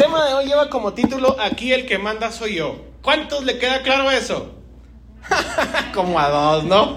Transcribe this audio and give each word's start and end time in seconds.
tema 0.00 0.26
de 0.26 0.32
hoy 0.32 0.46
lleva 0.46 0.70
como 0.70 0.94
título 0.94 1.36
Aquí 1.38 1.74
el 1.74 1.84
que 1.84 1.98
manda 1.98 2.32
soy 2.32 2.54
yo. 2.54 2.86
¿Cuántos 3.02 3.44
le 3.44 3.58
queda 3.58 3.82
claro 3.82 4.10
eso? 4.10 4.54
como 5.94 6.18
a 6.18 6.30
dos, 6.30 6.64
¿no? 6.64 6.96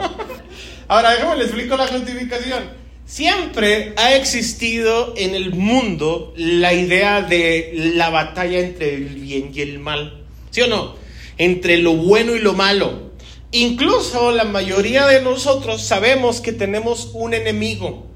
Ahora 0.88 1.12
déjame 1.12 1.36
le 1.36 1.44
explico 1.44 1.76
la 1.76 1.88
justificación. 1.88 2.63
Siempre 3.05 3.94
ha 3.97 4.16
existido 4.16 5.16
en 5.18 5.36
el 5.36 5.54
mundo 5.54 6.34
la 6.38 6.74
idea 6.74 7.21
de 7.21 7.74
la 7.96 8.10
batalla 8.10 8.60
entre 8.60 8.96
el 8.96 9.15
bien 9.15 9.51
y 9.54 9.60
el 9.60 9.79
mal. 9.79 10.24
¿Sí 10.51 10.62
o 10.62 10.67
no? 10.67 10.96
Entre 11.38 11.79
lo 11.79 11.94
bueno 11.96 12.35
y 12.35 12.40
lo 12.40 12.54
malo. 12.54 13.12
Incluso 13.51 14.31
la 14.31 14.46
mayoría 14.46 15.08
de 15.08 15.22
nosotros 15.22 15.81
sabemos 15.81 16.40
que 16.40 16.54
tenemos 16.54 17.12
un 17.13 17.34
enemigo. 17.34 18.08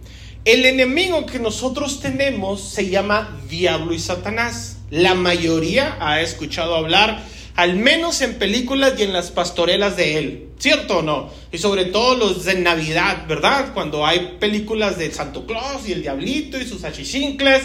El 0.45 0.65
enemigo 0.65 1.25
que 1.25 1.39
nosotros 1.39 1.99
tenemos 1.99 2.61
se 2.61 2.89
llama 2.89 3.37
Diablo 3.49 3.93
y 3.93 3.99
Satanás. 3.99 4.76
La 4.89 5.15
mayoría 5.15 5.97
ha 5.99 6.21
escuchado 6.21 6.73
hablar, 6.73 7.21
al 7.57 7.75
menos 7.75 8.21
en 8.21 8.35
películas 8.35 8.93
y 8.97 9.03
en 9.03 9.11
las 9.11 9.31
pastorelas 9.31 9.97
de 9.97 10.17
él. 10.17 10.49
¿Cierto 10.59 10.99
o 10.99 11.01
no? 11.01 11.29
Y 11.51 11.57
sobre 11.57 11.85
todo 11.85 12.15
los 12.15 12.45
de 12.45 12.55
Navidad, 12.55 13.25
¿verdad? 13.27 13.73
Cuando 13.73 14.05
hay 14.05 14.37
películas 14.39 14.97
de 14.97 15.11
Santo 15.11 15.45
Claus 15.45 15.87
y 15.89 15.91
el 15.91 16.03
Diablito 16.03 16.57
y 16.57 16.65
sus 16.65 16.85
achichincles. 16.85 17.63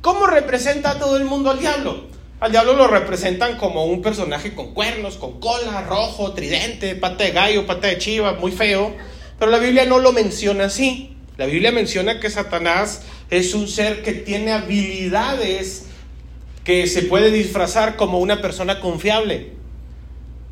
¿Cómo 0.00 0.26
representa 0.26 0.90
a 0.90 0.98
todo 0.98 1.16
el 1.16 1.24
mundo 1.24 1.50
al 1.50 1.60
diablo? 1.60 2.08
Al 2.40 2.50
diablo 2.50 2.74
lo 2.74 2.88
representan 2.88 3.56
como 3.56 3.86
un 3.86 4.02
personaje 4.02 4.52
con 4.52 4.74
cuernos, 4.74 5.14
con 5.14 5.38
cola, 5.38 5.82
rojo, 5.82 6.32
tridente, 6.32 6.96
pata 6.96 7.22
de 7.22 7.30
gallo, 7.30 7.66
pata 7.66 7.86
de 7.86 7.98
chiva, 7.98 8.32
muy 8.32 8.50
feo. 8.50 8.96
Pero 9.38 9.50
la 9.52 9.58
Biblia 9.58 9.84
no 9.84 10.00
lo 10.00 10.12
menciona 10.12 10.64
así. 10.64 11.16
La 11.36 11.46
Biblia 11.46 11.70
menciona 11.70 12.18
que 12.18 12.30
Satanás 12.30 13.02
es 13.30 13.54
un 13.54 13.68
ser 13.68 14.02
que 14.02 14.12
tiene 14.12 14.52
habilidades 14.52 15.86
que 16.64 16.86
se 16.86 17.02
puede 17.02 17.30
disfrazar 17.30 17.96
como 17.96 18.18
una 18.18 18.40
persona 18.40 18.80
confiable. 18.80 19.52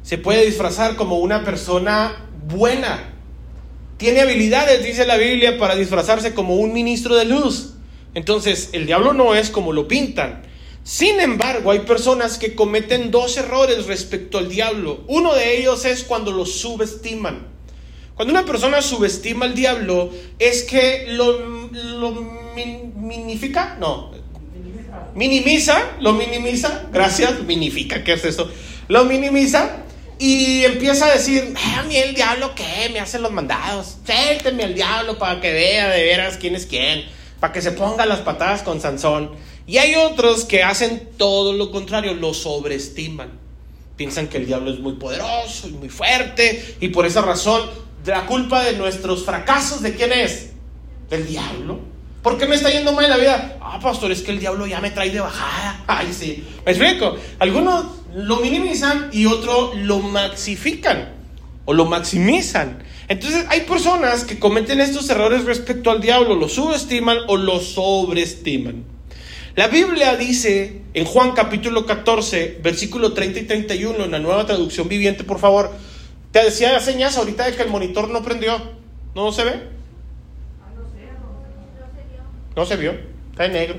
Se 0.02 0.18
puede 0.18 0.44
disfrazar 0.44 0.94
como 0.94 1.18
una 1.18 1.42
persona 1.42 2.28
buena. 2.48 3.14
Tiene 3.96 4.20
habilidades, 4.20 4.84
dice 4.84 5.06
la 5.06 5.16
Biblia, 5.16 5.58
para 5.58 5.74
disfrazarse 5.74 6.34
como 6.34 6.56
un 6.56 6.72
ministro 6.72 7.16
de 7.16 7.24
luz. 7.24 7.74
Entonces, 8.14 8.70
el 8.72 8.86
diablo 8.86 9.14
no 9.14 9.34
es 9.34 9.48
como 9.48 9.72
lo 9.72 9.88
pintan. 9.88 10.42
Sin 10.84 11.18
embargo, 11.20 11.70
hay 11.70 11.80
personas 11.80 12.36
que 12.36 12.54
cometen 12.54 13.10
dos 13.10 13.36
errores 13.38 13.86
respecto 13.86 14.36
al 14.36 14.48
diablo. 14.48 15.04
Uno 15.06 15.34
de 15.34 15.56
ellos 15.58 15.84
es 15.86 16.02
cuando 16.02 16.32
lo 16.32 16.44
subestiman. 16.44 17.46
Cuando 18.16 18.34
una 18.34 18.44
persona 18.44 18.82
subestima 18.82 19.46
al 19.46 19.54
diablo, 19.54 20.10
es 20.38 20.64
que 20.64 21.06
lo, 21.08 21.70
lo 21.70 22.10
minifica, 22.96 23.76
no, 23.80 24.11
minimiza, 25.14 25.96
lo 26.00 26.12
minimiza, 26.12 26.86
gracias, 26.92 27.40
minifica, 27.42 28.04
¿qué 28.04 28.14
es 28.14 28.24
eso? 28.24 28.50
Lo 28.88 29.04
minimiza 29.04 29.82
y 30.18 30.64
empieza 30.64 31.06
a 31.06 31.14
decir, 31.14 31.54
a 31.76 31.82
mí 31.82 31.96
el 31.96 32.14
diablo 32.14 32.54
qué, 32.54 32.88
me 32.92 33.00
hacen 33.00 33.22
los 33.22 33.32
mandados, 33.32 33.96
suélteme 34.06 34.64
al 34.64 34.74
diablo 34.74 35.18
para 35.18 35.40
que 35.40 35.52
vea 35.52 35.88
de 35.88 36.02
veras 36.04 36.36
quién 36.36 36.54
es 36.54 36.66
quién, 36.66 37.04
para 37.40 37.52
que 37.52 37.60
se 37.60 37.72
ponga 37.72 38.06
las 38.06 38.20
patadas 38.20 38.62
con 38.62 38.80
Sansón. 38.80 39.32
Y 39.66 39.78
hay 39.78 39.94
otros 39.94 40.44
que 40.44 40.62
hacen 40.62 41.10
todo 41.16 41.52
lo 41.52 41.70
contrario, 41.70 42.14
lo 42.14 42.34
sobreestiman. 42.34 43.30
Piensan 43.96 44.28
que 44.28 44.38
el 44.38 44.46
diablo 44.46 44.72
es 44.72 44.80
muy 44.80 44.94
poderoso 44.94 45.68
y 45.68 45.72
muy 45.72 45.88
fuerte 45.88 46.76
y 46.80 46.88
por 46.88 47.06
esa 47.06 47.22
razón 47.22 47.68
la 48.04 48.26
culpa 48.26 48.62
de 48.64 48.72
nuestros 48.72 49.24
fracasos, 49.24 49.82
¿de 49.82 49.94
quién 49.94 50.12
es? 50.12 50.50
Del 51.10 51.26
diablo. 51.26 51.91
¿Por 52.22 52.38
qué 52.38 52.46
me 52.46 52.54
está 52.54 52.70
yendo 52.70 52.92
mal 52.92 53.04
en 53.04 53.10
la 53.10 53.16
vida? 53.16 53.58
Ah, 53.60 53.80
pastor, 53.80 54.12
es 54.12 54.22
que 54.22 54.30
el 54.30 54.38
diablo 54.38 54.66
ya 54.66 54.80
me 54.80 54.92
trae 54.92 55.10
de 55.10 55.20
bajada. 55.20 55.82
Ay, 55.88 56.12
sí. 56.12 56.44
¿Me 56.64 56.72
explico? 56.72 57.16
Algunos 57.40 57.84
lo 58.14 58.36
minimizan 58.36 59.10
y 59.12 59.26
otros 59.26 59.76
lo 59.76 59.98
maxifican 59.98 61.14
o 61.64 61.74
lo 61.74 61.84
maximizan. 61.86 62.84
Entonces 63.08 63.44
hay 63.48 63.62
personas 63.62 64.24
que 64.24 64.38
cometen 64.38 64.80
estos 64.80 65.10
errores 65.10 65.44
respecto 65.44 65.90
al 65.90 66.00
diablo, 66.00 66.36
lo 66.36 66.48
subestiman 66.48 67.18
o 67.26 67.36
lo 67.36 67.60
sobreestiman. 67.60 68.84
La 69.56 69.68
Biblia 69.68 70.16
dice 70.16 70.82
en 70.94 71.04
Juan 71.04 71.32
capítulo 71.32 71.84
14, 71.84 72.60
versículo 72.62 73.12
30 73.12 73.40
y 73.40 73.44
31, 73.44 74.04
en 74.04 74.10
la 74.12 74.18
nueva 74.18 74.46
traducción 74.46 74.88
viviente, 74.88 75.24
por 75.24 75.40
favor, 75.40 75.72
te 76.30 76.42
decía 76.42 76.78
señas 76.80 77.16
ahorita 77.18 77.44
de 77.44 77.56
que 77.56 77.62
el 77.62 77.68
monitor 77.68 78.08
no 78.08 78.22
prendió. 78.22 78.80
¿No 79.14 79.30
se 79.32 79.44
ve? 79.44 79.81
No 82.56 82.66
se 82.66 82.76
vio. 82.76 82.94
Está 83.30 83.46
en 83.46 83.52
negro. 83.52 83.76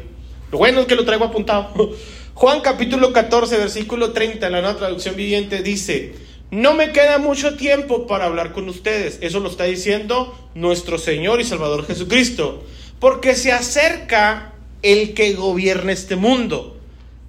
Lo 0.52 0.58
bueno 0.58 0.82
es 0.82 0.88
que 0.88 0.96
lo 0.96 1.06
traigo 1.06 1.26
apuntado. 1.26 1.74
Juan 2.34 2.62
capítulo 2.62 3.14
14, 3.14 3.58
versículo 3.58 4.12
30, 4.12 4.48
en 4.48 4.52
la 4.52 4.62
nueva 4.62 4.78
traducción 4.78 5.16
viviente, 5.16 5.62
dice, 5.62 6.16
no 6.50 6.74
me 6.74 6.92
queda 6.92 7.20
mucho 7.20 7.56
tiempo 7.56 8.08
para 8.08 8.26
hablar 8.26 8.54
con 8.54 8.68
ustedes. 8.70 9.20
Eso 9.22 9.40
lo 9.40 9.50
está 9.50 9.66
diciendo 9.66 10.50
nuestro 10.56 10.98
Señor 10.98 11.42
y 11.42 11.44
Salvador 11.44 11.86
Jesucristo. 11.86 12.64
Porque 13.00 13.36
se 13.36 13.52
acerca 13.52 14.54
el 14.82 15.14
que 15.14 15.34
gobierna 15.34 15.92
este 15.92 16.16
mundo. 16.16 16.78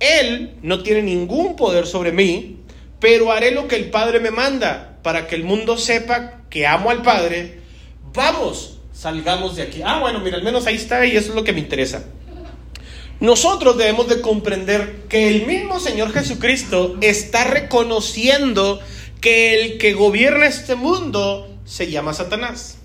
Él 0.01 0.55
no 0.63 0.83
tiene 0.83 1.03
ningún 1.03 1.57
poder 1.57 1.87
sobre 1.87 2.13
mí, 2.13 2.61
pero 3.01 3.33
haré 3.33 3.51
lo 3.51 3.69
que 3.69 3.77
el 3.77 3.91
Padre 3.91 4.21
me 4.21 4.31
manda 4.31 4.99
para 5.03 5.27
que 5.27 5.37
el 5.37 5.45
mundo 5.45 5.77
sepa 5.77 6.43
que 6.51 6.67
amo 6.67 6.91
al 6.91 7.03
Padre, 7.03 7.61
vamos, 8.13 8.74
salgamos 9.05 9.55
de 9.57 9.61
aquí. 9.61 9.83
Ah, 9.85 9.99
bueno, 10.01 10.21
mira, 10.21 10.39
al 10.39 10.43
menos 10.43 10.67
ahí 10.67 10.77
está 10.77 11.05
y 11.05 11.15
eso 11.15 11.29
es 11.29 11.35
lo 11.35 11.45
que 11.45 11.53
me 11.53 11.61
interesa. 11.61 12.07
Nosotros 13.21 13.77
debemos 13.77 14.09
de 14.09 14.23
comprender 14.23 15.03
que 15.11 15.29
el 15.29 15.47
mismo 15.47 15.79
Señor 15.79 16.11
Jesucristo 16.11 16.97
está 17.03 17.45
reconociendo 17.45 18.81
que 19.21 19.61
el 19.61 19.77
que 19.77 19.93
gobierna 19.93 20.47
este 20.47 20.75
mundo 20.75 21.55
se 21.67 21.91
llama 21.91 22.15
Satanás. 22.15 22.79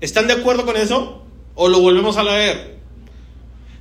¿Están 0.00 0.26
de 0.26 0.32
acuerdo 0.32 0.64
con 0.64 0.78
eso? 0.78 1.22
¿O 1.54 1.68
lo 1.68 1.80
volvemos 1.80 2.16
a 2.16 2.22
leer? 2.22 2.78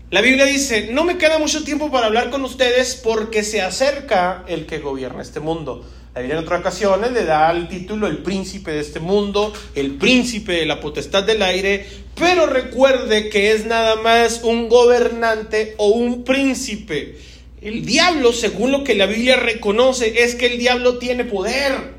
La 0.09 0.19
Biblia 0.19 0.43
dice, 0.43 0.89
no 0.91 1.05
me 1.05 1.17
queda 1.17 1.39
mucho 1.39 1.63
tiempo 1.63 1.89
para 1.89 2.07
hablar 2.07 2.31
con 2.31 2.43
ustedes 2.43 2.99
porque 3.01 3.43
se 3.43 3.61
acerca 3.61 4.43
el 4.49 4.65
que 4.65 4.79
gobierna 4.79 5.21
este 5.21 5.39
mundo. 5.39 5.85
La 6.13 6.19
Biblia 6.19 6.39
en 6.39 6.44
otras 6.44 6.59
ocasiones 6.59 7.13
le 7.13 7.23
da 7.23 7.49
el 7.51 7.69
título 7.69 8.05
el 8.05 8.17
príncipe 8.17 8.72
de 8.72 8.81
este 8.81 8.99
mundo, 8.99 9.53
el 9.75 9.91
príncipe 9.91 10.51
de 10.51 10.66
la 10.66 10.81
potestad 10.81 11.23
del 11.23 11.41
aire, 11.41 11.88
pero 12.16 12.47
recuerde 12.47 13.29
que 13.29 13.53
es 13.53 13.66
nada 13.66 13.95
más 13.95 14.41
un 14.44 14.67
gobernante 14.67 15.73
o 15.77 15.88
un 15.88 16.25
príncipe. 16.25 17.17
El 17.61 17.85
diablo, 17.85 18.33
según 18.33 18.73
lo 18.73 18.83
que 18.83 18.94
la 18.94 19.05
Biblia 19.05 19.38
reconoce, 19.38 20.25
es 20.25 20.35
que 20.35 20.47
el 20.47 20.57
diablo 20.57 20.97
tiene 20.97 21.23
poder, 21.23 21.94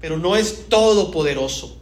pero 0.00 0.16
no 0.16 0.34
es 0.34 0.70
todopoderoso. 0.70 1.76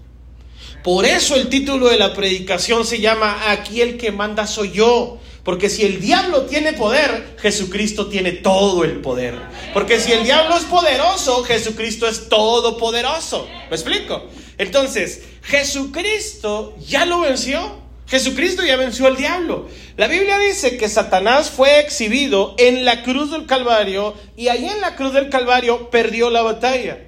Por 0.83 1.05
eso 1.05 1.37
el 1.37 1.49
título 1.49 1.89
de 1.89 1.99
la 1.99 2.15
predicación 2.15 2.85
se 2.85 2.99
llama 2.99 3.53
Aquí 3.53 3.81
el 3.81 3.97
que 3.97 4.11
manda 4.11 4.49
soy 4.49 4.73
yo. 4.73 5.19
Porque 5.47 5.71
si 5.71 5.85
el 5.85 6.01
diablo 6.01 6.43
tiene 6.43 6.73
poder, 6.73 7.37
Jesucristo 7.39 8.09
tiene 8.09 8.33
todo 8.33 8.83
el 8.83 9.01
poder. 9.01 9.37
Porque 9.73 10.01
si 10.01 10.11
el 10.11 10.25
diablo 10.25 10.57
es 10.57 10.65
poderoso, 10.65 11.45
Jesucristo 11.45 12.09
es 12.09 12.29
todopoderoso. 12.29 13.47
¿Me 13.71 13.77
explico? 13.77 14.25
Entonces, 14.59 15.23
Jesucristo 15.43 16.75
ya 16.85 17.07
lo 17.07 17.21
venció. 17.21 17.81
Jesucristo 18.09 18.65
ya 18.65 18.77
venció 18.77 19.07
al 19.07 19.17
diablo. 19.17 19.69
La 19.97 20.09
Biblia 20.09 20.37
dice 20.41 20.77
que 20.77 20.89
Satanás 20.89 21.49
fue 21.49 21.79
exhibido 21.79 22.57
en 22.59 22.85
la 22.85 23.05
cruz 23.05 23.31
del 23.31 23.47
Calvario 23.47 24.15
y 24.37 24.49
ahí 24.49 24.69
en 24.69 24.81
la 24.81 24.97
cruz 24.97 25.13
del 25.13 25.29
Calvario 25.29 25.91
perdió 25.91 26.29
la 26.29 26.43
batalla. 26.43 26.99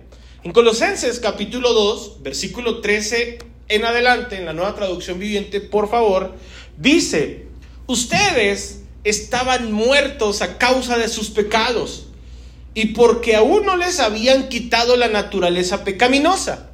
En 0.44 0.52
Colosenses 0.52 1.18
capítulo 1.18 1.72
2, 1.72 2.22
versículo 2.22 2.80
13 2.82 3.38
en 3.66 3.84
adelante, 3.84 4.36
en 4.36 4.46
la 4.46 4.52
nueva 4.52 4.76
traducción 4.76 5.18
viviente, 5.18 5.60
por 5.60 5.90
favor, 5.90 6.36
dice, 6.76 7.47
Ustedes 7.88 8.82
estaban 9.02 9.72
muertos 9.72 10.42
a 10.42 10.58
causa 10.58 10.98
de 10.98 11.08
sus 11.08 11.30
pecados 11.30 12.08
y 12.74 12.88
porque 12.88 13.34
aún 13.34 13.64
no 13.64 13.78
les 13.78 13.98
habían 13.98 14.50
quitado 14.50 14.94
la 14.98 15.08
naturaleza 15.08 15.84
pecaminosa. 15.84 16.68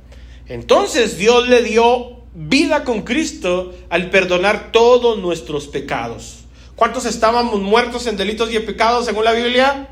Entonces 0.48 1.16
Dios 1.16 1.48
le 1.48 1.62
dio 1.62 2.24
vida 2.34 2.82
con 2.82 3.02
Cristo 3.02 3.72
al 3.90 4.10
perdonar 4.10 4.72
todos 4.72 5.16
nuestros 5.18 5.68
pecados. 5.68 6.38
¿Cuántos 6.74 7.06
estábamos 7.06 7.60
muertos 7.62 8.08
en 8.08 8.16
delitos 8.16 8.52
y 8.52 8.56
en 8.56 8.66
pecados 8.66 9.06
según 9.06 9.24
la 9.24 9.32
Biblia? 9.34 9.90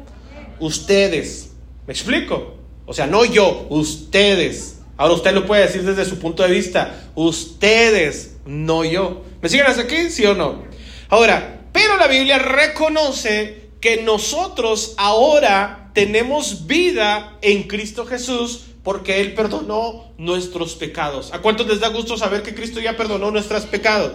Ustedes. 0.58 1.50
¿Me 1.86 1.92
explico? 1.92 2.56
O 2.84 2.92
sea, 2.92 3.06
no 3.06 3.24
yo, 3.24 3.68
ustedes. 3.70 4.80
Ahora 4.96 5.14
usted 5.14 5.32
lo 5.32 5.46
puede 5.46 5.62
decir 5.62 5.84
desde 5.84 6.04
su 6.04 6.18
punto 6.18 6.42
de 6.42 6.50
vista. 6.50 7.10
Ustedes, 7.14 8.38
no 8.44 8.84
yo. 8.84 9.22
¿Me 9.40 9.48
siguen 9.48 9.66
hasta 9.66 9.82
aquí? 9.82 10.10
¿Sí 10.10 10.26
o 10.26 10.34
no? 10.34 10.71
Ahora, 11.12 11.60
pero 11.72 11.98
la 11.98 12.06
Biblia 12.06 12.38
reconoce 12.38 13.68
que 13.82 14.02
nosotros 14.02 14.94
ahora 14.96 15.90
tenemos 15.92 16.66
vida 16.66 17.36
en 17.42 17.64
Cristo 17.64 18.06
Jesús 18.06 18.62
porque 18.82 19.20
Él 19.20 19.34
perdonó 19.34 20.14
nuestros 20.16 20.74
pecados. 20.74 21.34
¿A 21.34 21.40
cuántos 21.40 21.66
les 21.66 21.80
da 21.80 21.88
gusto 21.88 22.16
saber 22.16 22.42
que 22.42 22.54
Cristo 22.54 22.80
ya 22.80 22.96
perdonó 22.96 23.30
nuestros 23.30 23.66
pecados? 23.66 24.12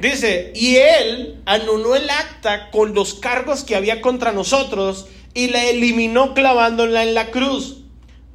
Dice, 0.00 0.52
y 0.54 0.76
él 0.76 1.42
anuló 1.46 1.96
el 1.96 2.08
acta 2.08 2.70
con 2.70 2.94
los 2.94 3.14
cargos 3.14 3.64
que 3.64 3.74
había 3.74 4.00
contra 4.00 4.30
nosotros 4.30 5.06
y 5.34 5.48
la 5.48 5.64
eliminó 5.64 6.32
clavándola 6.32 7.02
en 7.02 7.14
la 7.14 7.32
cruz. 7.32 7.78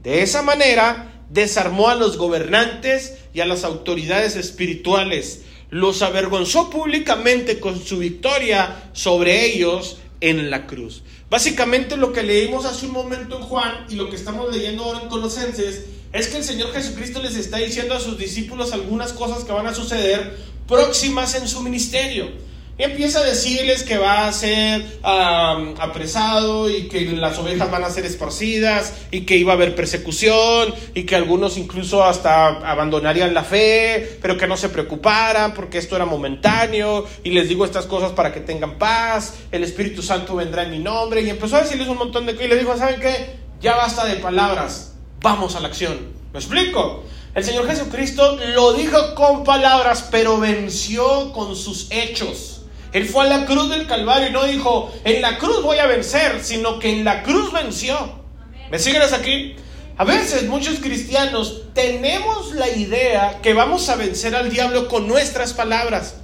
De 0.04 0.22
esa 0.22 0.42
manera 0.42 1.14
desarmó 1.30 1.88
a 1.88 1.96
los 1.96 2.18
gobernantes 2.18 3.20
y 3.34 3.40
a 3.40 3.46
las 3.46 3.64
autoridades 3.64 4.36
espirituales, 4.36 5.46
los 5.76 6.02
avergonzó 6.04 6.70
públicamente 6.70 7.60
con 7.60 7.84
su 7.84 7.98
victoria 7.98 8.90
sobre 8.94 9.46
ellos 9.46 9.98
en 10.22 10.50
la 10.50 10.68
cruz. 10.68 11.04
Básicamente 11.30 11.98
lo 11.98 12.14
que 12.14 12.24
leímos 12.24 12.64
hace 12.64 12.86
un 12.86 12.94
momento 12.94 13.38
en 13.38 13.44
Juan 13.44 13.86
y 13.90 13.96
lo 13.96 14.10
que 14.10 14.16
estamos 14.16 14.56
leyendo 14.56 14.86
ahora 14.86 15.02
en 15.02 15.10
Colosenses 15.10 15.84
es 16.14 16.28
que 16.30 16.38
el 16.38 16.46
Señor 16.46 16.72
Jesucristo 16.72 17.22
les 17.22 17.36
está 17.36 17.58
diciendo 17.58 17.94
a 17.94 18.00
sus 18.00 18.18
discípulos 18.18 18.72
algunas 18.72 19.12
cosas 19.12 19.44
que 19.44 19.52
van 19.52 19.68
a 19.68 19.76
suceder 19.76 20.38
próximas 20.66 21.36
en 21.36 21.46
su 21.46 21.62
ministerio. 21.62 22.30
Empieza 22.78 23.20
a 23.20 23.24
decirles 23.24 23.84
que 23.84 23.98
va 23.98 24.28
a 24.28 24.34
ser 24.34 25.00
apresado 25.02 26.70
y 26.70 26.90
que 26.90 27.06
las 27.14 27.38
ovejas 27.38 27.72
van 27.72 27.86
a 27.86 27.90
ser 27.90 28.06
esparcidas 28.06 28.94
y 29.12 29.22
que 29.22 29.38
iba 29.38 29.54
a 29.54 29.56
haber 29.56 29.76
persecución 29.76 30.76
y 30.94 31.04
que 31.04 31.16
algunos 31.16 31.58
incluso 31.58 32.04
hasta 32.04 32.48
abandonarían 32.70 33.34
la 33.34 33.46
fe, 33.46 34.20
pero 34.22 34.38
que 34.38 34.46
no 34.46 34.58
se 34.58 34.68
preocuparan 34.68 35.54
porque 35.54 35.78
esto 35.78 35.96
era 35.96 36.04
momentáneo 36.04 37.06
y 37.24 37.30
les 37.30 37.48
digo 37.48 37.64
estas 37.64 37.86
cosas 37.86 38.12
para 38.12 38.34
que 38.34 38.42
tengan 38.42 38.78
paz, 38.78 39.36
el 39.54 39.64
Espíritu 39.64 40.02
Santo 40.02 40.36
vendrá 40.36 40.64
en 40.64 40.72
mi 40.72 40.80
nombre 40.80 41.22
y 41.22 41.30
empezó 41.30 41.56
a 41.56 41.62
decirles 41.62 41.88
un 41.88 41.98
montón 41.98 42.26
de 42.26 42.34
cosas 42.34 42.46
y 42.46 42.50
les 42.50 42.60
dijo, 42.60 42.78
¿saben 42.78 43.00
qué? 43.00 43.38
Ya 43.62 43.78
basta 43.78 44.04
de 44.04 44.18
palabras, 44.18 44.96
vamos 45.22 45.56
a 45.56 45.62
la 45.62 45.70
acción. 45.70 45.98
¿Me 46.34 46.40
explico? 46.40 47.06
El 47.36 47.44
Señor 47.46 47.68
Jesucristo 47.68 48.38
lo 48.54 48.74
dijo 48.74 49.16
con 49.16 49.46
palabras, 49.46 50.10
pero 50.12 50.38
venció 50.38 51.32
con 51.32 51.56
sus 51.56 51.88
hechos. 51.90 52.55
Él 52.96 53.10
fue 53.10 53.26
a 53.26 53.28
la 53.28 53.46
cruz 53.46 53.70
del 53.70 53.88
Calvario 53.88 54.30
y 54.30 54.32
no 54.32 54.46
dijo, 54.46 54.90
en 55.04 55.22
la 55.22 55.38
cruz 55.38 55.62
voy 55.62 55.80
a 55.80 55.86
vencer, 55.86 56.42
sino 56.42 56.80
que 56.80 56.90
en 56.90 57.04
la 57.04 57.24
cruz 57.24 57.52
venció. 57.52 58.24
¿Me 58.72 58.80
siguen 58.80 59.02
aquí? 59.02 59.54
A 59.98 60.06
veces 60.06 60.48
muchos 60.48 60.80
cristianos 60.80 61.64
tenemos 61.74 62.54
la 62.54 62.70
idea 62.70 63.42
que 63.42 63.54
vamos 63.54 63.90
a 63.90 63.98
vencer 63.98 64.34
al 64.34 64.50
diablo 64.50 64.88
con 64.88 65.10
nuestras 65.10 65.52
palabras. 65.52 66.16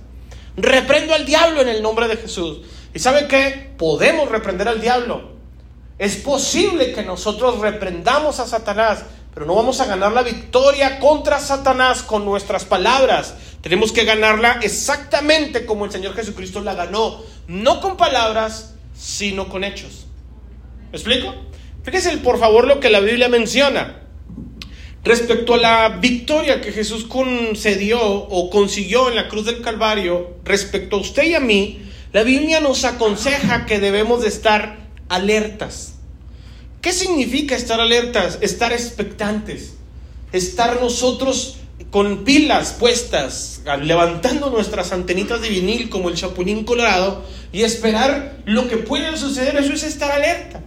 Reprendo 0.55 1.13
al 1.13 1.25
diablo 1.25 1.59
en 1.59 1.67
el 1.67 1.83
nombre 1.83 2.07
de 2.07 2.15
Jesús. 2.15 2.59
¿Y 2.93 2.99
sabe 2.99 3.27
qué? 3.27 3.73
Podemos 3.77 4.29
reprender 4.29 4.69
al 4.69 4.79
diablo. 4.79 5.31
Es 5.99 6.15
posible 6.15 6.93
que 6.93 7.03
nosotros 7.03 7.59
reprendamos 7.59 8.39
a 8.39 8.47
Satanás, 8.47 9.03
pero 9.33 9.45
no 9.45 9.55
vamos 9.55 9.81
a 9.81 9.87
ganar 9.87 10.13
la 10.13 10.23
victoria 10.23 10.99
contra 10.99 11.37
Satanás 11.41 12.01
con 12.01 12.23
nuestras 12.23 12.63
palabras. 12.63 13.35
Tenemos 13.61 13.91
que 13.91 14.05
ganarla 14.05 14.59
exactamente 14.63 15.65
como 15.65 15.85
el 15.85 15.91
Señor 15.91 16.15
Jesucristo 16.15 16.61
la 16.61 16.73
ganó, 16.73 17.21
no 17.47 17.79
con 17.79 17.95
palabras, 17.95 18.73
sino 18.95 19.49
con 19.49 19.63
hechos. 19.63 20.07
¿Me 20.91 20.97
explico? 20.97 21.33
Fíjese 21.83 22.17
por 22.17 22.39
favor 22.39 22.67
lo 22.67 22.79
que 22.79 22.89
la 22.89 22.99
Biblia 22.99 23.29
menciona. 23.29 24.01
Respecto 25.03 25.55
a 25.55 25.57
la 25.57 25.89
victoria 25.89 26.61
que 26.61 26.71
Jesús 26.71 27.05
concedió 27.05 27.99
o 28.01 28.49
consiguió 28.51 29.09
en 29.09 29.15
la 29.15 29.29
cruz 29.29 29.45
del 29.45 29.61
Calvario, 29.61 30.37
respecto 30.43 30.97
a 30.97 30.99
usted 30.99 31.23
y 31.23 31.33
a 31.33 31.39
mí, 31.39 31.81
la 32.13 32.23
Biblia 32.23 32.59
nos 32.59 32.83
aconseja 32.83 33.65
que 33.65 33.79
debemos 33.79 34.21
de 34.21 34.27
estar 34.27 34.77
alertas. 35.09 35.95
¿Qué 36.81 36.93
significa 36.93 37.55
estar 37.55 37.79
alertas? 37.79 38.37
Estar 38.41 38.73
expectantes. 38.73 39.75
Estar 40.33 40.79
nosotros 40.81 41.57
con 41.89 42.23
pilas 42.23 42.73
puestas, 42.73 43.61
levantando 43.81 44.49
nuestras 44.49 44.91
antenitas 44.91 45.41
de 45.41 45.49
vinil 45.49 45.89
como 45.89 46.09
el 46.09 46.15
chapulín 46.15 46.63
colorado 46.63 47.23
y 47.51 47.63
esperar 47.63 48.37
lo 48.45 48.67
que 48.67 48.77
pueda 48.77 49.17
suceder. 49.17 49.55
Eso 49.57 49.73
es 49.73 49.83
estar 49.83 50.11
alerta. 50.11 50.61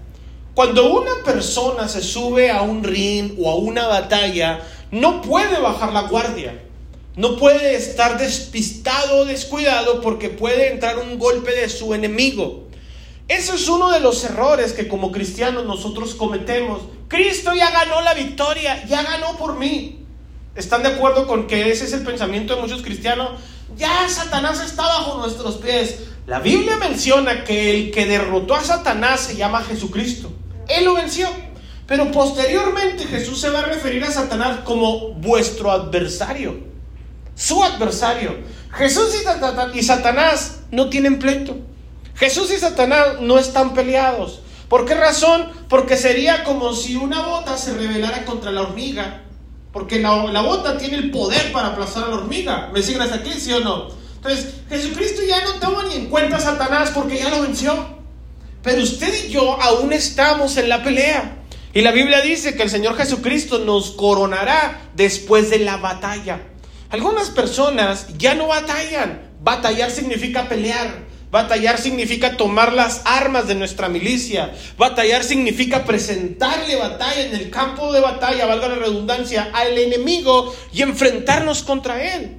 Cuando 0.55 0.93
una 0.93 1.25
persona 1.25 1.89
se 1.89 2.03
sube 2.03 2.51
a 2.51 2.63
un 2.63 2.85
ring 2.85 3.35
o 3.39 3.51
a 3.51 3.57
una 3.57 3.87
batalla, 3.87 4.61
no 4.91 5.21
puede 5.23 5.59
bajar 5.61 5.93
la 5.93 6.03
guardia. 6.03 6.61
No 7.17 7.37
puede 7.37 7.77
estar 7.77 8.19
despistado 8.19 9.19
o 9.19 9.25
descuidado 9.25 10.01
porque 10.01 10.31
puede 10.31 10.73
entrar 10.73 10.99
un 10.99 11.19
golpe 11.19 11.53
de 11.53 11.69
su 11.69 11.95
enemigo. 11.95 12.65
Ese 13.29 13.55
es 13.55 13.69
uno 13.69 13.91
de 13.91 14.01
los 14.01 14.23
errores 14.25 14.73
que 14.73 14.87
como 14.89 15.11
cristianos 15.11 15.65
nosotros 15.65 16.15
cometemos. 16.15 16.83
Cristo 17.09 17.53
ya 17.55 17.71
ganó 17.71 18.01
la 18.03 18.15
victoria, 18.15 18.85
ya 18.87 19.03
ganó 19.03 19.37
por 19.39 19.59
mí. 19.59 20.04
¿Están 20.55 20.85
de 20.85 20.91
acuerdo 20.91 21.27
con 21.27 21.47
que 21.49 21.73
ese 21.73 21.85
es 21.85 21.93
el 21.93 22.05
pensamiento 22.05 22.55
de 22.55 22.63
muchos 22.63 22.83
cristianos? 22.83 23.41
Ya 23.77 24.09
Satanás 24.09 24.63
está 24.65 24.83
bajo 24.83 25.19
nuestros 25.19 25.57
pies. 25.57 26.01
La 26.27 26.39
Biblia 26.39 26.77
menciona 26.77 27.43
que 27.43 27.71
el 27.71 27.91
que 27.91 28.07
derrotó 28.07 28.55
a 28.55 28.63
Satanás 28.63 29.21
se 29.21 29.37
llama 29.37 29.63
Jesucristo. 29.63 30.33
Él 30.69 30.85
lo 30.85 30.95
venció. 30.95 31.29
Pero 31.87 32.11
posteriormente 32.13 33.05
Jesús 33.05 33.41
se 33.41 33.51
va 33.51 33.59
a 33.59 33.67
referir 33.67 34.05
a 34.05 34.11
Satanás 34.11 34.61
como 34.65 35.11
vuestro 35.15 35.71
adversario. 35.71 36.57
Su 37.35 37.63
adversario. 37.63 38.39
Jesús 38.73 39.15
y 39.75 39.83
Satanás 39.83 40.61
no 40.71 40.89
tienen 40.89 41.19
pleito. 41.19 41.57
Jesús 42.15 42.51
y 42.53 42.59
Satanás 42.59 43.21
no 43.21 43.39
están 43.39 43.75
peleados. 43.75 44.41
¿Por 44.69 44.87
qué 44.87 44.95
razón? 44.95 45.49
Porque 45.69 45.97
sería 45.97 46.45
como 46.45 46.73
si 46.73 46.97
una 46.97 47.27
bota 47.27 47.59
se 47.59 47.75
rebelara 47.75 48.25
contra 48.25 48.51
la 48.51 48.63
hormiga. 48.63 49.24
Porque 49.75 49.99
la, 49.99 50.41
bota 50.41 50.79
tiene 50.79 50.97
el 50.99 51.11
poder 51.11 51.51
para 51.51 51.69
aplastar 51.69 52.05
a 52.05 52.09
la 52.09 52.15
hormiga. 52.15 52.71
¿Me 52.73 52.81
siguen 52.81 53.03
hasta 53.03 53.17
aquí, 53.17 53.33
sí 53.33 53.53
o 53.53 53.59
no? 53.59 53.89
Entonces, 54.15 54.55
Jesucristo 54.69 55.21
ya 55.29 55.43
no 55.43 55.55
toma 55.55 55.85
ni 55.89 55.97
en 55.97 56.07
cuenta 56.07 56.37
a 56.37 56.41
Satanás 56.41 56.93
porque 56.95 57.19
ya 57.19 57.29
lo 57.29 57.43
venció. 57.43 57.75
Pero 58.63 58.81
usted 58.83 59.13
y 59.27 59.33
yo 59.33 59.61
aún 59.61 59.93
estamos 59.93 60.57
en 60.59 60.69
la 60.69 60.85
pelea. 60.85 61.39
Y 61.75 61.81
la 61.81 61.91
Biblia 61.91 62.21
dice 62.21 62.55
que 62.55 62.63
el 62.63 62.71
Señor 62.71 62.97
Jesucristo 62.97 63.59
nos 63.59 63.91
coronará 63.91 64.91
después 64.95 65.51
de 65.51 65.59
la 65.59 65.77
batalla. 65.77 66.41
Algunas 66.91 67.31
personas 67.31 68.07
ya 68.17 68.37
no 68.37 68.47
batallan. 68.47 69.33
Batallar 69.43 69.91
significa 69.91 70.49
pelear. 70.49 71.05
Batallar 71.35 71.79
significa 71.79 72.37
tomar 72.37 72.73
las 72.73 73.03
armas 73.05 73.49
de 73.49 73.57
nuestra 73.57 73.89
milicia. 73.89 74.53
Batallar 74.79 75.25
significa 75.25 75.85
presentarle 75.85 76.77
batalla 76.77 77.27
en 77.27 77.35
el 77.35 77.51
campo 77.51 77.93
de 77.93 77.99
batalla, 77.99 78.47
valga 78.47 78.69
la 78.69 78.77
redundancia, 78.77 79.51
al 79.53 79.77
enemigo 79.77 80.55
y 80.73 80.83
enfrentarnos 80.83 81.65
contra 81.65 82.15
él. 82.15 82.37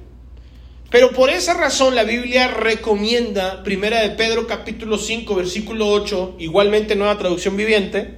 Pero 0.90 1.10
por 1.10 1.28
esa 1.28 1.52
razón 1.52 1.94
la 1.94 2.04
Biblia 2.04 2.48
recomienda, 2.48 3.62
primera 3.62 4.00
de 4.00 4.12
Pedro 4.12 4.46
capítulo 4.46 4.96
5, 4.96 5.34
versículo 5.34 5.90
8, 5.90 6.36
igualmente 6.38 6.96
nueva 6.96 7.18
traducción 7.18 7.54
viviente, 7.54 8.14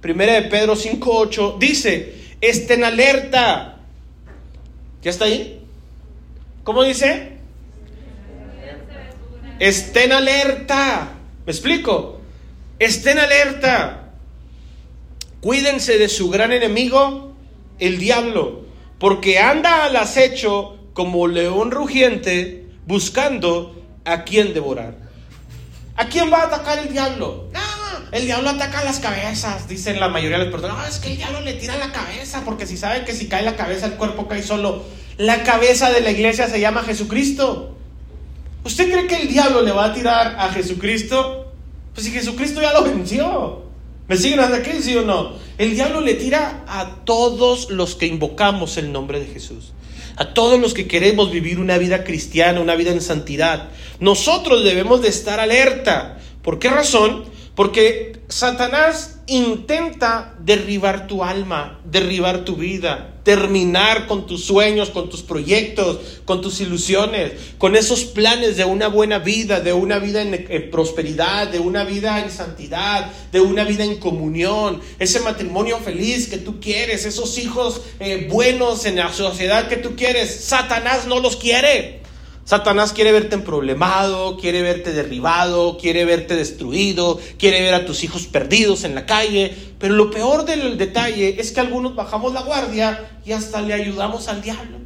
primera 0.00 0.34
de 0.34 0.42
Pedro 0.42 0.76
5, 0.76 1.10
8, 1.12 1.56
dice, 1.58 2.14
estén 2.40 2.84
alerta. 2.84 3.80
¿Ya 5.02 5.10
está 5.10 5.24
ahí? 5.24 5.60
¿Cómo 6.62 6.84
dice? 6.84 7.39
Estén 9.60 10.10
alerta. 10.12 11.12
¿Me 11.44 11.52
explico? 11.52 12.20
Estén 12.78 13.18
alerta. 13.18 14.14
Cuídense 15.42 15.98
de 15.98 16.08
su 16.08 16.30
gran 16.30 16.52
enemigo, 16.52 17.36
el 17.78 17.98
diablo, 17.98 18.64
porque 18.98 19.38
anda 19.38 19.84
al 19.84 19.96
acecho 19.96 20.78
como 20.94 21.28
león 21.28 21.70
rugiente 21.70 22.66
buscando 22.86 23.84
a 24.04 24.24
quien 24.24 24.54
devorar. 24.54 24.96
¿A 25.96 26.08
quién 26.08 26.32
va 26.32 26.42
a 26.42 26.46
atacar 26.46 26.78
el 26.78 26.90
diablo? 26.90 27.50
El 28.12 28.24
diablo 28.24 28.50
ataca 28.50 28.82
las 28.82 28.98
cabezas, 28.98 29.68
dicen 29.68 30.00
la 30.00 30.08
mayoría 30.08 30.38
de 30.38 30.44
las 30.44 30.52
personas. 30.52 30.88
Es 30.88 30.98
que 30.98 31.10
el 31.10 31.16
diablo 31.18 31.42
le 31.42 31.52
tira 31.52 31.76
la 31.76 31.92
cabeza, 31.92 32.42
porque 32.44 32.66
si 32.66 32.76
sabe 32.76 33.04
que 33.04 33.12
si 33.12 33.28
cae 33.28 33.42
la 33.42 33.56
cabeza, 33.56 33.86
el 33.86 33.94
cuerpo 33.94 34.26
cae 34.26 34.42
solo. 34.42 34.82
La 35.16 35.44
cabeza 35.44 35.90
de 35.90 36.00
la 36.00 36.10
iglesia 36.10 36.48
se 36.48 36.60
llama 36.60 36.82
Jesucristo. 36.82 37.76
¿Usted 38.64 38.90
cree 38.90 39.06
que 39.06 39.22
el 39.22 39.28
diablo 39.28 39.62
le 39.62 39.72
va 39.72 39.86
a 39.86 39.94
tirar 39.94 40.36
a 40.38 40.50
Jesucristo? 40.50 41.52
Pues 41.94 42.06
si 42.06 42.12
Jesucristo 42.12 42.60
ya 42.60 42.72
lo 42.72 42.84
venció. 42.84 43.62
¿Me 44.06 44.16
siguen 44.16 44.40
hasta 44.40 44.56
aquí, 44.56 44.82
sí 44.82 44.96
o 44.96 45.02
no? 45.02 45.34
El 45.56 45.74
diablo 45.74 46.00
le 46.00 46.14
tira 46.14 46.64
a 46.66 47.04
todos 47.04 47.70
los 47.70 47.94
que 47.94 48.06
invocamos 48.06 48.76
el 48.76 48.92
nombre 48.92 49.20
de 49.20 49.26
Jesús. 49.26 49.72
A 50.16 50.34
todos 50.34 50.60
los 50.60 50.74
que 50.74 50.88
queremos 50.88 51.30
vivir 51.30 51.58
una 51.58 51.78
vida 51.78 52.04
cristiana, 52.04 52.60
una 52.60 52.74
vida 52.74 52.90
en 52.90 53.00
santidad. 53.00 53.68
Nosotros 54.00 54.64
debemos 54.64 55.00
de 55.00 55.08
estar 55.08 55.40
alerta. 55.40 56.18
¿Por 56.42 56.58
qué 56.58 56.68
razón? 56.68 57.24
Porque 57.60 58.12
Satanás 58.28 59.18
intenta 59.26 60.34
derribar 60.40 61.06
tu 61.06 61.22
alma, 61.22 61.78
derribar 61.84 62.46
tu 62.46 62.56
vida, 62.56 63.20
terminar 63.22 64.06
con 64.06 64.26
tus 64.26 64.46
sueños, 64.46 64.88
con 64.88 65.10
tus 65.10 65.20
proyectos, 65.20 65.98
con 66.24 66.40
tus 66.40 66.62
ilusiones, 66.62 67.32
con 67.58 67.76
esos 67.76 68.04
planes 68.04 68.56
de 68.56 68.64
una 68.64 68.88
buena 68.88 69.18
vida, 69.18 69.60
de 69.60 69.74
una 69.74 69.98
vida 69.98 70.22
en, 70.22 70.70
prosperidad, 70.70 71.48
de 71.48 71.58
una 71.58 71.84
vida 71.84 72.24
en 72.24 72.30
santidad, 72.30 73.12
de 73.30 73.42
una 73.42 73.64
vida 73.64 73.84
en 73.84 73.98
comunión, 73.98 74.80
ese 74.98 75.20
matrimonio 75.20 75.80
feliz 75.80 76.30
que 76.30 76.38
tú 76.38 76.60
quieres, 76.60 77.04
esos 77.04 77.36
hijos 77.36 77.82
eh, 77.98 78.26
buenos 78.30 78.86
en 78.86 78.96
la 78.96 79.12
sociedad 79.12 79.68
que 79.68 79.76
tú 79.76 79.96
quieres. 79.96 80.34
Satanás 80.34 81.06
no 81.06 81.20
los 81.20 81.36
quiere. 81.36 81.99
Satanás 82.50 82.92
quiere 82.92 83.12
verte 83.12 83.36
en 83.36 83.42
problemado, 83.42 84.36
quiere 84.36 84.60
verte 84.62 84.92
derribado, 84.92 85.78
quiere 85.78 86.04
verte 86.04 86.34
destruido, 86.34 87.20
quiere 87.38 87.62
ver 87.62 87.74
a 87.74 87.86
tus 87.86 88.02
hijos 88.02 88.26
perdidos 88.26 88.82
en 88.82 88.96
la 88.96 89.06
calle. 89.06 89.56
Pero 89.78 89.94
lo 89.94 90.10
peor 90.10 90.44
del 90.44 90.76
detalle 90.76 91.36
es 91.38 91.52
que 91.52 91.60
algunos 91.60 91.94
bajamos 91.94 92.32
la 92.32 92.42
guardia 92.42 93.08
y 93.24 93.30
hasta 93.30 93.62
le 93.62 93.72
ayudamos 93.72 94.26
al 94.26 94.42
diablo. 94.42 94.78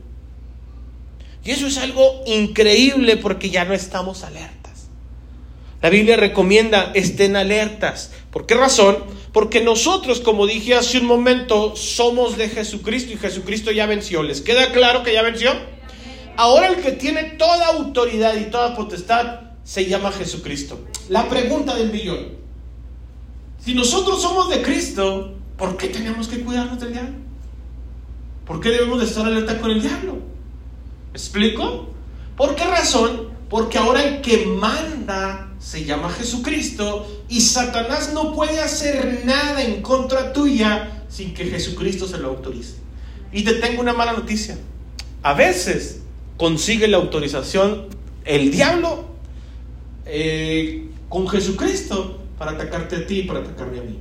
Y 1.43 1.53
eso 1.53 1.67
es 1.67 1.79
algo 1.79 2.21
increíble 2.27 3.17
porque 3.17 3.49
ya 3.49 3.65
no 3.65 3.73
estamos 3.73 4.25
alertas. 4.25 4.89
La 5.81 5.89
Biblia 5.89 6.19
recomienda 6.19 6.93
estén 6.93 7.35
alertas. 7.35 8.11
¿Por 8.31 8.45
qué 8.45 8.57
razón? 8.57 8.99
Porque 9.33 9.63
nosotros, 9.63 10.21
como 10.21 10.47
dije 10.47 10.75
hace 10.75 10.99
un 10.99 11.07
momento, 11.07 11.77
somos 11.77 12.37
de 12.37 12.51
Jesucristo 12.51 13.15
y 13.15 13.17
Jesucristo 13.17 13.71
ya 13.71 13.87
venció. 13.87 14.23
¿Les 14.23 14.43
queda 14.43 14.71
claro 14.71 15.03
que 15.03 15.15
ya 15.15 15.23
venció? 15.23 15.51
Ahora 16.37 16.69
el 16.69 16.83
que 16.83 16.93
tiene 16.93 17.23
toda 17.39 17.69
autoridad 17.69 18.35
y 18.37 18.51
toda 18.51 18.75
potestad 18.75 19.41
se 19.63 19.87
llama 19.87 20.11
Jesucristo. 20.11 20.81
La 21.09 21.29
pregunta 21.29 21.75
del 21.75 21.93
millón. 21.93 22.35
Si 23.65 23.75
nosotros 23.75 24.21
somos 24.21 24.51
de 24.51 24.63
Cristo, 24.63 25.35
¿por 25.57 25.77
qué 25.77 25.89
tenemos 25.89 26.29
que 26.29 26.41
cuidarnos 26.41 26.81
del 26.81 26.93
diablo? 26.93 27.15
¿Por 28.47 28.61
qué 28.61 28.71
debemos 28.71 29.01
de 29.01 29.07
estar 29.07 29.25
alerta 29.25 29.59
con 29.59 29.71
el 29.71 29.81
diablo? 29.81 30.15
¿Me 31.13 31.19
explico? 31.19 31.89
¿Por 32.37 32.55
qué 32.57 32.65
razón? 32.65 33.33
Porque 33.49 33.79
ahora 33.79 34.05
el 34.05 34.21
que 34.21 34.45
manda 34.47 35.49
se 35.59 35.85
llama 35.85 36.11
Jesucristo 36.11 37.07
y 37.29 37.41
Satanás 37.41 38.13
no 38.13 38.35
puede 38.35 38.61
hacer 38.61 39.23
nada 39.25 39.63
en 39.63 39.81
contra 39.81 40.33
tuya 40.33 41.05
sin 41.09 41.33
que 41.33 41.47
Jesucristo 41.47 42.07
se 42.07 42.19
lo 42.19 42.29
autorice. 42.29 42.75
Y 43.33 43.45
te 43.45 43.55
tengo 43.55 43.81
una 43.81 43.95
mala 43.95 44.13
noticia. 44.13 44.59
A 45.23 45.33
veces 45.33 46.03
consigue 46.37 46.89
la 46.89 46.97
autorización 46.97 47.87
el 48.25 48.51
diablo 48.51 49.05
eh, 50.07 50.89
con 51.09 51.29
Jesucristo 51.29 52.21
para 52.39 52.53
atacarte 52.53 52.97
a 52.97 53.07
ti 53.07 53.21
y 53.21 53.23
para 53.25 53.41
atacarme 53.41 53.79
a 53.79 53.83
mí. 53.83 53.99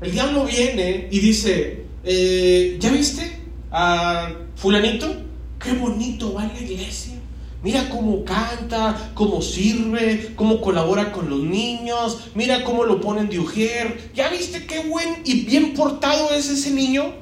El 0.00 0.10
diablo 0.10 0.44
viene 0.44 1.08
y 1.10 1.20
dice, 1.20 1.84
eh, 2.02 2.76
¿ya 2.80 2.90
viste 2.90 3.38
a 3.70 4.32
fulanito? 4.56 5.14
Qué 5.62 5.72
bonito 5.72 6.34
va 6.34 6.46
la 6.46 6.60
iglesia. 6.60 7.14
Mira 7.62 7.88
cómo 7.88 8.24
canta, 8.24 9.12
cómo 9.14 9.40
sirve, 9.40 10.32
cómo 10.36 10.60
colabora 10.60 11.12
con 11.12 11.30
los 11.30 11.40
niños. 11.40 12.28
Mira 12.34 12.62
cómo 12.64 12.84
lo 12.84 13.00
ponen 13.00 13.30
de 13.30 13.38
ujier. 13.38 14.10
¿Ya 14.14 14.28
viste 14.28 14.66
qué 14.66 14.80
buen 14.80 15.22
y 15.24 15.46
bien 15.46 15.72
portado 15.72 16.30
es 16.34 16.50
ese 16.50 16.70
niño? 16.72 17.14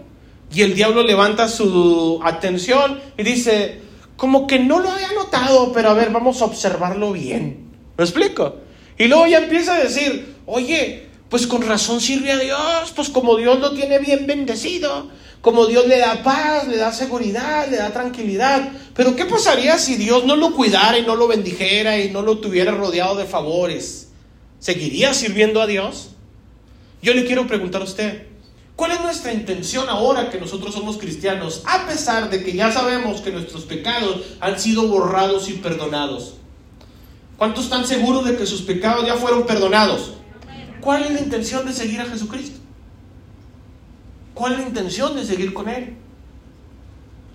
Y 0.52 0.62
el 0.62 0.74
diablo 0.74 1.04
levanta 1.04 1.48
su 1.48 2.20
atención 2.24 2.98
y 3.16 3.22
dice, 3.22 3.81
como 4.22 4.46
que 4.46 4.60
no 4.60 4.78
lo 4.78 4.88
había 4.88 5.10
notado, 5.10 5.72
pero 5.72 5.90
a 5.90 5.94
ver, 5.94 6.10
vamos 6.10 6.40
a 6.40 6.44
observarlo 6.44 7.10
bien. 7.10 7.72
¿Me 7.98 8.04
explico? 8.04 8.54
Y 8.96 9.08
luego 9.08 9.26
ya 9.26 9.38
empieza 9.38 9.74
a 9.74 9.82
decir, 9.82 10.36
oye, 10.46 11.08
pues 11.28 11.48
con 11.48 11.62
razón 11.62 12.00
sirve 12.00 12.30
a 12.30 12.38
Dios, 12.38 12.92
pues 12.94 13.08
como 13.08 13.34
Dios 13.36 13.58
lo 13.58 13.72
tiene 13.74 13.98
bien 13.98 14.28
bendecido, 14.28 15.08
como 15.40 15.66
Dios 15.66 15.88
le 15.88 15.98
da 15.98 16.22
paz, 16.22 16.68
le 16.68 16.76
da 16.76 16.92
seguridad, 16.92 17.66
le 17.68 17.78
da 17.78 17.90
tranquilidad. 17.90 18.70
Pero 18.94 19.16
¿qué 19.16 19.24
pasaría 19.24 19.76
si 19.76 19.96
Dios 19.96 20.24
no 20.24 20.36
lo 20.36 20.54
cuidara 20.54 20.96
y 20.96 21.02
no 21.02 21.16
lo 21.16 21.26
bendijera 21.26 21.98
y 21.98 22.10
no 22.10 22.22
lo 22.22 22.38
tuviera 22.38 22.70
rodeado 22.70 23.16
de 23.16 23.24
favores? 23.24 24.12
¿Seguiría 24.60 25.14
sirviendo 25.14 25.60
a 25.60 25.66
Dios? 25.66 26.10
Yo 27.02 27.12
le 27.12 27.24
quiero 27.24 27.48
preguntar 27.48 27.80
a 27.80 27.86
usted, 27.86 28.28
¿Cuál 28.76 28.92
es 28.92 29.00
nuestra 29.02 29.32
intención 29.32 29.88
ahora 29.88 30.30
que 30.30 30.40
nosotros 30.40 30.74
somos 30.74 30.96
cristianos? 30.96 31.62
A 31.66 31.86
pesar 31.86 32.30
de 32.30 32.42
que 32.42 32.54
ya 32.54 32.72
sabemos 32.72 33.20
que 33.20 33.30
nuestros 33.30 33.64
pecados 33.64 34.22
han 34.40 34.58
sido 34.58 34.88
borrados 34.88 35.48
y 35.48 35.54
perdonados. 35.54 36.34
¿Cuántos 37.36 37.64
están 37.64 37.86
seguros 37.86 38.24
de 38.24 38.36
que 38.36 38.46
sus 38.46 38.62
pecados 38.62 39.06
ya 39.06 39.16
fueron 39.16 39.46
perdonados? 39.46 40.12
¿Cuál 40.80 41.04
es 41.04 41.12
la 41.12 41.20
intención 41.20 41.66
de 41.66 41.72
seguir 41.72 42.00
a 42.00 42.06
Jesucristo? 42.06 42.58
¿Cuál 44.34 44.54
es 44.54 44.58
la 44.60 44.68
intención 44.68 45.14
de 45.14 45.24
seguir 45.24 45.52
con 45.52 45.68
Él? 45.68 45.96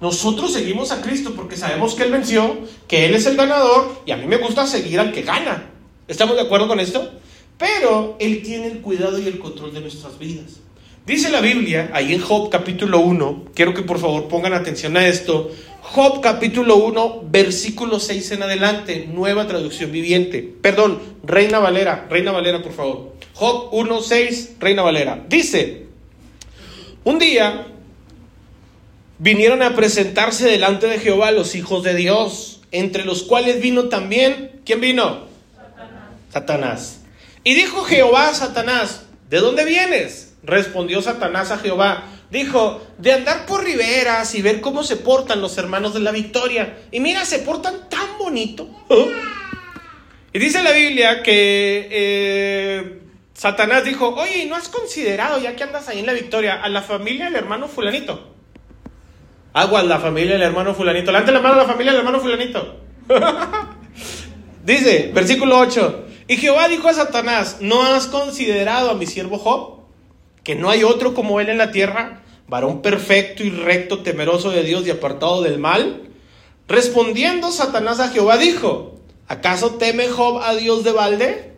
Nosotros 0.01 0.53
seguimos 0.53 0.91
a 0.91 1.01
Cristo 1.01 1.34
porque 1.36 1.58
sabemos 1.58 1.96
que 1.96 2.03
Él 2.03 2.12
venció, 2.12 2.58
que 2.88 3.06
Él 3.06 3.15
es 3.15 3.25
el 3.25 3.36
ganador 3.36 4.01
y 4.06 4.12
a 4.12 4.17
mí 4.17 4.25
me 4.25 4.38
gusta 4.38 4.67
seguir 4.67 5.00
al 5.00 5.12
que 5.12 5.22
gana. 5.22 5.70
¿Estamos 6.08 6.36
de 6.36 6.41
acuerdo 6.41 6.67
con 6.67 6.79
esto? 6.79 7.12
Pero 7.58 8.15
Él 8.20 8.41
tiene 8.44 8.67
el 8.67 8.82
cuidado 8.82 9.20
y 9.20 9.27
el 9.27 9.39
control 9.39 9.74
de 9.74 9.82
nuestras 9.82 10.17
vidas. 10.20 10.62
Dice 11.07 11.29
la 11.29 11.39
Biblia, 11.39 11.89
ahí 11.93 12.13
en 12.13 12.19
Job 12.19 12.49
capítulo 12.49 12.99
1, 12.99 13.45
quiero 13.55 13.73
que 13.73 13.81
por 13.81 13.97
favor 13.97 14.27
pongan 14.27 14.51
atención 14.51 14.97
a 14.97 15.07
esto. 15.07 15.49
Job 15.81 16.19
capítulo 16.19 16.75
1, 16.75 17.29
versículo 17.31 18.01
6 18.01 18.31
en 18.31 18.43
adelante, 18.43 19.07
nueva 19.09 19.47
traducción 19.47 19.89
viviente. 19.93 20.43
Perdón, 20.61 20.99
Reina 21.23 21.59
Valera, 21.59 22.07
Reina 22.09 22.33
Valera, 22.33 22.61
por 22.61 22.73
favor. 22.73 23.13
Job 23.35 23.69
1, 23.71 24.01
6, 24.01 24.55
Reina 24.59 24.81
Valera. 24.81 25.23
Dice, 25.29 25.85
un 27.05 27.19
día 27.19 27.67
vinieron 29.17 29.61
a 29.63 29.77
presentarse 29.77 30.49
delante 30.49 30.87
de 30.87 30.99
Jehová 30.99 31.31
los 31.31 31.55
hijos 31.55 31.83
de 31.83 31.95
Dios, 31.95 32.59
entre 32.71 33.05
los 33.05 33.23
cuales 33.23 33.61
vino 33.61 33.85
también, 33.85 34.59
¿quién 34.65 34.81
vino? 34.81 35.21
Satanás. 35.55 36.01
Satanás. 36.33 36.99
Y 37.45 37.53
dijo 37.53 37.85
Jehová 37.85 38.27
a 38.27 38.33
Satanás, 38.33 39.03
¿de 39.29 39.37
dónde 39.37 39.63
vienes? 39.63 40.26
Respondió 40.44 41.01
Satanás 41.01 41.51
a 41.51 41.58
Jehová, 41.58 42.03
dijo, 42.29 42.82
de 42.98 43.13
andar 43.13 43.46
por 43.46 43.63
riberas 43.63 44.36
y 44.36 44.41
ver 44.41 44.62
cómo 44.62 44.84
se 44.84 44.96
portan 44.96 45.41
los 45.41 45.58
hermanos 45.58 45.94
de 45.94 46.00
la 46.00 46.12
victoria. 46.12 46.77
Y 46.91 47.00
mira, 47.00 47.25
se 47.25 47.39
portan 47.39 47.89
tan 47.89 48.17
bonito. 48.17 48.70
y 50.34 50.39
dice 50.39 50.63
la 50.63 50.72
Biblia 50.72 51.24
que 51.24 51.88
eh, 51.91 53.01
Satanás 53.34 53.84
dijo, 53.84 54.10
oye, 54.10 54.46
¿no 54.46 54.56
has 54.56 54.70
considerado, 54.70 55.39
ya 55.39 55.56
que 55.56 55.63
andas 55.63 55.88
ahí 55.89 56.00
en 56.00 56.06
la 56.06 56.13
victoria, 56.13 56.62
a 56.62 56.70
la 56.70 56.82
familia 56.82 57.25
del 57.25 57.36
hermano 57.36 57.67
fulanito? 57.67 58.34
Aguas, 59.53 59.86
la 59.86 60.00
familia 60.00 60.34
del 60.34 60.44
hermano 60.44 60.75
fulanito. 60.75 61.12
Levante 61.12 61.32
la 61.32 61.39
mano 61.39 61.56
a 61.56 61.58
la 61.58 61.65
familia 61.65 61.91
del 61.91 62.00
hermano 62.01 62.20
fulanito. 62.20 62.79
dice, 64.63 65.12
versículo 65.13 65.58
8. 65.58 66.06
Y 66.27 66.38
Jehová 66.38 66.67
dijo 66.67 66.89
a 66.89 66.94
Satanás, 66.94 67.58
¿no 67.62 67.84
has 67.84 68.08
considerado 68.08 68.91
a 68.91 68.96
mi 68.96 69.06
siervo 69.06 69.38
Job? 69.39 69.76
Que 70.48 70.56
no 70.56 70.70
hay 70.70 70.86
otro 70.86 71.13
como 71.13 71.42
él 71.42 71.50
en 71.50 71.58
la 71.58 71.72
tierra, 71.72 72.22
varón 72.48 72.82
perfecto 72.82 73.44
y 73.44 73.50
recto, 73.50 74.00
temeroso 74.00 74.50
de 74.50 74.63
Dios 74.63 74.88
y 74.88 74.92
apartado 74.92 75.42
del 75.42 75.60
mal? 75.60 76.04
Respondiendo 76.70 77.51
Satanás 77.51 78.00
a 78.00 78.08
Jehová 78.08 78.38
dijo, 78.38 78.98
¿acaso 79.27 79.72
teme 79.72 80.08
Job 80.08 80.42
a 80.42 80.56
Dios 80.56 80.86
de 80.86 80.94
balde? 80.94 81.51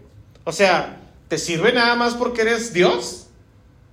O 0.44 0.52
sea, 0.52 1.02
¿te 1.28 1.38
sirve 1.38 1.72
nada 1.72 1.94
más 1.94 2.16
porque 2.16 2.42
eres 2.42 2.74
Dios? 2.74 3.28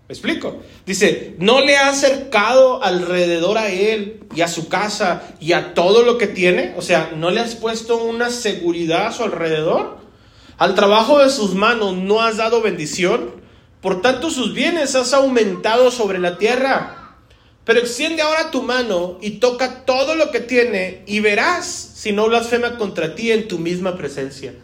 ¿Me 0.08 0.14
explico? 0.14 0.62
Dice, 0.86 1.34
¿no 1.40 1.60
le 1.60 1.76
ha 1.76 1.90
acercado 1.90 2.82
alrededor 2.82 3.58
a 3.58 3.68
él 3.68 4.24
y 4.34 4.40
a 4.40 4.48
su 4.48 4.70
casa 4.70 5.24
y 5.40 5.52
a 5.52 5.74
todo 5.74 6.04
lo 6.04 6.16
que 6.16 6.26
tiene? 6.26 6.72
O 6.78 6.80
sea, 6.80 7.12
¿no 7.14 7.30
le 7.30 7.40
has 7.40 7.54
puesto 7.54 7.98
una 7.98 8.30
seguridad 8.30 9.08
a 9.08 9.12
su 9.12 9.24
alrededor? 9.24 9.98
¿Al 10.56 10.74
trabajo 10.74 11.18
de 11.18 11.28
sus 11.28 11.54
manos 11.54 11.94
no 11.96 12.22
has 12.22 12.38
dado 12.38 12.62
bendición? 12.62 13.44
Por 13.80 14.02
tanto, 14.02 14.30
sus 14.30 14.54
bienes 14.54 14.94
has 14.94 15.12
aumentado 15.12 15.90
sobre 15.90 16.18
la 16.18 16.38
tierra. 16.38 17.06
Pero 17.64 17.80
extiende 17.80 18.22
ahora 18.22 18.52
tu 18.52 18.62
mano 18.62 19.18
y 19.20 19.32
toca 19.32 19.84
todo 19.84 20.14
lo 20.14 20.30
que 20.30 20.38
tiene 20.38 21.02
y 21.06 21.18
verás 21.18 21.66
si 21.66 22.12
no 22.12 22.28
blasfema 22.28 22.76
contra 22.78 23.16
ti 23.16 23.32
en 23.32 23.48
tu 23.48 23.58
misma 23.58 23.96
presencia. 23.96 24.54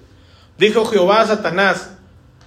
Dijo 0.57 0.85
Jehová 0.85 1.23
a 1.23 1.27
Satanás, 1.27 1.91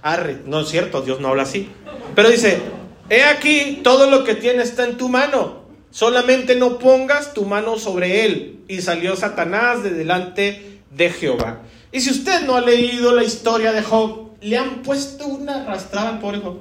arre, 0.00 0.38
no 0.46 0.60
es 0.60 0.68
cierto, 0.68 1.02
Dios 1.02 1.20
no 1.20 1.28
habla 1.28 1.42
así. 1.42 1.68
Pero 2.14 2.30
dice, 2.30 2.62
he 3.10 3.24
aquí, 3.24 3.80
todo 3.84 4.10
lo 4.10 4.24
que 4.24 4.34
tiene 4.34 4.62
está 4.62 4.84
en 4.84 4.96
tu 4.96 5.10
mano, 5.10 5.64
solamente 5.90 6.56
no 6.56 6.78
pongas 6.78 7.34
tu 7.34 7.44
mano 7.44 7.78
sobre 7.78 8.24
él. 8.24 8.60
Y 8.66 8.80
salió 8.80 9.14
Satanás 9.14 9.82
de 9.82 9.90
delante 9.90 10.80
de 10.90 11.10
Jehová. 11.10 11.60
Y 11.92 12.00
si 12.00 12.10
usted 12.10 12.46
no 12.46 12.56
ha 12.56 12.62
leído 12.62 13.14
la 13.14 13.24
historia 13.24 13.72
de 13.72 13.82
Job, 13.82 14.25
le 14.46 14.56
han 14.56 14.82
puesto 14.82 15.26
una 15.26 15.62
arrastrada 15.62 16.10
al 16.10 16.18
pobre 16.20 16.38
Job. 16.38 16.58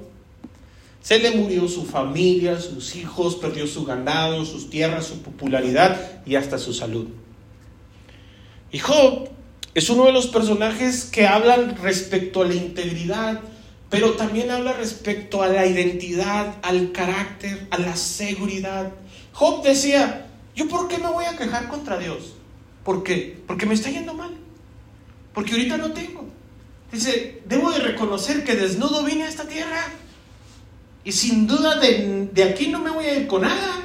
Se 1.04 1.20
le 1.20 1.30
murió 1.30 1.68
su 1.68 1.86
familia, 1.86 2.60
sus 2.60 2.96
hijos, 2.96 3.36
perdió 3.36 3.68
su 3.68 3.86
ganado, 3.86 4.44
sus 4.44 4.72
tierras, 4.72 5.06
su 5.06 5.22
popularidad 5.22 6.24
y 6.26 6.34
hasta 6.34 6.58
su 6.58 6.74
salud. 6.74 7.10
Y 8.72 8.80
Job 8.80 9.30
es 9.76 9.88
uno 9.92 10.06
de 10.06 10.14
los 10.14 10.26
personajes 10.26 11.06
que 11.06 11.28
hablan 11.28 11.78
respecto 11.78 12.42
a 12.42 12.46
la 12.46 12.56
integridad, 12.56 13.42
pero 13.92 14.14
también 14.14 14.50
habla 14.50 14.74
respecto 14.74 15.44
a 15.44 15.48
la 15.48 15.68
identidad, 15.68 16.56
al 16.64 16.92
carácter, 16.92 17.68
a 17.70 17.78
la 17.78 17.96
seguridad. 17.96 18.94
Job 19.32 19.62
decía, 19.62 20.26
¿yo 20.56 20.68
por 20.68 20.88
qué 20.88 20.98
me 20.98 21.12
voy 21.12 21.26
a 21.26 21.38
quejar 21.38 21.68
contra 21.68 22.00
Dios? 22.00 22.34
¿Por 22.84 23.04
qué? 23.04 23.44
Porque 23.46 23.68
me 23.68 23.76
está 23.76 23.92
yendo 23.92 24.16
mal. 24.16 24.32
Porque 25.36 25.52
ahorita 25.52 25.78
no 25.78 25.92
tengo. 25.92 26.35
Dice, 26.96 27.42
debo 27.46 27.72
de 27.72 27.80
reconocer 27.80 28.46
que 28.46 28.56
desnudo 28.56 29.04
vine 29.04 29.26
a 29.26 29.28
esta 29.28 29.46
tierra 29.46 29.84
y 31.04 31.12
sin 31.12 31.46
duda 31.46 31.76
de, 31.76 32.32
aquí 32.50 32.68
no 32.68 32.80
me 32.80 32.90
voy 32.90 33.04
a 33.04 33.18
ir 33.18 33.28
con 33.28 33.42
nada. 33.42 33.82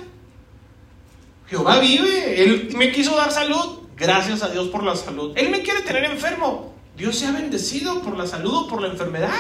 Jehová 1.49 1.81
vive, 1.81 2.41
Él 2.41 2.71
me 2.77 2.93
quiso 2.93 3.17
dar 3.17 3.33
salud, 3.33 3.81
Gracias 3.97 4.43
a 4.43 4.49
Dios 4.49 4.69
por 4.69 4.83
la 4.83 4.97
salud. 4.97 5.33
Él 5.35 5.51
me 5.51 5.61
quiere 5.61 5.83
tener 5.83 6.05
enfermo. 6.05 6.73
Dios 6.97 7.17
se 7.17 7.27
ha 7.27 7.33
bendecido 7.33 8.01
por 8.01 8.17
la 8.17 8.27
salud 8.27 8.55
o 8.55 8.69
por 8.69 8.81
la 8.81 8.89
enfermedad. 8.89 9.35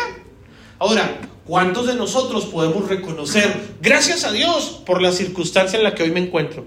Ahora, 0.78 1.18
¿cuántos 1.46 1.86
de 1.86 1.94
nosotros 1.94 2.46
podemos 2.46 2.88
reconocer, 2.88 3.76
gracias 3.80 4.24
a 4.24 4.32
Dios, 4.32 4.82
por 4.84 5.00
la 5.00 5.12
circunstancia 5.12 5.78
en 5.78 5.84
la 5.84 5.94
que 5.94 6.02
hoy 6.02 6.10
me 6.10 6.20
encuentro? 6.20 6.66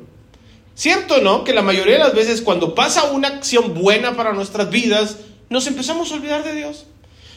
¿Cierto, 0.74 1.22
no? 1.22 1.44
Que 1.44 1.54
la 1.54 1.62
mayoría 1.62 1.94
de 1.94 2.00
las 2.00 2.16
veces 2.16 2.42
cuando 2.42 2.74
pasa 2.74 3.12
una 3.12 3.28
acción 3.28 3.76
buena 3.76 4.16
para 4.16 4.34
nuestras 4.34 4.72
vidas, 4.72 5.18
nos 5.50 5.68
empezamos 5.68 6.12
a 6.12 6.16
olvidar 6.16 6.44
de 6.44 6.56
Dios. 6.56 6.88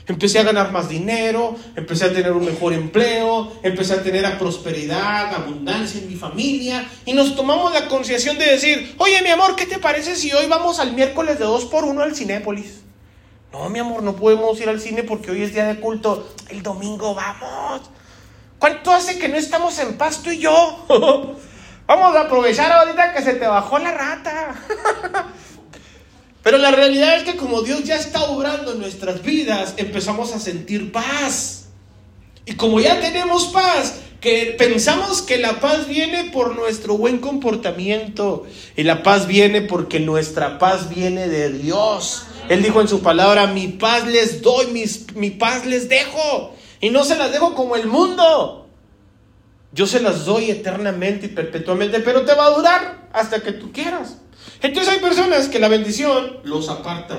Empecé 0.09 0.39
a 0.39 0.45
ganar 0.45 0.71
más 0.71 0.89
dinero, 0.89 1.57
empecé 1.75 2.05
a 2.05 2.13
tener 2.13 2.31
un 2.33 2.45
mejor 2.45 2.73
empleo, 2.73 3.53
empecé 3.63 3.95
a 3.95 4.03
tener 4.03 4.39
prosperidad, 4.39 5.35
abundancia 5.35 6.01
en 6.01 6.09
mi 6.09 6.15
familia 6.15 6.87
y 7.05 7.13
nos 7.13 7.35
tomamos 7.35 7.73
la 7.75 7.89
conciencia 7.89 8.33
de 8.35 8.45
decir, 8.45 8.95
oye 8.99 9.21
mi 9.23 9.31
amor, 9.31 9.57
¿qué 9.57 9.67
te 9.67 9.79
parece 9.79 10.15
si 10.15 10.33
hoy 10.33 10.47
vamos 10.47 10.79
al 10.79 10.93
miércoles 10.93 11.41
de 11.41 11.45
2 11.45 11.65
por 11.65 11.85
1 11.85 12.03
al 12.03 12.15
Cinépolis? 12.15 12.83
No, 13.53 13.69
mi 13.69 13.81
amor, 13.81 14.03
no 14.03 14.15
podemos 14.15 14.61
ir 14.61 14.69
al 14.69 14.81
cine 14.81 15.03
porque 15.03 15.31
hoy 15.31 15.43
es 15.43 15.55
día 15.55 15.67
de 15.67 15.81
culto. 15.81 16.29
El 16.51 16.63
domingo 16.63 17.15
vamos. 17.15 17.91
¿Cuánto 18.59 18.93
hace 18.93 19.19
que 19.19 19.29
no 19.29 19.37
estamos 19.37 19.79
en 19.79 19.97
paz 19.97 20.23
tú 20.23 20.31
y 20.31 20.39
yo? 20.39 20.87
vamos 21.87 22.17
a 22.17 22.21
aprovechar 22.21 22.71
ahorita 22.71 23.13
que 23.13 23.23
se 23.23 23.35
te 23.35 23.47
bajó 23.47 23.79
la 23.79 23.93
rata. 23.93 24.55
Pero 26.47 26.59
la 26.59 26.71
realidad 26.71 27.17
es 27.17 27.25
que 27.25 27.35
como 27.35 27.63
Dios 27.63 27.83
ya 27.83 27.97
está 27.97 28.31
obrando 28.31 28.71
en 28.71 28.79
nuestras 28.79 29.21
vidas, 29.25 29.75
empezamos 29.79 30.33
a 30.33 30.39
sentir 30.39 30.93
paz. 30.93 31.71
Y 32.45 32.53
como 32.53 32.79
ya 32.79 33.01
tenemos 33.01 33.47
paz, 33.47 33.97
que 34.21 34.55
pensamos 34.57 35.23
que 35.23 35.39
la 35.39 35.59
paz 35.59 35.89
viene 35.89 36.31
por 36.33 36.55
nuestro 36.55 36.97
buen 36.97 37.19
comportamiento. 37.19 38.47
Y 38.77 38.85
la 38.85 39.03
paz 39.03 39.27
viene 39.27 39.61
porque 39.61 39.99
nuestra 39.99 40.61
paz 40.61 40.89
viene 40.89 41.27
de 41.27 41.51
Dios. 41.51 42.27
Él 42.49 42.63
dijo 42.63 42.81
en 42.81 42.87
su 42.87 43.01
palabra, 43.01 43.49
mi 43.49 43.67
paz 43.67 44.07
les 44.07 44.41
doy, 44.41 44.67
mi 45.17 45.31
paz 45.31 45.67
les 45.67 45.89
dejo. 45.89 46.55
Y 46.81 46.91
no 46.91 47.03
se 47.03 47.17
las 47.17 47.33
dejo 47.33 47.57
como 47.57 47.75
el 47.75 47.89
mundo. 47.89 48.69
Yo 49.73 49.89
se 49.89 49.99
las 49.99 50.25
doy 50.25 50.53
eternamente 50.53 51.27
y 51.27 51.31
perpetuamente, 51.31 51.99
pero 51.99 52.25
te 52.25 52.35
va 52.35 52.47
a 52.47 52.51
durar 52.51 53.09
hasta 53.13 53.43
que 53.43 53.51
tú 53.51 53.73
quieras. 53.73 54.19
Entonces 54.63 54.95
hay 54.95 55.01
personas 55.01 55.49
que 55.49 55.59
la 55.59 55.69
bendición 55.69 56.39
los 56.45 56.69
aparta. 56.69 57.19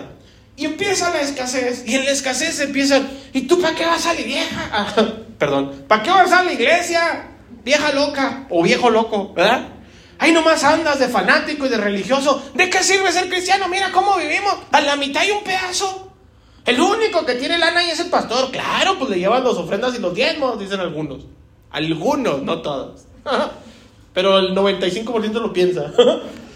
Y 0.56 0.66
empieza 0.66 1.12
la 1.12 1.22
escasez. 1.22 1.84
Y 1.86 1.96
en 1.96 2.06
la 2.06 2.12
escasez 2.12 2.60
empiezan, 2.60 3.08
¿y 3.32 3.42
tú 3.42 3.62
para 3.62 3.76
qué 3.76 3.86
vas 3.86 4.06
a 4.08 4.14
la 4.14 4.22
vieja? 4.22 4.70
Ah, 4.72 4.96
perdón, 5.38 5.86
¿para 5.88 6.04
qué 6.04 6.10
vas 6.10 6.32
a 6.32 6.44
la 6.44 6.54
iglesia? 6.54 7.30
Vieja 7.64 7.92
loca 7.94 8.48
o 8.50 8.64
viejo 8.64 8.90
loco, 8.90 9.34
¿verdad? 9.34 9.70
Ahí 10.20 10.32
nomás 10.32 10.64
andas 10.64 11.00
de 11.00 11.10
fanático 11.10 11.68
y 11.68 11.70
de 11.70 11.78
religioso. 11.78 12.44
¿De 12.56 12.70
qué 12.70 12.82
sirve 12.82 13.12
ser 13.12 13.30
cristiano? 13.30 13.68
Mira 13.68 13.92
cómo 13.92 14.18
vivimos. 14.18 14.56
A 14.72 14.82
la 14.82 14.96
mitad 14.96 15.22
hay 15.22 15.32
un 15.32 15.44
pedazo. 15.44 16.12
El 16.66 16.82
único 16.82 17.26
que 17.26 17.36
tiene 17.36 17.58
lana 17.58 17.82
ahí 17.82 17.92
es 17.92 18.00
el 18.00 18.10
pastor. 18.10 18.50
Claro, 18.52 18.98
pues 18.98 19.12
le 19.12 19.20
llevan 19.20 19.44
las 19.44 19.54
ofrendas 19.54 19.96
y 19.96 20.02
los 20.02 20.16
diezmos, 20.16 20.60
dicen 20.60 20.80
algunos. 20.80 21.26
Algunos, 21.70 22.42
no 22.42 22.62
todos. 22.62 23.06
Pero 24.14 24.40
el 24.40 24.56
95% 24.56 25.34
lo 25.34 25.54
piensa. 25.54 25.94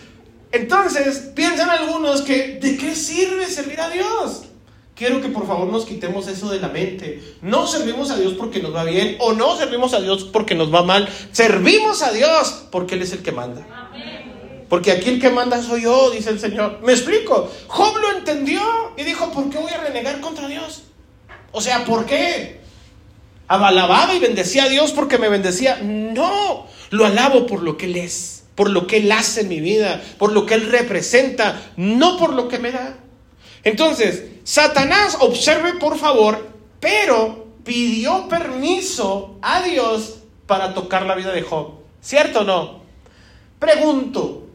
Entonces, 0.52 1.32
piensan 1.34 1.70
algunos 1.70 2.22
que, 2.22 2.60
¿de 2.62 2.78
qué 2.78 2.96
sirve 2.96 3.46
servir 3.48 3.80
a 3.80 3.90
Dios? 3.90 4.44
Quiero 4.96 5.22
que 5.22 5.30
por 5.30 5.48
favor 5.48 5.68
nos 5.68 5.86
quitemos 5.86 6.28
eso 6.28 6.50
de 6.50 6.60
la 6.60 6.68
mente. 6.68 7.38
No 7.42 7.66
servimos 7.66 8.12
a 8.12 8.18
Dios 8.18 8.34
porque 8.34 8.62
nos 8.62 8.76
va 8.76 8.84
bien 8.84 9.16
o 9.20 9.34
no 9.34 9.56
servimos 9.58 9.94
a 9.94 10.02
Dios 10.02 10.26
porque 10.26 10.54
nos 10.54 10.74
va 10.74 10.84
mal. 10.84 11.10
Servimos 11.32 12.02
a 12.04 12.12
Dios 12.12 12.66
porque 12.70 12.96
Él 12.96 13.02
es 13.02 13.14
el 13.14 13.24
que 13.24 13.32
manda. 13.32 13.66
Porque 14.70 14.92
aquí 14.92 15.10
el 15.10 15.20
que 15.20 15.30
manda 15.30 15.62
soy 15.62 15.84
yo, 15.84 16.12
dice 16.12 16.30
el 16.30 16.40
Señor. 16.40 16.80
Me 16.84 16.92
explico. 16.92 17.50
Job 17.68 17.98
lo 17.98 18.18
entendió 18.18 18.62
y 18.98 19.04
dijo, 19.04 19.32
¿por 19.32 19.50
qué 19.50 19.58
voy 19.58 19.72
a 19.72 19.80
renegar 19.80 20.20
contra 20.20 20.48
Dios? 20.48 20.84
O 21.52 21.62
sea, 21.62 21.84
¿por 21.86 22.06
qué? 22.06 22.62
¿Alababa 23.48 24.14
y 24.14 24.20
bendecía 24.20 24.66
a 24.66 24.70
Dios 24.70 24.92
porque 24.92 25.18
me 25.18 25.30
bendecía? 25.30 25.80
No, 25.82 26.68
lo 26.90 27.06
alabo 27.06 27.48
por 27.48 27.64
lo 27.64 27.76
que 27.76 27.86
Él 27.88 27.98
es 27.98 28.41
por 28.56 28.70
lo 28.70 28.88
que 28.88 28.98
Él 28.98 29.12
hace 29.12 29.42
en 29.42 29.50
mi 29.50 29.60
vida, 29.60 30.02
por 30.18 30.34
lo 30.34 30.46
que 30.46 30.56
Él 30.56 30.68
representa, 30.68 31.62
no 31.78 32.18
por 32.18 32.34
lo 32.34 32.48
que 32.48 32.60
me 32.60 32.72
da. 32.72 32.98
Entonces, 33.64 34.26
Satanás, 34.44 35.18
observe 35.20 35.74
por 35.74 35.98
favor, 35.98 36.50
pero 36.80 37.48
pidió 37.64 38.28
permiso 38.28 39.38
a 39.42 39.62
Dios 39.62 40.20
para 40.48 40.74
tocar 40.74 41.06
la 41.06 41.16
vida 41.16 41.32
de 41.32 41.44
Job. 41.44 41.74
¿Cierto 42.02 42.42
o 42.42 42.44
no? 42.44 42.82
Pregunto, 43.60 44.48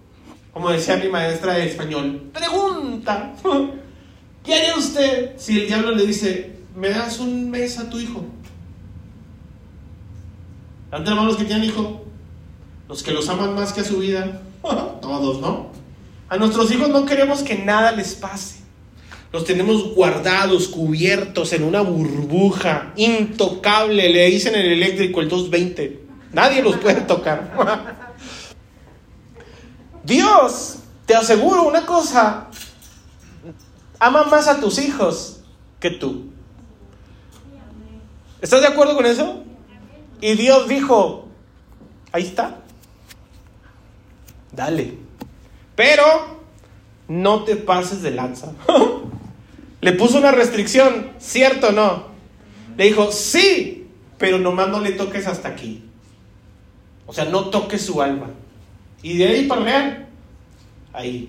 como 0.53 0.71
decía 0.71 0.97
mi 0.97 1.09
maestra 1.09 1.55
de 1.55 1.67
español, 1.67 2.31
pregunta, 2.33 3.35
¿qué 4.45 4.55
haría 4.55 4.77
usted 4.77 5.37
si 5.37 5.61
el 5.61 5.67
diablo 5.69 5.93
le 5.93 6.07
dice, 6.07 6.57
me 6.75 6.91
das 6.91 7.21
un 7.21 7.51
mes 7.51 7.79
a 7.79 7.89
tu 7.89 8.01
hijo? 8.01 8.25
¿Ante 10.91 11.11
hermanos 11.11 11.37
que 11.37 11.45
tienen 11.45 11.65
hijo? 11.65 12.06
Los 12.89 13.03
que 13.03 13.13
los 13.13 13.29
aman 13.29 13.55
más 13.55 13.73
que 13.73 13.81
a 13.81 13.85
su 13.85 13.99
vida, 13.99 14.41
todos, 15.01 15.41
¿no? 15.41 15.71
A 16.29 16.37
nuestros 16.37 16.71
hijos 16.73 16.89
no 16.89 17.07
queremos 17.07 17.43
que 17.43 17.57
nada 17.57 17.93
les 17.93 18.15
pase. 18.15 18.57
Los 19.33 19.45
tenemos 19.45 19.95
guardados, 19.95 20.69
cubiertos 20.69 21.53
en 21.53 21.65
una 21.65 21.81
burbuja 21.81 22.93
intocable. 22.97 24.09
Le 24.09 24.27
dicen 24.27 24.55
el 24.55 24.73
eléctrico 24.73 25.21
el 25.21 25.29
220. 25.29 26.07
Nadie 26.33 26.63
los 26.63 26.77
puede 26.77 27.03
tocar. 27.03 28.07
Dios, 30.05 30.79
te 31.05 31.15
aseguro 31.15 31.65
una 31.65 31.85
cosa, 31.85 32.49
ama 33.99 34.25
más 34.25 34.47
a 34.47 34.61
tus 34.61 34.79
hijos 34.79 35.41
que 35.81 35.91
tú. 35.91 36.27
¿Estás 38.41 38.61
de 38.61 38.69
acuerdo 38.69 38.95
con 38.95 39.07
eso? 39.07 39.43
Y 40.21 40.35
Dios 40.35 40.69
dijo, 40.69 41.29
ahí 42.13 42.23
está, 42.23 42.59
dale. 44.53 44.95
Pero 45.75 46.05
no 47.09 47.45
te 47.45 47.57
pases 47.57 48.03
de 48.03 48.11
lanza. 48.11 48.53
le 49.81 49.93
puso 49.93 50.19
una 50.19 50.33
restricción, 50.33 51.13
¿cierto 51.19 51.69
o 51.69 51.73
no? 51.73 52.07
Le 52.77 52.85
dijo, 52.85 53.13
sí, 53.13 53.87
pero 54.19 54.39
nomás 54.39 54.69
no 54.69 54.81
le 54.81 54.93
toques 54.93 55.27
hasta 55.27 55.49
aquí. 55.49 55.85
O 57.07 57.13
sea, 57.13 57.27
no 57.27 57.51
toques 57.51 57.83
su 57.83 58.03
alma. 58.03 58.31
Y 59.03 59.17
de 59.17 59.29
ahí 59.29 59.47
para 59.47 59.63
real, 59.63 60.09
ahí. 60.93 61.29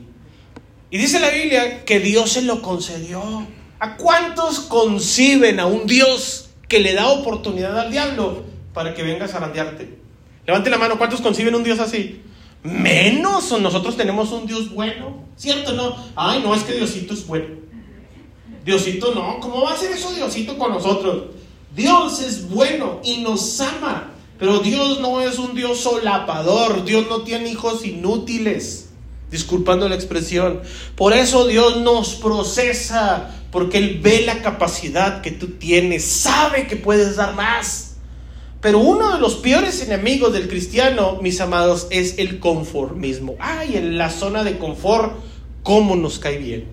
Y 0.90 0.98
dice 0.98 1.20
la 1.20 1.30
Biblia 1.30 1.86
que 1.86 2.00
Dios 2.00 2.32
se 2.32 2.42
lo 2.42 2.62
concedió. 2.62 3.46
¿A 3.80 3.96
cuántos 3.98 4.62
conciben 4.62 5.60
a 5.60 5.68
un 5.68 5.86
Dios 5.86 6.50
que 6.68 6.80
le 6.80 6.94
da 6.94 7.10
oportunidad 7.10 7.78
al 7.78 7.92
diablo 7.92 8.44
para 8.74 8.96
que 8.96 9.04
venga 9.04 9.26
a 9.26 9.28
zarandearte? 9.28 10.00
Levante 10.48 10.70
la 10.70 10.78
mano, 10.78 10.98
¿cuántos 10.98 11.22
conciben 11.22 11.54
un 11.54 11.64
Dios 11.64 11.80
así? 11.80 12.22
Menos 12.68 13.52
nosotros 13.60 13.96
tenemos 13.96 14.32
un 14.32 14.46
Dios 14.46 14.74
bueno, 14.74 15.24
¿cierto? 15.36 15.74
No, 15.74 15.96
ay, 16.16 16.42
no, 16.44 16.54
es 16.54 16.64
que 16.64 16.74
Diosito 16.74 17.14
es 17.14 17.26
bueno. 17.26 17.56
Diosito 18.66 19.16
no, 19.16 19.40
¿cómo 19.40 19.62
va 19.62 19.72
a 19.72 19.78
ser 19.78 19.92
eso 19.92 20.12
Diosito 20.12 20.58
con 20.58 20.72
nosotros? 20.72 21.36
Dios 21.74 22.22
es 22.22 22.50
bueno 22.50 23.00
y 23.04 23.18
nos 23.18 23.62
ama, 23.62 24.12
pero 24.38 24.60
Dios 24.60 25.00
no 25.00 25.22
es 25.22 25.40
un 25.40 25.56
Dios 25.56 25.80
solapador, 25.80 26.84
Dios 26.84 27.06
no 27.10 27.22
tiene 27.22 27.50
hijos 27.50 27.86
inútiles, 27.86 28.90
disculpando 29.32 29.88
la 29.88 29.96
expresión. 29.96 30.62
Por 30.96 31.14
eso 31.14 31.48
Dios 31.48 31.78
nos 31.78 32.16
procesa, 32.16 33.34
porque 33.52 33.78
Él 33.78 34.00
ve 34.02 34.24
la 34.26 34.42
capacidad 34.42 35.22
que 35.22 35.32
tú 35.32 35.52
tienes, 35.52 36.04
sabe 36.04 36.68
que 36.68 36.76
puedes 36.76 37.16
dar 37.16 37.36
más. 37.36 37.87
Pero 38.62 38.80
uno 38.80 39.14
de 39.14 39.20
los 39.20 39.36
peores 39.36 39.82
enemigos 39.84 40.34
del 40.34 40.48
cristiano, 40.48 41.20
mis 41.22 41.40
amados, 41.42 41.88
es 41.92 42.18
el 42.18 42.40
conformismo. 42.40 43.36
Ay, 43.40 43.78
en 43.78 43.98
la 43.98 44.10
zona 44.10 44.44
de 44.44 44.58
confort, 44.58 45.14
¿cómo 45.62 45.96
nos 45.96 46.18
cae 46.18 46.38
bien? 46.38 46.66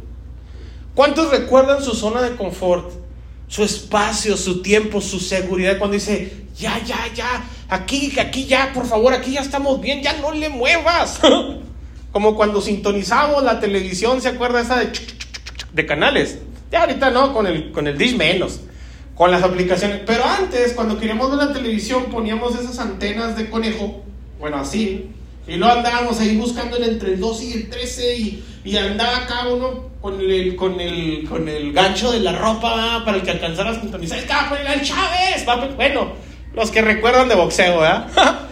¿Cuántos 0.94 1.31
recuerdan 1.31 1.83
su 1.83 1.94
zona 1.94 2.23
de 2.23 2.37
confort? 2.37 2.90
Su 3.49 3.62
espacio, 3.62 4.38
su 4.38 4.62
tiempo, 4.62 5.03
su 5.03 5.20
seguridad, 5.20 5.77
cuando 5.79 5.94
dice, 5.94 6.47
ya, 6.57 6.83
ya, 6.83 6.99
ya, 7.14 7.44
aquí, 7.68 8.18
aquí 8.18 8.47
ya, 8.47 8.73
por 8.73 8.87
favor, 8.87 9.12
aquí 9.12 9.33
ya 9.33 9.40
estamos 9.40 9.81
bien, 9.81 10.03
ya 10.03 10.14
no 10.14 10.33
le 10.33 10.49
muevas. 10.49 11.20
Como 12.12 12.35
cuando 12.35 12.62
sintonizamos 12.62 13.42
la 13.42 13.61
televisión, 13.61 14.23
¿se 14.23 14.29
acuerda 14.29 14.62
esa 14.62 14.79
de, 14.79 14.90
de 15.73 15.87
canales? 15.87 16.38
Ya 16.73 16.81
ahorita 16.81 17.11
no, 17.11 17.35
con 17.35 17.47
el, 17.47 17.73
con 17.73 17.87
el 17.87 17.99
dish 17.99 18.16
menos 18.16 18.61
con 19.14 19.31
las 19.31 19.42
aplicaciones. 19.42 20.00
Pero 20.07 20.24
antes, 20.24 20.72
cuando 20.72 20.98
queríamos 20.98 21.31
ver 21.31 21.48
la 21.48 21.53
televisión, 21.53 22.05
poníamos 22.05 22.59
esas 22.59 22.79
antenas 22.79 23.37
de 23.37 23.48
conejo, 23.48 24.03
bueno, 24.38 24.59
así, 24.59 25.11
y 25.46 25.57
lo 25.57 25.70
andábamos 25.70 26.18
ahí 26.20 26.37
buscando 26.37 26.77
entre 26.83 27.12
el 27.14 27.20
12 27.20 27.44
y 27.44 27.53
el 27.53 27.70
13 27.70 28.16
y, 28.16 28.44
y 28.64 28.77
andaba 28.77 29.18
acá 29.18 29.46
uno 29.46 29.90
con 30.00 30.18
el, 30.18 30.57
con, 30.57 30.81
el, 30.81 31.27
con 31.29 31.48
el 31.48 31.72
gancho 31.72 32.12
de 32.12 32.20
la 32.20 32.33
ropa 32.33 33.03
para 33.05 33.18
el 33.18 33.22
que 33.22 33.31
alcanzara 33.31 33.70
a 33.70 33.81
sintonizar. 33.81 34.18
Estaba 34.18 34.48
con 34.48 34.59
el 34.59 34.83
Chávez. 34.83 35.44
Bueno, 35.77 36.12
los 36.55 36.70
que 36.70 36.81
recuerdan 36.81 37.29
de 37.29 37.35
boxeo, 37.35 37.81
¿verdad? 37.81 38.09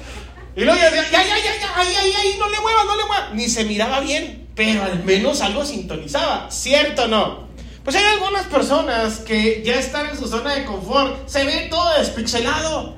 y 0.57 0.65
luego 0.65 0.79
ya, 0.79 0.91
ya, 0.91 1.11
ya, 1.11 1.25
ya, 1.25 1.61
ya, 1.61 1.81
ahí, 1.81 1.95
ahí, 1.95 2.13
ahí, 2.13 2.37
no 2.39 2.49
le 2.51 2.61
muevas, 2.61 2.85
no 2.85 2.97
le 2.97 3.05
muevas. 3.07 3.35
Ni 3.35 3.49
se 3.49 3.65
miraba 3.65 4.01
bien. 4.01 4.49
pero 4.55 4.83
al 4.83 5.03
menos 5.05 5.41
algo 5.41 5.65
sintonizaba, 5.65 6.51
¿cierto 6.51 7.05
o 7.05 7.09
no? 7.09 7.52
Pues 7.85 7.97
hay 7.97 8.05
algunas 8.05 8.47
personas 8.47 9.19
que 9.19 9.63
ya 9.65 9.75
están 9.75 10.07
en 10.07 10.17
su 10.17 10.29
zona 10.29 10.55
de 10.55 10.65
confort, 10.65 11.29
se 11.29 11.45
ve 11.45 11.67
todo 11.69 11.99
despixelado. 11.99 12.97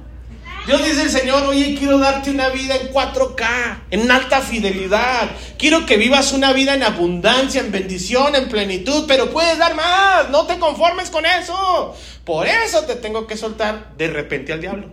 Dios 0.66 0.82
dice 0.82 1.02
el 1.02 1.10
Señor, 1.10 1.42
oye, 1.44 1.76
quiero 1.78 1.98
darte 1.98 2.30
una 2.30 2.48
vida 2.48 2.76
en 2.76 2.90
4K, 2.90 3.82
en 3.90 4.10
alta 4.10 4.40
fidelidad. 4.40 5.30
Quiero 5.58 5.84
que 5.84 5.98
vivas 5.98 6.32
una 6.32 6.54
vida 6.54 6.74
en 6.74 6.82
abundancia, 6.82 7.60
en 7.60 7.70
bendición, 7.70 8.34
en 8.34 8.48
plenitud, 8.48 9.04
pero 9.06 9.30
puedes 9.30 9.58
dar 9.58 9.74
más. 9.74 10.30
No 10.30 10.46
te 10.46 10.58
conformes 10.58 11.10
con 11.10 11.26
eso. 11.26 11.94
Por 12.24 12.46
eso 12.46 12.84
te 12.84 12.94
tengo 12.96 13.26
que 13.26 13.36
soltar 13.36 13.94
de 13.98 14.08
repente 14.08 14.54
al 14.54 14.62
diablo. 14.62 14.90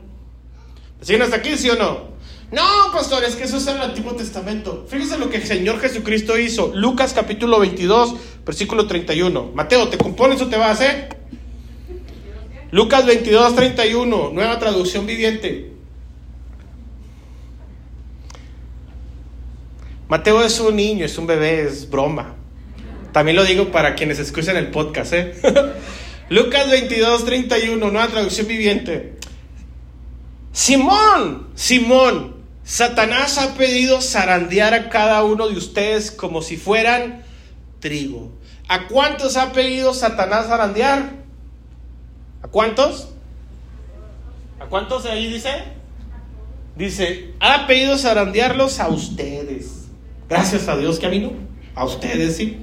¿Siguen 1.01 1.21
hasta 1.21 1.37
aquí, 1.37 1.57
sí 1.57 1.69
o 1.69 1.75
no? 1.75 2.10
No, 2.51 2.91
pastor, 2.91 3.23
es 3.23 3.35
que 3.35 3.45
eso 3.45 3.57
es 3.57 3.67
el 3.67 3.81
Antiguo 3.81 4.13
Testamento. 4.13 4.85
Fíjese 4.89 5.17
lo 5.17 5.29
que 5.29 5.37
el 5.37 5.45
Señor 5.45 5.79
Jesucristo 5.79 6.37
hizo. 6.37 6.73
Lucas 6.75 7.13
capítulo 7.13 7.59
22, 7.59 8.15
versículo 8.45 8.87
31. 8.87 9.51
Mateo, 9.53 9.87
¿te 9.87 9.97
compones 9.97 10.41
o 10.41 10.47
te 10.47 10.57
vas 10.57 10.71
hacer? 10.71 11.15
Lucas 12.71 13.05
22, 13.05 13.55
31, 13.55 14.31
nueva 14.33 14.59
traducción 14.59 15.05
viviente. 15.05 15.71
Mateo 20.09 20.43
es 20.43 20.59
un 20.59 20.75
niño, 20.75 21.05
es 21.05 21.17
un 21.17 21.27
bebé, 21.27 21.61
es 21.61 21.89
broma. 21.89 22.35
También 23.13 23.37
lo 23.37 23.45
digo 23.45 23.71
para 23.71 23.95
quienes 23.95 24.19
escuchan 24.19 24.57
el 24.57 24.71
podcast. 24.71 25.13
¿eh? 25.13 25.35
Lucas 26.29 26.69
22, 26.69 27.23
31, 27.23 27.91
nueva 27.91 28.07
traducción 28.07 28.45
viviente. 28.45 29.15
Simón, 30.51 31.47
Simón, 31.55 32.30
Satanás 32.71 33.37
ha 33.37 33.55
pedido 33.55 33.99
zarandear 33.99 34.73
a 34.73 34.87
cada 34.87 35.25
uno 35.25 35.49
de 35.49 35.57
ustedes 35.57 36.09
como 36.09 36.41
si 36.41 36.55
fueran 36.55 37.21
trigo. 37.81 38.31
¿A 38.69 38.87
cuántos 38.87 39.35
ha 39.35 39.51
pedido 39.51 39.93
Satanás 39.93 40.47
zarandear? 40.47 41.11
¿A 42.41 42.47
cuántos? 42.47 43.09
¿A 44.57 44.67
cuántos 44.67 45.05
ahí 45.05 45.33
dice? 45.33 45.49
Dice, 46.77 47.33
ha 47.41 47.67
pedido 47.67 47.97
zarandearlos 47.97 48.79
a 48.79 48.87
ustedes. 48.87 49.87
Gracias 50.29 50.69
a 50.69 50.77
Dios 50.77 50.97
que 50.97 51.07
a 51.07 51.09
mí 51.09 51.19
no. 51.19 51.33
A 51.75 51.83
ustedes 51.83 52.37
sí. 52.37 52.57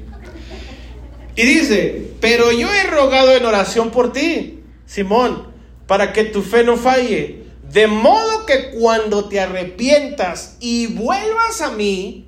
Y 1.36 1.42
dice, 1.42 2.12
pero 2.22 2.50
yo 2.50 2.72
he 2.72 2.84
rogado 2.84 3.32
en 3.32 3.44
oración 3.44 3.90
por 3.90 4.10
ti, 4.14 4.64
Simón, 4.86 5.48
para 5.86 6.14
que 6.14 6.24
tu 6.24 6.40
fe 6.40 6.64
no 6.64 6.78
falle. 6.78 7.47
De 7.72 7.86
modo 7.86 8.46
que 8.46 8.70
cuando 8.70 9.28
te 9.28 9.40
arrepientas 9.40 10.56
y 10.60 10.86
vuelvas 10.86 11.60
a 11.60 11.72
mí, 11.72 12.26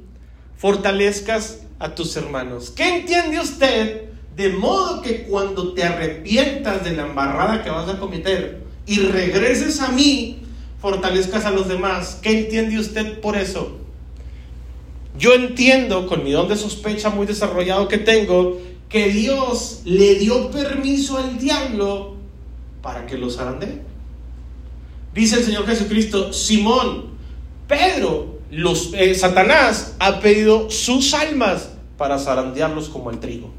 fortalezcas 0.56 1.60
a 1.78 1.94
tus 1.94 2.16
hermanos. 2.16 2.70
¿Qué 2.70 2.98
entiende 2.98 3.40
usted 3.40 4.10
de 4.36 4.50
modo 4.50 5.02
que 5.02 5.24
cuando 5.24 5.74
te 5.74 5.82
arrepientas 5.82 6.84
de 6.84 6.92
la 6.92 7.02
embarrada 7.02 7.62
que 7.62 7.70
vas 7.70 7.88
a 7.88 7.98
cometer 7.98 8.62
y 8.86 8.98
regreses 8.98 9.80
a 9.80 9.88
mí, 9.88 10.42
fortalezcas 10.80 11.44
a 11.44 11.50
los 11.50 11.68
demás. 11.68 12.18
¿Qué 12.22 12.40
entiende 12.40 12.78
usted 12.78 13.20
por 13.20 13.36
eso? 13.36 13.78
Yo 15.18 15.34
entiendo, 15.34 16.06
con 16.06 16.24
mi 16.24 16.32
don 16.32 16.48
de 16.48 16.56
sospecha 16.56 17.10
muy 17.10 17.26
desarrollado 17.26 17.88
que 17.88 17.98
tengo, 17.98 18.58
que 18.88 19.10
Dios 19.10 19.82
le 19.84 20.14
dio 20.14 20.50
permiso 20.50 21.18
al 21.18 21.38
diablo 21.38 22.14
para 22.80 23.06
que 23.06 23.18
los 23.18 23.36
zarandee. 23.36 23.89
Dice 25.14 25.36
el 25.36 25.44
Señor 25.44 25.66
Jesucristo, 25.66 26.32
Simón, 26.32 27.10
Pedro, 27.66 28.40
los, 28.50 28.92
eh, 28.94 29.14
Satanás 29.14 29.94
ha 29.98 30.20
pedido 30.20 30.70
sus 30.70 31.14
almas 31.14 31.70
para 31.96 32.18
zarandearlos 32.18 32.88
como 32.88 33.10
el 33.10 33.18
trigo. 33.18 33.52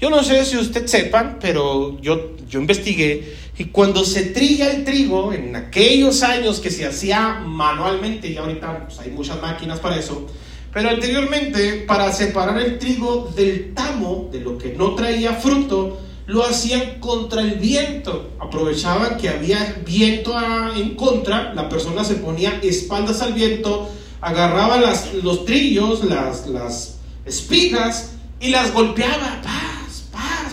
Yo 0.00 0.10
no 0.10 0.22
sé 0.24 0.44
si 0.44 0.56
usted 0.56 0.86
sepan, 0.86 1.38
pero 1.40 2.00
yo, 2.00 2.36
yo 2.48 2.60
investigué 2.60 3.36
y 3.56 3.66
cuando 3.66 4.04
se 4.04 4.22
trilla 4.26 4.70
el 4.70 4.84
trigo, 4.84 5.32
en 5.32 5.54
aquellos 5.54 6.22
años 6.22 6.58
que 6.58 6.70
se 6.70 6.86
hacía 6.86 7.40
manualmente, 7.44 8.28
y 8.28 8.36
ahorita 8.36 8.86
pues, 8.86 8.98
hay 8.98 9.10
muchas 9.10 9.40
máquinas 9.40 9.78
para 9.78 9.96
eso, 9.96 10.26
pero 10.72 10.88
anteriormente 10.88 11.84
para 11.86 12.12
separar 12.12 12.60
el 12.60 12.78
trigo 12.78 13.30
del 13.36 13.74
tamo, 13.74 14.28
de 14.32 14.40
lo 14.40 14.56
que 14.56 14.72
no 14.72 14.94
traía 14.94 15.34
fruto, 15.34 16.00
lo 16.32 16.46
hacían 16.46 16.98
contra 16.98 17.42
el 17.42 17.56
viento. 17.56 18.30
Aprovechaban 18.40 19.18
que 19.18 19.28
había 19.28 19.82
viento 19.84 20.34
en 20.74 20.94
contra, 20.94 21.52
la 21.52 21.68
persona 21.68 22.04
se 22.04 22.14
ponía 22.14 22.58
espaldas 22.62 23.20
al 23.20 23.34
viento, 23.34 23.90
agarraba 24.22 24.78
los 25.22 25.44
trillos, 25.44 26.04
las, 26.04 26.46
las 26.46 26.96
espigas 27.26 28.12
y 28.40 28.48
las 28.48 28.72
golpeaba 28.72 29.42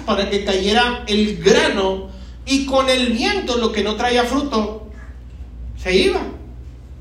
para 0.05 0.29
que 0.29 0.43
cayera 0.43 1.03
el 1.07 1.37
grano 1.37 2.09
y 2.45 2.65
con 2.65 2.89
el 2.89 3.13
viento 3.13 3.57
lo 3.57 3.71
que 3.71 3.83
no 3.83 3.95
traía 3.95 4.23
fruto 4.25 4.89
se 5.77 5.95
iba. 5.95 6.19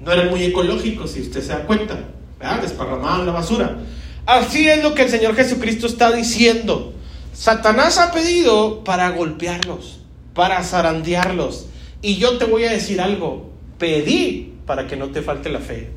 No 0.00 0.12
era 0.12 0.30
muy 0.30 0.44
ecológico, 0.44 1.08
si 1.08 1.22
usted 1.22 1.40
se 1.40 1.48
da 1.48 1.66
cuenta. 1.66 1.98
¿verdad? 2.38 2.62
Desparramaban 2.62 3.26
la 3.26 3.32
basura. 3.32 3.78
Así 4.26 4.68
es 4.68 4.82
lo 4.82 4.94
que 4.94 5.02
el 5.02 5.08
Señor 5.08 5.34
Jesucristo 5.34 5.88
está 5.88 6.12
diciendo. 6.12 6.92
Satanás 7.38 7.98
ha 7.98 8.10
pedido 8.10 8.82
para 8.82 9.10
golpearlos, 9.10 10.00
para 10.34 10.60
zarandearlos. 10.64 11.66
Y 12.02 12.16
yo 12.16 12.36
te 12.36 12.46
voy 12.46 12.64
a 12.64 12.72
decir 12.72 13.00
algo. 13.00 13.52
Pedí 13.78 14.58
para 14.66 14.88
que 14.88 14.96
no 14.96 15.10
te 15.10 15.22
falte 15.22 15.48
la 15.48 15.60
fe. 15.60 15.88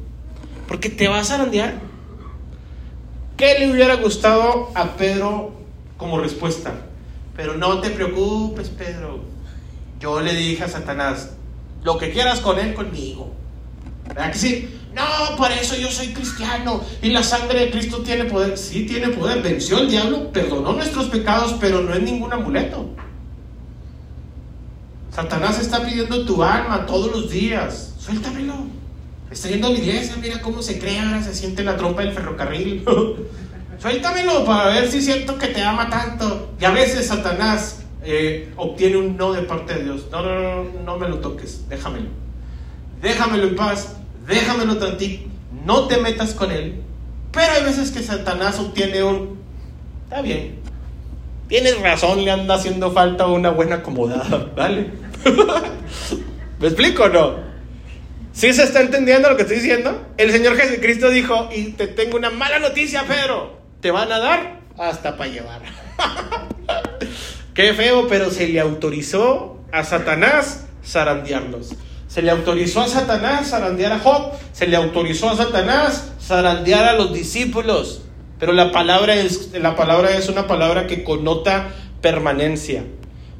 Porque 0.67 0.89
te 0.89 1.07
va 1.07 1.17
a 1.17 1.23
zarandear. 1.23 1.79
¿Qué 3.37 3.57
le 3.57 3.71
hubiera 3.71 3.95
gustado 3.95 4.69
a 4.75 4.95
Pedro 4.97 5.53
como 5.97 6.19
respuesta? 6.19 6.73
Pero 7.35 7.55
no 7.55 7.81
te 7.81 7.89
preocupes, 7.89 8.69
Pedro. 8.69 9.23
Yo 9.99 10.21
le 10.21 10.35
dije 10.35 10.63
a 10.65 10.67
Satanás, 10.67 11.31
lo 11.81 11.97
que 11.97 12.11
quieras 12.11 12.39
con 12.39 12.59
él, 12.59 12.75
conmigo. 12.75 13.33
¿Verdad 14.07 14.31
que 14.31 14.37
sí? 14.37 14.79
No, 14.93 15.37
por 15.37 15.51
eso 15.51 15.75
yo 15.75 15.89
soy 15.89 16.07
cristiano 16.07 16.81
y 17.01 17.09
la 17.09 17.23
sangre 17.23 17.65
de 17.65 17.71
Cristo 17.71 17.99
tiene 17.99 18.25
poder. 18.25 18.57
Sí, 18.57 18.85
tiene 18.85 19.09
poder. 19.09 19.41
Venció 19.41 19.79
el 19.79 19.89
diablo, 19.89 20.31
perdonó 20.31 20.73
nuestros 20.73 21.05
pecados, 21.05 21.55
pero 21.59 21.81
no 21.81 21.93
es 21.93 22.01
ningún 22.01 22.33
amuleto. 22.33 22.89
Satanás 25.11 25.59
está 25.59 25.83
pidiendo 25.83 26.25
tu 26.25 26.43
alma 26.43 26.85
todos 26.85 27.11
los 27.11 27.29
días. 27.29 27.95
Suéltamelo. 27.99 28.55
Está 29.29 29.47
yendo 29.47 29.67
a 29.67 29.69
la 29.69 29.77
iglesia, 29.77 30.15
mira 30.19 30.41
cómo 30.41 30.61
se 30.61 30.77
crea, 30.77 31.21
se 31.23 31.33
siente 31.33 31.63
la 31.63 31.77
trompa 31.77 32.01
del 32.01 32.13
ferrocarril. 32.13 32.83
Suéltamelo 33.81 34.45
para 34.45 34.69
ver 34.69 34.91
si 34.91 35.01
siento 35.01 35.37
que 35.37 35.47
te 35.47 35.63
ama 35.63 35.89
tanto. 35.89 36.51
Y 36.59 36.65
a 36.65 36.71
veces 36.71 37.07
Satanás 37.07 37.83
eh, 38.03 38.51
obtiene 38.57 38.97
un 38.97 39.15
no 39.15 39.31
de 39.31 39.43
parte 39.43 39.75
de 39.75 39.83
Dios. 39.85 40.07
No, 40.11 40.21
no, 40.21 40.63
no, 40.63 40.69
no 40.85 40.97
me 40.97 41.07
lo 41.07 41.19
toques, 41.19 41.67
déjamelo. 41.69 42.09
Déjamelo 43.01 43.47
en 43.47 43.55
paz, 43.55 43.95
déjamelo 44.35 44.77
tantito. 44.77 45.29
No 45.65 45.87
te 45.87 45.97
metas 45.97 46.33
con 46.33 46.51
él. 46.51 46.81
Pero 47.31 47.53
hay 47.53 47.63
veces 47.63 47.91
que 47.91 48.03
Satanás 48.03 48.59
obtiene 48.59 49.03
un. 49.03 49.39
Está 50.03 50.21
bien. 50.21 50.59
Tienes 51.47 51.81
razón, 51.81 52.23
le 52.23 52.31
anda 52.31 52.55
haciendo 52.55 52.91
falta 52.91 53.27
una 53.27 53.49
buena 53.49 53.75
acomodada, 53.77 54.51
¿vale? 54.55 54.89
¿Me 56.59 56.67
explico 56.67 57.03
o 57.03 57.09
no? 57.09 57.51
¿Sí 58.33 58.53
se 58.53 58.63
está 58.63 58.81
entendiendo 58.81 59.29
lo 59.29 59.35
que 59.35 59.41
estoy 59.43 59.57
diciendo? 59.57 60.07
El 60.17 60.31
Señor 60.31 60.55
Jesucristo 60.55 61.09
dijo, 61.09 61.49
y 61.53 61.71
te 61.71 61.87
tengo 61.87 62.17
una 62.17 62.29
mala 62.29 62.59
noticia, 62.59 63.03
Pedro 63.03 63.61
te 63.81 63.91
van 63.91 64.11
a 64.11 64.19
dar 64.19 64.59
hasta 64.77 65.17
para 65.17 65.29
llevar. 65.29 65.61
Qué 67.53 67.73
feo, 67.73 68.07
pero 68.07 68.29
se 68.29 68.47
le 68.47 68.59
autorizó 68.59 69.59
a 69.71 69.83
Satanás 69.83 70.67
zarandearlos. 70.85 71.75
Se 72.11 72.21
le 72.21 72.29
autorizó 72.29 72.81
a 72.81 72.89
Satanás 72.89 73.51
zarandear 73.51 73.93
a 73.93 73.99
Job. 73.99 74.33
Se 74.51 74.67
le 74.67 74.75
autorizó 74.75 75.29
a 75.29 75.37
Satanás 75.37 76.11
zarandear 76.21 76.83
a 76.83 76.93
los 76.93 77.13
discípulos. 77.13 78.01
Pero 78.37 78.51
la 78.51 78.73
palabra 78.73 79.15
es, 79.15 79.51
la 79.53 79.77
palabra 79.77 80.17
es 80.17 80.27
una 80.27 80.45
palabra 80.45 80.87
que 80.87 81.05
connota 81.05 81.69
permanencia 82.01 82.83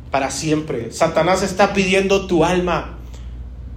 para 0.10 0.32
siempre. 0.32 0.94
Satanás 0.94 1.44
está 1.44 1.74
pidiendo 1.74 2.28
tu 2.28 2.46
alma. 2.46 2.98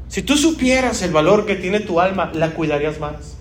Si 0.07 0.23
tú 0.23 0.37
supieras 0.37 1.03
el 1.03 1.11
valor 1.11 1.45
que 1.45 1.57
tiene 1.57 1.81
tu 1.81 2.01
alma, 2.01 2.31
la 2.33 2.51
cuidarías 2.51 3.01
más. 3.01 3.37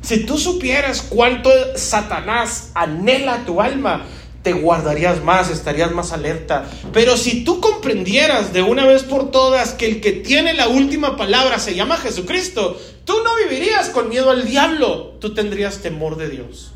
Si 0.00 0.24
tú 0.24 0.38
supieras 0.38 1.02
cuánto 1.02 1.50
Satanás 1.74 2.70
anhela 2.74 3.44
tu 3.44 3.60
alma, 3.60 4.06
te 4.46 4.52
guardarías 4.52 5.24
más, 5.24 5.50
estarías 5.50 5.90
más 5.90 6.12
alerta. 6.12 6.70
Pero 6.92 7.16
si 7.16 7.42
tú 7.42 7.60
comprendieras 7.60 8.52
de 8.52 8.62
una 8.62 8.86
vez 8.86 9.02
por 9.02 9.32
todas 9.32 9.72
que 9.72 9.86
el 9.86 10.00
que 10.00 10.12
tiene 10.12 10.54
la 10.54 10.68
última 10.68 11.16
palabra 11.16 11.58
se 11.58 11.74
llama 11.74 11.96
Jesucristo, 11.96 12.80
tú 13.04 13.14
no 13.24 13.34
vivirías 13.34 13.88
con 13.88 14.08
miedo 14.08 14.30
al 14.30 14.46
diablo, 14.46 15.16
tú 15.20 15.34
tendrías 15.34 15.78
temor 15.78 16.16
de 16.16 16.28
Dios. 16.28 16.70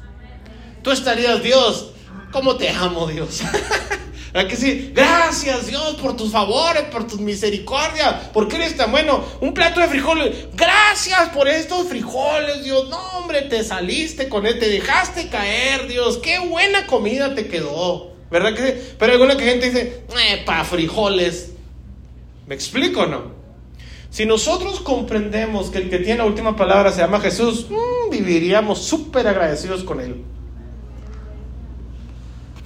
Tú 0.82 0.90
estarías, 0.90 1.44
Dios, 1.44 1.92
¿cómo 2.32 2.56
te 2.56 2.70
amo, 2.70 3.06
Dios? 3.06 3.42
¿A 4.32 4.46
que 4.46 4.56
sí? 4.56 4.92
Gracias 4.94 5.66
Dios 5.66 5.96
por 6.00 6.16
tus 6.16 6.30
favores, 6.30 6.84
por 6.84 7.06
tus 7.06 7.18
misericordias, 7.18 8.28
porque 8.32 8.56
eres 8.56 8.76
tan 8.76 8.92
bueno. 8.92 9.24
Un 9.40 9.54
plato 9.54 9.80
de 9.80 9.88
frijoles, 9.88 10.48
gracias 10.54 11.30
por 11.30 11.48
estos 11.48 11.88
frijoles, 11.88 12.62
Dios. 12.62 12.88
No, 12.88 12.98
hombre, 13.18 13.42
te 13.42 13.64
saliste 13.64 14.28
con 14.28 14.46
él, 14.46 14.58
te 14.58 14.68
dejaste 14.68 15.28
caer, 15.28 15.88
Dios. 15.88 16.18
Qué 16.18 16.38
buena 16.38 16.86
comida 16.86 17.34
te 17.34 17.48
quedó. 17.48 18.12
¿Verdad 18.30 18.54
que 18.54 18.66
sí? 18.66 18.94
Pero 18.98 19.12
alguna 19.12 19.34
gente 19.34 19.66
dice, 19.66 20.04
eh, 20.10 20.42
pa' 20.46 20.64
frijoles. 20.64 21.50
¿Me 22.46 22.54
explico 22.54 23.06
no? 23.06 23.40
Si 24.10 24.26
nosotros 24.26 24.80
comprendemos 24.80 25.70
que 25.70 25.78
el 25.78 25.90
que 25.90 25.98
tiene 25.98 26.18
la 26.18 26.24
última 26.24 26.56
palabra 26.56 26.92
se 26.92 27.00
llama 27.00 27.20
Jesús, 27.20 27.66
mm, 27.68 28.10
viviríamos 28.10 28.82
súper 28.82 29.26
agradecidos 29.28 29.84
con 29.84 30.00
Él. 30.00 30.24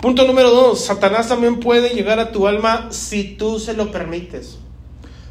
Punto 0.04 0.26
número 0.26 0.50
dos, 0.50 0.84
Satanás 0.84 1.30
también 1.30 1.60
puede 1.60 1.94
llegar 1.94 2.20
a 2.20 2.30
tu 2.30 2.46
alma 2.46 2.88
si 2.90 3.24
tú 3.24 3.58
se 3.58 3.72
lo 3.72 3.90
permites. 3.90 4.58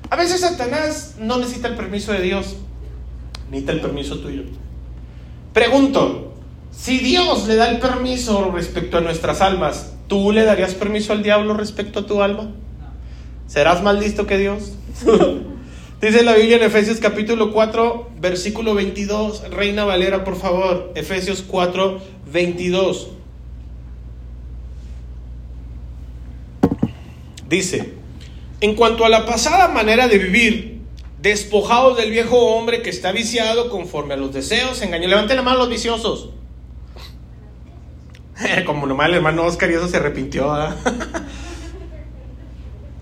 A 0.09 0.15
veces 0.15 0.41
Satanás 0.41 1.17
no 1.19 1.38
necesita 1.38 1.67
el 1.67 1.75
permiso 1.75 2.12
de 2.12 2.23
Dios, 2.23 2.55
necesita 3.51 3.71
el 3.73 3.81
permiso 3.81 4.17
tuyo. 4.17 4.41
Pregunto, 5.53 6.33
si 6.71 6.97
Dios 6.97 7.47
le 7.47 7.55
da 7.55 7.69
el 7.69 7.77
permiso 7.77 8.49
respecto 8.49 8.97
a 8.97 9.01
nuestras 9.01 9.41
almas, 9.41 9.93
¿tú 10.07 10.31
le 10.31 10.43
darías 10.43 10.73
permiso 10.73 11.13
al 11.13 11.21
diablo 11.21 11.53
respecto 11.53 11.99
a 11.99 12.07
tu 12.07 12.23
alma? 12.23 12.49
¿Serás 13.45 13.83
más 13.83 13.99
listo 13.99 14.25
que 14.25 14.39
Dios? 14.39 14.71
Dice 16.01 16.23
la 16.23 16.33
Biblia 16.33 16.57
en 16.57 16.63
Efesios 16.63 16.97
capítulo 16.97 17.51
4, 17.53 18.09
versículo 18.19 18.73
22. 18.73 19.51
Reina 19.51 19.86
Valera, 19.86 20.23
por 20.23 20.36
favor. 20.36 20.93
Efesios 20.95 21.43
4, 21.47 22.01
22. 22.31 23.09
Dice, 27.53 27.93
en 28.61 28.73
cuanto 28.73 29.05
a 29.05 29.09
la 29.09 29.27
pasada 29.27 29.67
manera 29.67 30.07
de 30.07 30.17
vivir, 30.17 30.81
despojados 31.21 31.97
del 31.97 32.09
viejo 32.09 32.35
hombre 32.35 32.81
que 32.81 32.89
está 32.89 33.11
viciado 33.11 33.69
conforme 33.69 34.15
a 34.15 34.17
los 34.17 34.33
deseos, 34.33 34.81
engañó. 34.81 35.07
Levanten 35.07 35.35
la 35.35 35.43
mano 35.43 35.59
los 35.59 35.69
viciosos. 35.69 36.31
Como 38.65 38.87
nomás 38.87 39.09
el 39.09 39.15
hermano 39.15 39.43
Oscar 39.43 39.69
y 39.69 39.75
eso 39.75 39.87
se 39.87 39.97
arrepintió. 39.97 40.51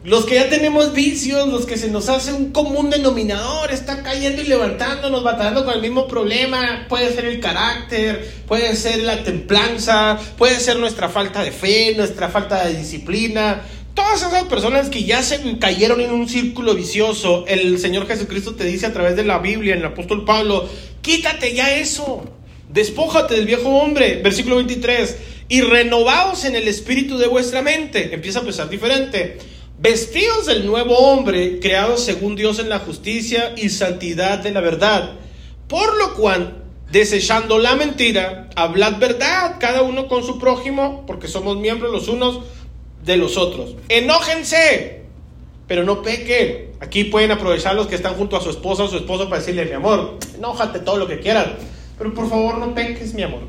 Los 0.03 0.25
que 0.25 0.33
ya 0.33 0.49
tenemos 0.49 0.93
vicios, 0.93 1.47
los 1.49 1.67
que 1.67 1.77
se 1.77 1.87
nos 1.87 2.09
hace 2.09 2.33
un 2.33 2.51
común 2.51 2.89
denominador, 2.89 3.71
está 3.71 4.01
cayendo 4.01 4.41
y 4.41 4.47
levantándonos, 4.47 5.23
batallando 5.23 5.63
con 5.63 5.75
el 5.75 5.81
mismo 5.81 6.07
problema. 6.07 6.87
Puede 6.89 7.13
ser 7.13 7.25
el 7.25 7.39
carácter, 7.39 8.27
puede 8.47 8.75
ser 8.75 9.03
la 9.03 9.23
templanza, 9.23 10.17
puede 10.39 10.59
ser 10.59 10.79
nuestra 10.79 11.07
falta 11.07 11.43
de 11.43 11.51
fe, 11.51 11.93
nuestra 11.95 12.29
falta 12.29 12.65
de 12.65 12.77
disciplina. 12.77 13.61
Todas 13.93 14.21
esas 14.21 14.43
personas 14.45 14.89
que 14.89 15.03
ya 15.03 15.21
se 15.21 15.57
cayeron 15.59 15.99
en 16.01 16.11
un 16.11 16.29
círculo 16.29 16.75
vicioso, 16.75 17.45
el 17.47 17.77
Señor 17.79 18.07
Jesucristo 18.07 18.55
te 18.55 18.63
dice 18.63 18.85
a 18.85 18.93
través 18.93 19.15
de 19.15 19.23
la 19.23 19.39
Biblia, 19.39 19.73
en 19.73 19.79
el 19.79 19.85
apóstol 19.85 20.23
Pablo, 20.23 20.67
quítate 21.01 21.53
ya 21.53 21.75
eso, 21.75 22.23
despójate 22.69 23.35
del 23.35 23.45
viejo 23.45 23.69
hombre. 23.69 24.21
Versículo 24.23 24.55
23, 24.57 25.17
y 25.49 25.61
renovaos 25.61 26.45
en 26.45 26.55
el 26.55 26.67
espíritu 26.67 27.17
de 27.17 27.27
vuestra 27.27 27.61
mente. 27.61 28.13
Empieza 28.13 28.39
a 28.39 28.43
pensar 28.43 28.69
diferente 28.69 29.37
vestidos 29.81 30.45
del 30.45 30.67
nuevo 30.67 30.95
hombre, 30.95 31.59
creado 31.59 31.97
según 31.97 32.35
Dios 32.35 32.59
en 32.59 32.69
la 32.69 32.79
justicia 32.79 33.55
y 33.57 33.69
santidad 33.69 34.37
de 34.37 34.51
la 34.51 34.61
verdad. 34.61 35.13
Por 35.67 35.97
lo 35.97 36.13
cual, 36.13 36.63
desechando 36.91 37.57
la 37.57 37.75
mentira, 37.75 38.47
hablad 38.55 38.99
verdad 38.99 39.55
cada 39.59 39.81
uno 39.81 40.07
con 40.07 40.23
su 40.23 40.37
prójimo, 40.37 41.03
porque 41.07 41.27
somos 41.27 41.57
miembros 41.57 41.91
los 41.91 42.07
unos 42.09 42.41
de 43.03 43.17
los 43.17 43.37
otros. 43.37 43.75
Enójense, 43.89 45.01
pero 45.67 45.83
no 45.83 46.01
pequen. 46.01 46.71
Aquí 46.79 47.05
pueden 47.05 47.31
aprovechar 47.31 47.75
los 47.75 47.87
que 47.87 47.95
están 47.95 48.15
junto 48.15 48.35
a 48.35 48.41
su 48.41 48.49
esposa 48.49 48.83
o 48.83 48.87
su 48.87 48.97
esposo 48.97 49.29
para 49.29 49.39
decirle, 49.39 49.65
mi 49.65 49.73
amor, 49.73 50.17
enójate 50.35 50.79
todo 50.79 50.97
lo 50.97 51.07
que 51.07 51.19
quieras, 51.19 51.47
pero 51.97 52.13
por 52.13 52.29
favor 52.29 52.57
no 52.57 52.73
peques, 52.73 53.13
mi 53.13 53.23
amor. 53.23 53.41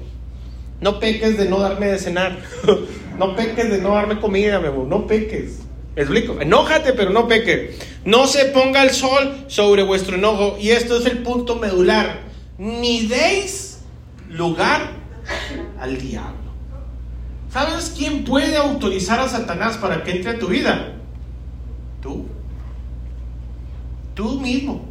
No 0.82 0.98
peques 0.98 1.38
de 1.38 1.48
no 1.48 1.60
darme 1.60 1.86
de 1.86 1.98
cenar. 1.98 2.38
no 3.18 3.36
peques 3.36 3.70
de 3.70 3.78
no 3.78 3.94
darme 3.94 4.20
comida, 4.20 4.58
mi 4.58 4.66
amor. 4.66 4.86
No 4.86 5.06
peques. 5.06 5.60
explico? 5.94 6.40
Enójate, 6.40 6.92
pero 6.92 7.10
no 7.10 7.28
peque. 7.28 7.78
No 8.04 8.26
se 8.26 8.46
ponga 8.46 8.82
el 8.82 8.90
sol 8.90 9.44
sobre 9.46 9.84
vuestro 9.84 10.16
enojo. 10.16 10.56
Y 10.60 10.70
esto 10.70 10.98
es 10.98 11.06
el 11.06 11.18
punto 11.18 11.56
medular. 11.56 12.22
Ni 12.58 13.06
deis 13.06 13.78
lugar 14.28 14.90
al 15.78 15.98
diablo. 15.98 16.41
¿Sabes 17.52 17.92
quién 17.96 18.24
puede 18.24 18.56
autorizar 18.56 19.20
a 19.20 19.28
Satanás 19.28 19.76
para 19.76 20.02
que 20.02 20.12
entre 20.12 20.30
a 20.30 20.38
tu 20.38 20.48
vida? 20.48 20.94
Tú. 22.00 22.26
Tú 24.14 24.40
mismo. 24.40 24.86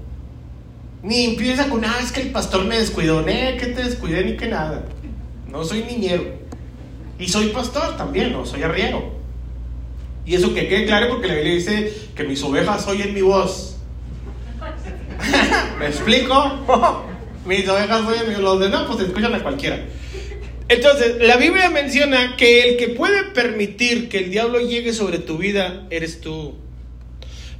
Ni 1.02 1.26
empieza 1.26 1.70
con, 1.70 1.84
ah, 1.84 1.98
es 2.04 2.12
que 2.12 2.22
el 2.22 2.30
pastor 2.30 2.66
me 2.66 2.78
descuidó. 2.78 3.28
Eh, 3.28 3.58
que 3.60 3.68
te 3.68 3.84
descuidé 3.84 4.24
ni 4.24 4.38
que 4.38 4.48
nada. 4.48 4.84
No 5.50 5.64
soy 5.64 5.84
niñero. 5.86 6.24
Y 7.18 7.28
soy 7.28 7.48
pastor 7.48 7.98
también, 7.98 8.32
no 8.32 8.46
soy 8.46 8.62
arriero. 8.62 9.12
Y 10.24 10.36
eso 10.36 10.54
que 10.54 10.68
quede 10.68 10.86
claro 10.86 11.10
porque 11.10 11.28
la 11.28 11.34
Biblia 11.34 11.56
dice 11.56 11.92
que 12.16 12.24
mis 12.26 12.44
ovejas 12.44 12.88
oyen 12.88 13.16
mi 13.16 13.22
voz. 13.22 13.78
¿Me 15.80 15.88
explico? 15.88 16.60
mis 17.46 17.68
ovejas 17.68 18.02
oyen 18.06 18.30
mi 18.30 18.36
voz. 18.36 18.60
Demás 18.60 18.84
pues 18.88 19.00
escuchan 19.00 19.34
a 19.34 19.42
cualquiera. 19.42 19.84
Entonces, 20.72 21.18
la 21.20 21.36
Biblia 21.36 21.70
menciona 21.70 22.38
que 22.38 22.62
el 22.62 22.78
que 22.78 22.88
puede 22.88 23.24
permitir 23.34 24.08
que 24.08 24.20
el 24.20 24.32
diablo 24.32 24.62
llegue 24.62 24.94
sobre 24.94 25.18
tu 25.18 25.38
vida 25.38 25.86
eres 25.90 26.22
tú. 26.22 26.54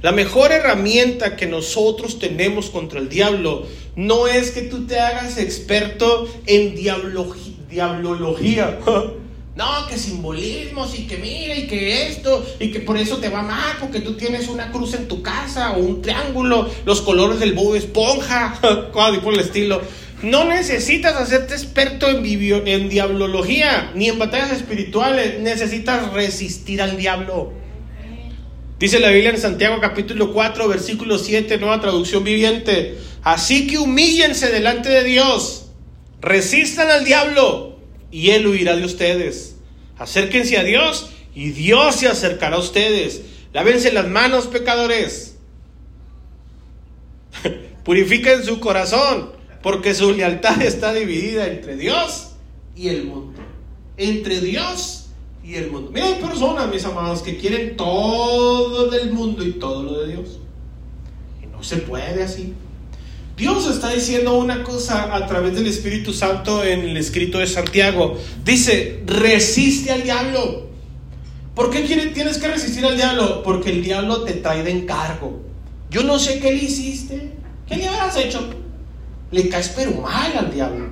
La 0.00 0.12
mejor 0.12 0.50
herramienta 0.50 1.36
que 1.36 1.44
nosotros 1.44 2.18
tenemos 2.18 2.70
contra 2.70 2.98
el 2.98 3.10
diablo 3.10 3.66
no 3.96 4.28
es 4.28 4.52
que 4.52 4.62
tú 4.62 4.86
te 4.86 4.98
hagas 4.98 5.36
experto 5.36 6.26
en 6.46 6.74
diablología. 6.74 8.78
No, 9.54 9.86
que 9.86 9.98
simbolismos 9.98 10.98
y 10.98 11.06
que 11.06 11.18
mira 11.18 11.54
y 11.54 11.66
que 11.66 12.06
esto 12.06 12.42
y 12.58 12.72
que 12.72 12.80
por 12.80 12.96
eso 12.96 13.18
te 13.18 13.28
va 13.28 13.42
mal 13.42 13.76
porque 13.78 14.00
tú 14.00 14.14
tienes 14.14 14.48
una 14.48 14.72
cruz 14.72 14.94
en 14.94 15.08
tu 15.08 15.20
casa 15.20 15.72
o 15.72 15.80
un 15.80 16.00
triángulo, 16.00 16.70
los 16.86 17.02
colores 17.02 17.38
del 17.38 17.52
Bob 17.52 17.74
Esponja, 17.74 18.58
cosas 18.92 19.18
por 19.18 19.34
el 19.34 19.40
estilo. 19.40 19.82
No 20.22 20.44
necesitas 20.44 21.16
hacerte 21.16 21.54
experto 21.54 22.08
en, 22.08 22.88
diablología 22.88 23.90
ni 23.96 24.08
en 24.08 24.20
batallas 24.20 24.52
espirituales. 24.52 25.40
Necesitas 25.40 26.12
resistir 26.12 26.80
al 26.80 26.96
diablo. 26.96 27.52
Dice 28.78 29.00
la 29.00 29.10
Biblia 29.10 29.30
en 29.30 29.38
Santiago 29.38 29.80
capítulo 29.80 30.32
4, 30.32 30.68
versículo 30.68 31.18
7, 31.18 31.58
nueva 31.58 31.80
traducción 31.80 32.22
viviente. 32.22 32.98
Así 33.24 33.66
que 33.66 33.78
humíllense 33.78 34.50
delante 34.50 34.90
de 34.90 35.02
Dios. 35.02 35.66
Resistan 36.20 36.88
al 36.90 37.04
diablo 37.04 37.80
y 38.12 38.30
él 38.30 38.46
huirá 38.46 38.76
de 38.76 38.84
ustedes. 38.84 39.56
Acérquense 39.98 40.56
a 40.56 40.62
Dios 40.62 41.10
y 41.34 41.50
Dios 41.50 41.96
se 41.96 42.06
acercará 42.06 42.56
a 42.56 42.60
ustedes. 42.60 43.22
Lávense 43.52 43.90
las 43.90 44.06
manos, 44.06 44.46
pecadores. 44.46 45.36
Purifiquen 47.84 48.44
su 48.44 48.60
corazón 48.60 49.41
porque 49.62 49.94
su 49.94 50.12
lealtad 50.12 50.60
está 50.62 50.92
dividida 50.92 51.46
entre 51.46 51.76
Dios 51.76 52.32
y 52.74 52.88
el 52.88 53.04
mundo. 53.04 53.40
Entre 53.96 54.40
Dios 54.40 55.06
y 55.44 55.54
el 55.54 55.70
mundo. 55.70 55.90
Mira, 55.92 56.06
hay 56.06 56.14
personas, 56.14 56.68
mis 56.70 56.84
amados, 56.84 57.22
que 57.22 57.36
quieren 57.36 57.76
todo 57.76 58.90
del 58.90 59.12
mundo 59.12 59.44
y 59.44 59.52
todo 59.52 59.82
lo 59.82 60.00
de 60.00 60.08
Dios. 60.14 60.38
Y 61.42 61.46
no 61.46 61.62
se 61.62 61.78
puede 61.78 62.22
así. 62.22 62.54
Dios 63.36 63.66
está 63.68 63.90
diciendo 63.90 64.36
una 64.36 64.62
cosa 64.62 65.14
a 65.14 65.26
través 65.26 65.54
del 65.54 65.66
Espíritu 65.66 66.12
Santo 66.12 66.62
en 66.62 66.80
el 66.80 66.96
escrito 66.96 67.38
de 67.38 67.46
Santiago. 67.46 68.16
Dice, 68.44 69.02
resiste 69.06 69.90
al 69.90 70.02
diablo. 70.02 70.70
¿Por 71.54 71.70
qué 71.70 71.80
tienes 71.80 72.38
que 72.38 72.48
resistir 72.48 72.84
al 72.84 72.96
diablo? 72.96 73.42
Porque 73.42 73.70
el 73.70 73.82
diablo 73.82 74.22
te 74.22 74.34
trae 74.34 74.62
de 74.62 74.70
encargo. 74.70 75.40
Yo 75.90 76.02
no 76.02 76.18
sé 76.18 76.40
qué 76.40 76.52
le 76.52 76.64
hiciste. 76.64 77.32
¿Qué 77.66 77.76
le 77.76 77.88
habrás 77.88 78.16
hecho? 78.16 78.61
Le 79.32 79.48
caes 79.48 79.72
pero 79.74 79.92
mal 79.92 80.36
al 80.36 80.52
diablo. 80.52 80.86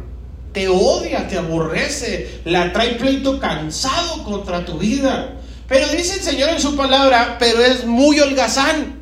Te 0.53 0.69
odia, 0.69 1.29
te 1.29 1.39
aborrece, 1.39 2.41
la 2.45 2.73
trae 2.73 2.95
pleito 2.95 3.39
cansado 3.39 4.25
contra 4.25 4.65
tu 4.65 4.79
vida. 4.79 5.37
Pero 5.69 5.87
dice 5.89 6.15
el 6.15 6.23
Señor 6.23 6.49
en 6.49 6.61
su 6.61 6.75
palabra, 6.75 7.37
pero 7.39 7.61
es 7.61 7.87
muy 7.87 8.19
holgazán. 8.19 8.99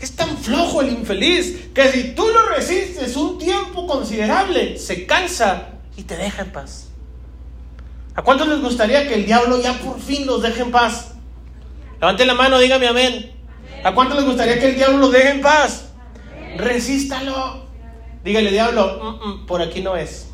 Es 0.00 0.12
tan 0.16 0.38
flojo 0.38 0.80
el 0.80 0.88
infeliz 0.88 1.68
que 1.74 1.92
si 1.92 2.14
tú 2.14 2.26
lo 2.26 2.46
resistes 2.46 3.14
un 3.16 3.38
tiempo 3.38 3.86
considerable, 3.86 4.78
se 4.78 5.04
cansa 5.04 5.68
y 5.96 6.04
te 6.04 6.16
deja 6.16 6.42
en 6.42 6.52
paz. 6.52 6.86
¿A 8.14 8.22
cuántos 8.22 8.48
les 8.48 8.60
gustaría 8.60 9.06
que 9.06 9.14
el 9.14 9.26
diablo 9.26 9.60
ya 9.60 9.78
por 9.78 10.00
fin 10.00 10.26
los 10.26 10.42
deje 10.42 10.62
en 10.62 10.70
paz? 10.70 11.12
Levante 12.00 12.24
la 12.24 12.34
mano, 12.34 12.58
dígame 12.58 12.88
amén. 12.88 13.32
¿A 13.84 13.94
cuántos 13.94 14.16
les 14.16 14.26
gustaría 14.26 14.58
que 14.58 14.70
el 14.70 14.76
diablo 14.76 14.98
los 14.98 15.12
deje 15.12 15.30
en 15.30 15.40
paz? 15.40 15.84
Resístalo. 16.56 17.61
Dígale, 18.24 18.50
diablo, 18.50 19.00
mm, 19.02 19.28
mm, 19.28 19.46
por 19.46 19.62
aquí 19.62 19.80
no 19.80 19.96
es. 19.96 20.28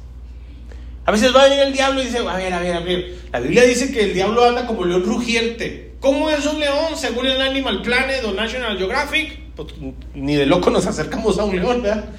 A 1.06 1.10
veces 1.10 1.34
va 1.34 1.42
a 1.42 1.44
venir 1.44 1.60
el 1.60 1.72
diablo 1.72 2.02
y 2.02 2.04
dice, 2.04 2.18
a 2.18 2.36
ver, 2.36 2.52
a 2.52 2.60
ver, 2.60 2.74
a 2.74 2.80
ver. 2.80 3.16
La 3.32 3.40
Biblia 3.40 3.62
dice 3.62 3.90
que 3.90 4.04
el 4.04 4.14
diablo 4.14 4.44
anda 4.44 4.66
como 4.66 4.84
león 4.84 5.04
rugiente. 5.04 5.94
¿Cómo 6.00 6.28
es 6.28 6.44
un 6.46 6.60
león 6.60 6.96
según 6.96 7.26
el 7.26 7.40
Animal 7.40 7.80
Planet 7.80 8.22
o 8.24 8.32
National 8.32 8.76
Geographic? 8.76 9.54
Pues, 9.56 9.68
ni 10.14 10.36
de 10.36 10.46
loco 10.46 10.70
nos 10.70 10.86
acercamos 10.86 11.38
a 11.38 11.44
un 11.44 11.56
león, 11.56 11.82
¿verdad? 11.82 12.10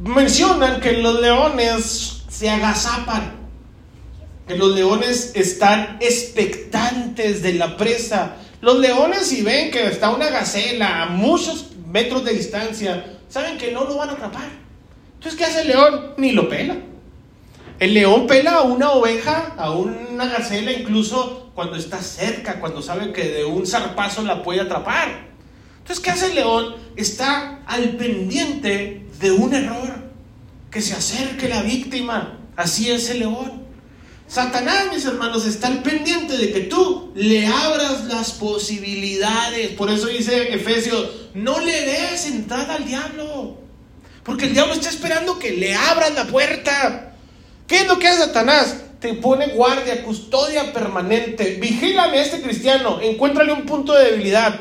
Mencionan 0.00 0.80
que 0.80 0.92
los 0.92 1.20
leones 1.20 2.22
se 2.28 2.48
agazapan, 2.48 3.32
que 4.46 4.56
los 4.56 4.74
leones 4.74 5.32
están 5.34 5.98
expectantes 6.00 7.42
de 7.42 7.54
la 7.54 7.76
presa. 7.76 8.36
Los 8.60 8.78
leones 8.78 9.26
si 9.26 9.42
ven 9.42 9.70
que 9.70 9.86
está 9.86 10.10
una 10.10 10.30
gacela 10.30 11.02
a 11.02 11.06
muchos 11.06 11.72
metros 11.88 12.24
de 12.24 12.34
distancia, 12.34 13.13
saben 13.34 13.58
que 13.58 13.72
no 13.72 13.82
lo 13.82 13.96
van 13.96 14.10
a 14.10 14.12
atrapar. 14.12 14.48
Entonces, 15.14 15.36
¿qué 15.36 15.44
hace 15.44 15.62
el 15.62 15.66
león? 15.66 16.12
Ni 16.18 16.30
lo 16.30 16.48
pela. 16.48 16.76
El 17.80 17.92
león 17.92 18.28
pela 18.28 18.52
a 18.52 18.62
una 18.62 18.92
oveja, 18.92 19.54
a 19.58 19.72
una 19.72 20.26
gacela, 20.26 20.70
incluso 20.70 21.50
cuando 21.52 21.74
está 21.74 22.00
cerca, 22.00 22.60
cuando 22.60 22.80
sabe 22.80 23.12
que 23.12 23.28
de 23.28 23.44
un 23.44 23.66
zarpazo 23.66 24.22
la 24.22 24.44
puede 24.44 24.60
atrapar. 24.60 25.08
Entonces, 25.78 25.98
¿qué 25.98 26.10
hace 26.12 26.26
el 26.26 26.36
león? 26.36 26.76
Está 26.94 27.58
al 27.66 27.96
pendiente 27.96 29.04
de 29.18 29.32
un 29.32 29.52
error, 29.52 29.90
que 30.70 30.80
se 30.80 30.94
acerque 30.94 31.48
la 31.48 31.62
víctima. 31.62 32.38
Así 32.54 32.88
es 32.88 33.10
el 33.10 33.18
león. 33.18 33.63
Satanás, 34.26 34.86
mis 34.92 35.04
hermanos, 35.04 35.46
está 35.46 35.68
al 35.68 35.82
pendiente 35.82 36.36
de 36.36 36.52
que 36.52 36.60
tú 36.60 37.12
le 37.14 37.46
abras 37.46 38.04
las 38.06 38.32
posibilidades. 38.32 39.70
Por 39.72 39.90
eso 39.90 40.06
dice 40.06 40.54
Efesios, 40.54 41.10
no 41.34 41.60
le 41.60 41.82
des 41.82 42.26
entrada 42.26 42.74
al 42.74 42.86
diablo. 42.86 43.58
Porque 44.24 44.46
el 44.46 44.54
diablo 44.54 44.72
está 44.72 44.88
esperando 44.88 45.38
que 45.38 45.52
le 45.52 45.74
abras 45.74 46.14
la 46.14 46.26
puerta. 46.26 47.14
¿Qué 47.66 47.76
es 47.78 47.86
lo 47.86 47.98
que 47.98 48.08
hace 48.08 48.20
Satanás? 48.20 48.76
Te 48.98 49.14
pone 49.14 49.48
guardia, 49.48 50.02
custodia 50.02 50.72
permanente. 50.72 51.58
Vigílame 51.60 52.18
a 52.18 52.22
este 52.22 52.40
cristiano, 52.40 53.00
encuéntrale 53.02 53.52
un 53.52 53.66
punto 53.66 53.92
de 53.92 54.12
debilidad. 54.12 54.60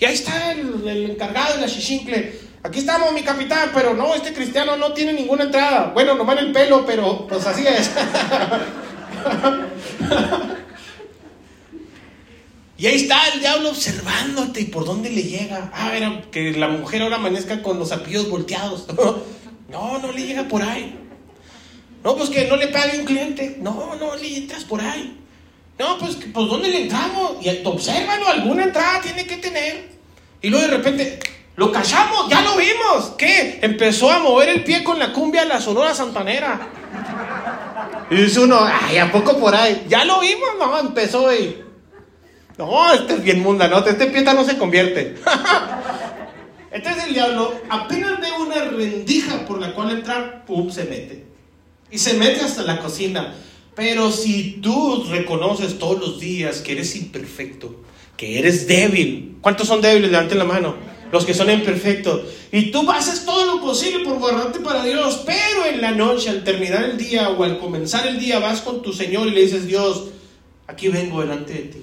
Y 0.00 0.04
ahí 0.04 0.14
está 0.14 0.52
el, 0.52 1.10
encargado 1.10 1.54
de 1.54 1.60
la 1.60 1.68
chichincle. 1.68 2.49
Aquí 2.62 2.80
estamos, 2.80 3.14
mi 3.14 3.22
capitán, 3.22 3.70
pero 3.72 3.94
no, 3.94 4.14
este 4.14 4.34
cristiano 4.34 4.76
no 4.76 4.92
tiene 4.92 5.14
ninguna 5.14 5.44
entrada. 5.44 5.92
Bueno, 5.94 6.14
nomás 6.14 6.36
en 6.38 6.44
el 6.46 6.52
pelo, 6.52 6.84
pero 6.84 7.26
pues 7.26 7.46
así 7.46 7.66
es. 7.66 7.90
y 12.76 12.86
ahí 12.86 12.96
está 12.96 13.28
el 13.32 13.40
diablo 13.40 13.70
observándote 13.70 14.60
y 14.60 14.66
por 14.66 14.84
dónde 14.84 15.08
le 15.08 15.22
llega. 15.22 15.70
Ah, 15.72 15.90
ver, 15.90 16.28
que 16.30 16.52
la 16.52 16.68
mujer 16.68 17.00
ahora 17.00 17.16
amanezca 17.16 17.62
con 17.62 17.78
los 17.78 17.92
apellidos 17.92 18.28
volteados. 18.28 18.86
no, 19.70 19.98
no 19.98 20.12
le 20.12 20.26
llega 20.26 20.46
por 20.46 20.62
ahí. 20.62 20.98
No, 22.04 22.14
pues 22.14 22.28
que 22.28 22.46
no 22.46 22.56
le 22.56 22.68
pague 22.68 22.98
un 22.98 23.06
cliente. 23.06 23.56
No, 23.58 23.96
no 23.96 24.16
le 24.16 24.36
entras 24.36 24.64
por 24.64 24.82
ahí. 24.82 25.16
No, 25.78 25.96
pues, 25.96 26.16
pues 26.16 26.46
¿dónde 26.46 26.68
le 26.68 26.82
entramos? 26.82 27.38
Y 27.40 27.48
obsérvalo, 27.64 28.28
alguna 28.28 28.64
entrada 28.64 29.00
tiene 29.00 29.24
que 29.24 29.38
tener. 29.38 29.88
Y 30.42 30.50
luego 30.50 30.66
de 30.66 30.76
repente, 30.76 31.18
lo 31.60 31.70
callamos, 31.70 32.26
ya 32.30 32.40
lo 32.40 32.56
vimos. 32.56 33.12
¿Qué? 33.18 33.58
Empezó 33.60 34.10
a 34.10 34.18
mover 34.18 34.48
el 34.48 34.64
pie 34.64 34.82
con 34.82 34.98
la 34.98 35.12
cumbia 35.12 35.42
de 35.42 35.48
la 35.48 35.60
Sonora 35.60 35.94
Santanera. 35.94 36.58
Y 38.10 38.14
dice 38.14 38.40
uno, 38.40 38.60
ay, 38.64 38.96
¿a 38.96 39.12
poco 39.12 39.38
por 39.38 39.54
ahí? 39.54 39.84
Ya 39.86 40.06
lo 40.06 40.20
vimos, 40.20 40.48
no, 40.58 40.78
empezó 40.78 41.30
y... 41.34 41.62
No, 42.56 42.90
este 42.94 43.12
es 43.12 43.22
bien 43.22 43.42
mundanote, 43.42 43.90
este 43.90 44.06
pieta 44.06 44.32
no 44.32 44.42
se 44.42 44.56
convierte. 44.56 45.16
Entonces 46.72 47.04
el 47.08 47.12
diablo 47.12 47.52
apenas 47.68 48.18
ve 48.22 48.28
una 48.40 48.64
rendija 48.64 49.44
por 49.44 49.60
la 49.60 49.74
cual 49.74 49.90
entrar, 49.90 50.46
pum, 50.46 50.70
se 50.70 50.84
mete. 50.84 51.26
Y 51.90 51.98
se 51.98 52.14
mete 52.14 52.40
hasta 52.40 52.62
la 52.62 52.78
cocina. 52.78 53.34
Pero 53.74 54.10
si 54.10 54.60
tú 54.62 55.04
reconoces 55.10 55.78
todos 55.78 56.00
los 56.00 56.20
días 56.20 56.62
que 56.62 56.72
eres 56.72 56.96
imperfecto, 56.96 57.82
que 58.16 58.38
eres 58.38 58.66
débil, 58.66 59.36
¿cuántos 59.42 59.68
son 59.68 59.82
débiles? 59.82 60.10
Levanten 60.10 60.38
la 60.38 60.44
mano. 60.44 60.99
Los 61.12 61.24
que 61.24 61.34
son 61.34 61.50
imperfectos. 61.50 62.22
Y 62.52 62.70
tú 62.70 62.88
haces 62.90 63.24
todo 63.24 63.46
lo 63.46 63.60
posible 63.60 64.04
por 64.04 64.18
guardarte 64.18 64.60
para 64.60 64.84
Dios, 64.84 65.22
pero 65.26 65.66
en 65.66 65.80
la 65.80 65.90
noche, 65.92 66.30
al 66.30 66.44
terminar 66.44 66.84
el 66.84 66.96
día 66.96 67.30
o 67.30 67.42
al 67.42 67.58
comenzar 67.58 68.06
el 68.06 68.18
día, 68.18 68.38
vas 68.38 68.60
con 68.60 68.82
tu 68.82 68.92
Señor 68.92 69.26
y 69.28 69.32
le 69.32 69.42
dices, 69.42 69.66
Dios, 69.66 70.04
aquí 70.66 70.88
vengo 70.88 71.20
delante 71.20 71.52
de 71.52 71.60
ti. 71.60 71.78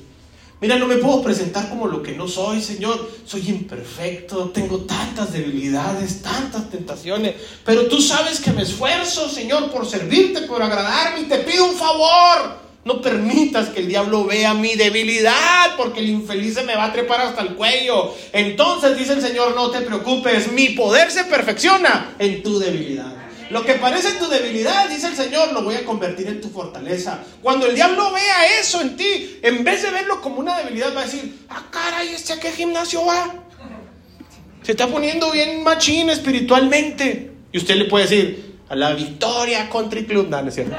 Mira, 0.60 0.80
no 0.80 0.88
me 0.88 0.98
puedo 0.98 1.22
presentar 1.22 1.70
como 1.70 1.88
lo 1.88 2.02
que 2.02 2.14
no 2.14 2.28
soy, 2.28 2.62
Señor. 2.62 3.12
Soy 3.26 3.48
imperfecto, 3.48 4.50
tengo 4.50 4.80
tantas 4.80 5.32
debilidades, 5.32 6.24
tantas 6.24 6.70
tentaciones. 6.72 7.36
Pero 7.64 7.88
tú 7.88 8.02
sabes 8.02 8.40
que 8.40 8.52
me 8.52 8.64
esfuerzo, 8.64 9.30
Señor, 9.30 9.70
por 9.70 9.86
servirte, 9.86 10.42
por 10.42 10.64
agradarme 10.64 11.22
y 11.22 11.26
te 11.26 11.38
pido 11.40 11.66
un 11.66 11.76
favor. 11.76 12.67
No 12.88 13.02
permitas 13.02 13.68
que 13.68 13.82
el 13.82 13.90
diablo 13.90 14.24
vea 14.24 14.54
mi 14.54 14.76
debilidad, 14.76 15.76
porque 15.76 16.00
el 16.00 16.08
infeliz 16.08 16.54
se 16.54 16.64
me 16.64 16.74
va 16.74 16.86
a 16.86 16.94
trepar 16.94 17.20
hasta 17.20 17.42
el 17.42 17.56
cuello. 17.56 18.16
Entonces 18.32 18.98
dice 18.98 19.12
el 19.12 19.22
Señor, 19.22 19.54
no 19.56 19.70
te 19.72 19.82
preocupes, 19.82 20.54
mi 20.54 20.70
poder 20.70 21.12
se 21.12 21.26
perfecciona 21.26 22.16
en 22.18 22.42
tu 22.42 22.58
debilidad. 22.60 23.12
Lo 23.50 23.66
que 23.66 23.74
parece 23.74 24.14
tu 24.14 24.30
debilidad, 24.30 24.88
dice 24.88 25.08
el 25.08 25.18
Señor, 25.18 25.52
lo 25.52 25.64
voy 25.64 25.76
a 25.76 25.84
convertir 25.84 26.28
en 26.28 26.40
tu 26.40 26.48
fortaleza. 26.48 27.20
Cuando 27.42 27.66
el 27.66 27.76
diablo 27.76 28.10
vea 28.14 28.58
eso 28.58 28.80
en 28.80 28.96
ti, 28.96 29.38
en 29.42 29.66
vez 29.66 29.84
de 29.84 29.92
verlo 29.92 30.22
como 30.22 30.40
una 30.40 30.58
debilidad, 30.58 30.96
va 30.96 31.02
a 31.02 31.06
decir, 31.06 31.40
ah, 31.50 31.66
caray, 31.70 32.14
¿este 32.14 32.32
a 32.32 32.40
qué 32.40 32.54
gimnasio 32.54 33.06
va? 33.06 33.36
Se 34.64 34.72
está 34.72 34.88
poniendo 34.88 35.30
bien 35.32 35.62
machín 35.62 36.10
espiritualmente. 36.10 37.34
Y 37.52 37.58
usted 37.58 37.76
le 37.76 37.86
puede 37.86 38.06
decir, 38.06 38.56
a 38.70 38.76
la 38.76 38.94
victoria 38.94 39.70
country 39.70 40.06
club. 40.06 40.30
No, 40.30 40.40
es 40.40 40.56
cierto. 40.56 40.76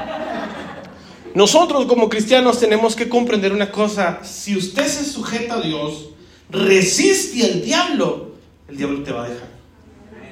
Nosotros 1.39 1.85
como 1.85 2.09
cristianos 2.09 2.59
tenemos 2.59 2.97
que 2.97 3.07
comprender 3.07 3.53
una 3.53 3.71
cosa. 3.71 4.19
Si 4.25 4.57
usted 4.57 4.85
se 4.85 5.05
sujeta 5.05 5.53
a 5.53 5.61
Dios, 5.61 6.09
resiste 6.49 7.45
al 7.45 7.61
diablo, 7.61 8.33
el 8.67 8.75
diablo 8.75 9.03
te 9.03 9.13
va 9.13 9.23
a 9.23 9.29
dejar. 9.29 9.47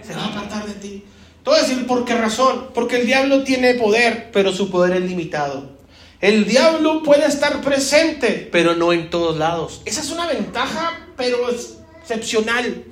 Se 0.06 0.13
va 0.13 0.26
a 0.26 0.28
apartar 0.28 0.67
de 0.67 0.74
ti. 0.74 1.06
Te 1.46 1.50
voy 1.50 1.60
a 1.60 1.88
por 1.88 2.04
qué 2.04 2.13
razón. 2.13 2.72
Porque 2.74 2.98
el 2.98 3.06
diablo 3.06 3.46
tiene 3.46 3.76
poder, 3.76 4.32
pero 4.34 4.52
su 4.52 4.70
poder 4.70 5.02
es 5.02 5.10
limitado. 5.10 5.78
El 6.20 6.46
diablo 6.46 7.02
puede 7.04 7.26
estar 7.26 7.62
presente, 7.62 8.50
pero 8.52 8.76
no 8.76 8.91
en 8.91 9.10
todos 9.10 9.38
lados. 9.38 9.84
Esa 9.86 10.02
es 10.02 10.12
una 10.12 10.28
ventaja, 10.28 11.08
pero 11.15 11.38
excepcional. 11.50 12.84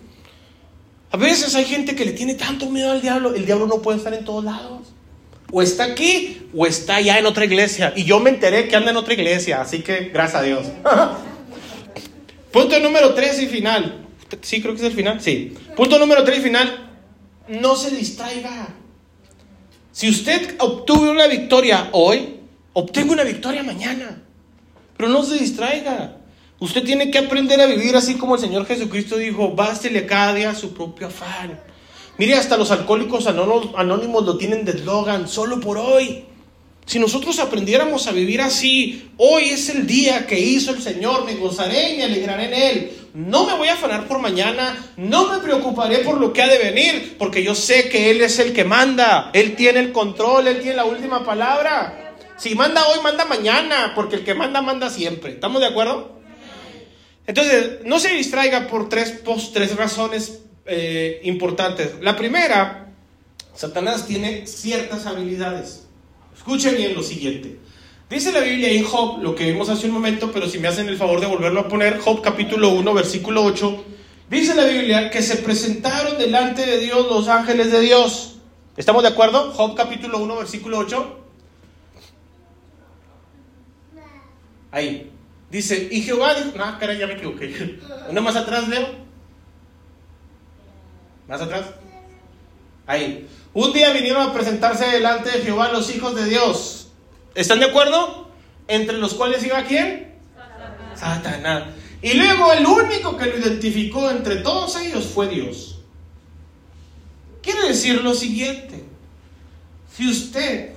A 1.12 1.17
veces 1.17 1.54
hay 1.54 1.65
gente 1.65 1.97
que 1.97 2.06
le 2.06 2.13
tiene 2.13 2.36
tanto 2.36 2.69
miedo 2.69 2.91
al 2.91 3.01
diablo, 3.01 3.36
el 3.36 3.45
diablo 3.45 3.67
no 3.67 3.82
puede 3.82 3.97
estar 3.97 4.13
en 4.13 4.23
todos 4.23 4.45
lados. 4.45 4.94
O 5.51 5.62
está 5.62 5.86
aquí 5.86 6.49
o 6.53 6.65
está 6.65 6.99
ya 7.01 7.19
en 7.19 7.25
otra 7.25 7.45
iglesia. 7.45 7.93
Y 7.95 8.03
yo 8.03 8.19
me 8.19 8.29
enteré 8.29 8.67
que 8.67 8.75
anda 8.75 8.91
en 8.91 8.97
otra 8.97 9.13
iglesia, 9.13 9.62
así 9.62 9.81
que 9.81 10.10
gracias 10.13 10.41
a 10.41 10.43
Dios. 10.43 10.67
Punto 12.51 12.79
número 12.79 13.13
tres 13.13 13.41
y 13.41 13.47
final. 13.47 14.05
Sí, 14.41 14.62
creo 14.62 14.73
que 14.73 14.81
es 14.81 14.88
el 14.88 14.93
final. 14.93 15.21
Sí. 15.21 15.53
Punto 15.75 15.99
número 15.99 16.23
tres 16.23 16.39
y 16.39 16.41
final 16.41 16.86
no 17.47 17.75
se 17.75 17.95
distraiga. 17.95 18.69
Si 19.91 20.10
usted 20.10 20.55
obtuvo 20.60 21.10
una 21.10 21.27
victoria 21.27 21.89
hoy, 21.91 22.39
obtenga 22.73 23.13
una 23.13 23.23
victoria 23.23 23.63
mañana. 23.63 24.21
Pero 24.97 25.10
no 25.10 25.23
se 25.23 25.38
distraiga. 25.38 26.17
Usted 26.60 26.84
tiene 26.84 27.12
que 27.12 27.17
aprender 27.17 27.60
a 27.60 27.65
vivir 27.65 27.95
así 27.95 28.15
como 28.15 28.36
el 28.36 28.41
Señor 28.41 28.65
Jesucristo 28.65 29.17
dijo, 29.17 29.51
bástele 29.51 30.05
cada 30.05 30.34
día 30.34 30.55
su 30.55 30.73
propio 30.73 31.08
afán. 31.08 31.60
Mire, 32.17 32.36
hasta 32.36 32.56
los 32.56 32.71
alcohólicos 32.71 33.28
anónimos 33.28 34.25
lo 34.25 34.38
tienen 34.38 34.63
de 34.63 34.71
eslogan, 34.71 35.28
solo 35.28 35.60
por 35.60 35.78
hoy. 35.78 36.23
Si 36.86 36.97
nosotros 36.97 37.39
aprendiéramos 37.39 38.08
a 38.08 38.12
vivir 38.12 38.41
así, 38.41 39.12
hoy 39.17 39.45
es 39.49 39.69
el 39.69 39.86
día 39.86 40.25
que 40.25 40.39
hizo 40.39 40.71
el 40.71 40.82
Señor, 40.82 41.25
me 41.25 41.36
gozaré 41.36 41.93
y 41.93 41.97
me 41.97 42.04
alegraré 42.04 42.45
en 42.45 42.54
Él. 42.54 42.91
No 43.15 43.45
me 43.45 43.58
voy 43.58 43.67
a 43.67 43.73
afanar 43.73 44.08
por 44.08 44.19
mañana, 44.19 44.78
no 44.95 45.28
me 45.28 45.39
preocuparé 45.39 45.99
por 45.99 46.19
lo 46.19 46.32
que 46.32 46.41
ha 46.41 46.47
de 46.47 46.60
venir, 46.60 47.15
porque 47.17 47.43
yo 47.43 47.54
sé 47.54 47.89
que 47.89 48.12
Él 48.12 48.21
es 48.21 48.39
el 48.39 48.54
que 48.54 48.63
manda, 48.63 49.32
Él 49.34 49.56
tiene 49.56 49.80
el 49.80 49.91
control, 49.91 50.47
Él 50.47 50.62
tiene 50.62 50.78
la 50.78 50.86
última 50.86 51.25
palabra. 51.25 52.15
Si 52.38 52.56
manda 52.56 52.86
hoy, 52.88 52.99
manda 53.04 53.25
mañana, 53.25 53.93
porque 53.95 54.17
el 54.17 54.23
que 54.23 54.36
manda, 54.36 54.62
manda 54.62 54.89
siempre. 54.89 55.32
¿Estamos 55.32 55.60
de 55.62 55.67
acuerdo? 55.67 56.19
Entonces, 57.28 57.80
no 57.84 57.99
se 57.99 58.10
distraiga 58.13 58.67
por 58.67 58.88
tres, 58.88 59.21
tres 59.54 59.75
razones 59.75 60.43
eh, 60.65 61.21
importantes. 61.23 61.95
La 62.01 62.15
primera, 62.15 62.93
Satanás 63.54 64.08
tiene 64.08 64.47
ciertas 64.47 65.06
habilidades. 65.06 65.86
Escuchen 66.36 66.75
bien 66.75 66.95
lo 66.95 67.04
siguiente. 67.04 67.60
Dice 68.10 68.32
la 68.32 68.41
Biblia 68.41 68.70
en 68.70 68.84
Job, 68.84 69.22
lo 69.22 69.34
que 69.34 69.51
vimos 69.51 69.70
hace 69.70 69.88
un 69.88 69.93
momento, 69.93 70.32
pero 70.32 70.47
si 70.47 70.59
me 70.59 70.68
hacen 70.68 70.88
el 70.88 70.97
favor 70.97 71.20
de 71.20 71.28
volverlo 71.28 71.61
a 71.61 71.68
poner, 71.68 71.99
Job 71.99 72.22
capítulo 72.22 72.70
1, 72.70 72.93
versículo 72.93 73.43
8, 73.43 73.84
dice 74.30 74.53
la 74.53 74.66
Biblia 74.66 75.09
que 75.09 75.22
se 75.22 75.38
presentaron 75.38 76.18
delante 76.18 76.66
de 76.66 76.80
Dios 76.80 77.07
los 77.07 77.28
ángeles 77.28 77.72
de 77.72 77.80
Dios. 77.80 78.38
¿Estamos 78.78 79.03
de 79.03 79.09
acuerdo? 79.09 79.51
Job 79.53 79.76
capítulo 79.76 80.20
1, 80.20 80.36
versículo 80.38 80.80
8. 80.80 81.20
Ahí. 84.72 85.11
Dice, 85.49 85.88
y 85.89 86.01
Jehová 86.01 86.34
dijo, 86.36 86.51
ah, 86.59 86.78
caray, 86.80 86.99
ya 86.99 87.07
me 87.07 87.13
equivoqué. 87.13 87.80
Una 88.09 88.22
más 88.22 88.36
atrás, 88.36 88.68
Leo. 88.68 89.05
Más 91.28 91.41
atrás. 91.41 91.65
Ahí. 92.88 93.28
Un 93.53 93.73
día 93.73 93.91
vinieron 93.93 94.30
a 94.30 94.34
presentarse 94.34 94.86
delante 94.86 95.32
de 95.32 95.43
Jehová 95.43 95.71
los 95.71 95.93
hijos 95.93 96.15
de 96.15 96.26
Dios. 96.26 96.89
¿Están 97.34 97.59
de 97.59 97.65
acuerdo? 97.65 98.30
Entre 98.67 98.97
los 98.97 99.13
cuales 99.13 99.43
iba 99.43 99.63
quién? 99.63 100.13
Satanás. 100.36 100.99
Satanás. 100.99 101.63
Y 102.01 102.13
luego 102.13 102.53
el 102.53 102.65
único 102.65 103.17
que 103.17 103.26
lo 103.26 103.38
identificó 103.38 104.09
entre 104.09 104.38
todos 104.38 104.76
ellos 104.78 105.05
fue 105.05 105.28
Dios. 105.28 105.80
Quiere 107.41 107.67
decir 107.67 108.03
lo 108.03 108.13
siguiente. 108.13 108.84
Si 109.95 110.09
usted, 110.09 110.73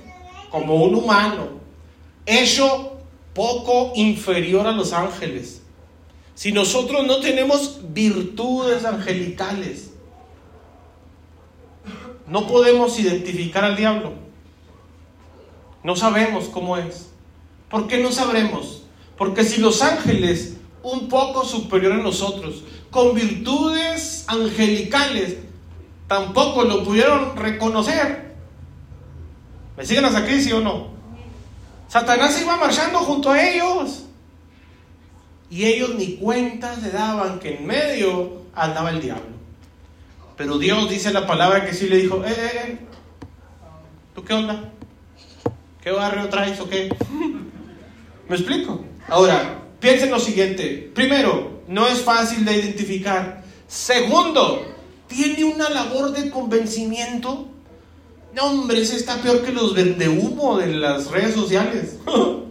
como 0.49 0.75
un 0.75 0.95
humano, 0.95 1.59
hecho 2.25 2.97
poco 3.33 3.91
inferior 3.95 4.65
a 4.67 4.71
los 4.71 4.93
ángeles, 4.93 5.61
si 6.35 6.51
nosotros 6.51 7.05
no 7.05 7.19
tenemos 7.19 7.79
virtudes 7.93 8.85
angelicales, 8.85 9.88
no 12.29 12.47
podemos 12.47 12.97
identificar 12.99 13.63
al 13.63 13.75
diablo. 13.75 14.13
No 15.83 15.95
sabemos 15.95 16.45
cómo 16.45 16.77
es. 16.77 17.09
¿Por 17.69 17.87
qué 17.87 17.97
no 17.97 18.11
sabremos? 18.11 18.83
Porque 19.17 19.43
si 19.43 19.59
los 19.59 19.81
ángeles, 19.81 20.57
un 20.83 21.09
poco 21.09 21.43
superior 21.43 21.93
a 21.93 21.97
nosotros, 21.97 22.63
con 22.91 23.13
virtudes 23.13 24.25
angelicales, 24.27 25.37
tampoco 26.07 26.63
lo 26.63 26.83
pudieron 26.83 27.35
reconocer, 27.35 28.33
¿me 29.77 29.85
siguen 29.85 30.05
hasta 30.05 30.19
aquí, 30.19 30.41
sí 30.41 30.51
o 30.51 30.59
no? 30.59 30.87
Satanás 31.87 32.39
iba 32.41 32.55
marchando 32.57 32.99
junto 32.99 33.31
a 33.31 33.43
ellos. 33.43 34.05
Y 35.49 35.65
ellos 35.65 35.95
ni 35.95 36.17
cuenta 36.17 36.75
se 36.75 36.91
daban 36.91 37.39
que 37.39 37.55
en 37.55 37.65
medio 37.65 38.43
andaba 38.53 38.91
el 38.91 39.01
diablo. 39.01 39.38
Pero 40.39 40.57
Dios 40.57 40.89
dice 40.89 41.11
la 41.11 41.27
palabra 41.27 41.65
que 41.65 41.73
sí 41.73 41.89
le 41.89 41.97
dijo, 41.97 42.23
eh, 42.23 42.29
eh, 42.29 42.51
eh, 42.63 42.79
¿tú 44.15 44.23
qué 44.23 44.33
onda? 44.33 44.71
¿Qué 45.83 45.91
barrio 45.91 46.29
traes 46.29 46.57
o 46.61 46.69
qué? 46.69 46.87
¿Me 48.29 48.37
explico? 48.37 48.85
Ahora, 49.09 49.63
piensen 49.81 50.09
lo 50.09 50.17
siguiente. 50.17 50.91
Primero, 50.95 51.63
no 51.67 51.85
es 51.87 51.99
fácil 51.99 52.45
de 52.45 52.55
identificar. 52.55 53.43
Segundo, 53.67 54.65
tiene 55.07 55.43
una 55.43 55.69
labor 55.69 56.13
de 56.13 56.29
convencimiento. 56.29 57.49
No, 58.33 58.45
hombre, 58.45 58.79
ese 58.81 58.95
está 58.95 59.21
peor 59.21 59.43
que 59.43 59.51
los 59.51 59.73
vende 59.73 60.07
humo 60.07 60.57
de 60.57 60.67
las 60.67 61.11
redes 61.11 61.35
sociales. 61.35 61.97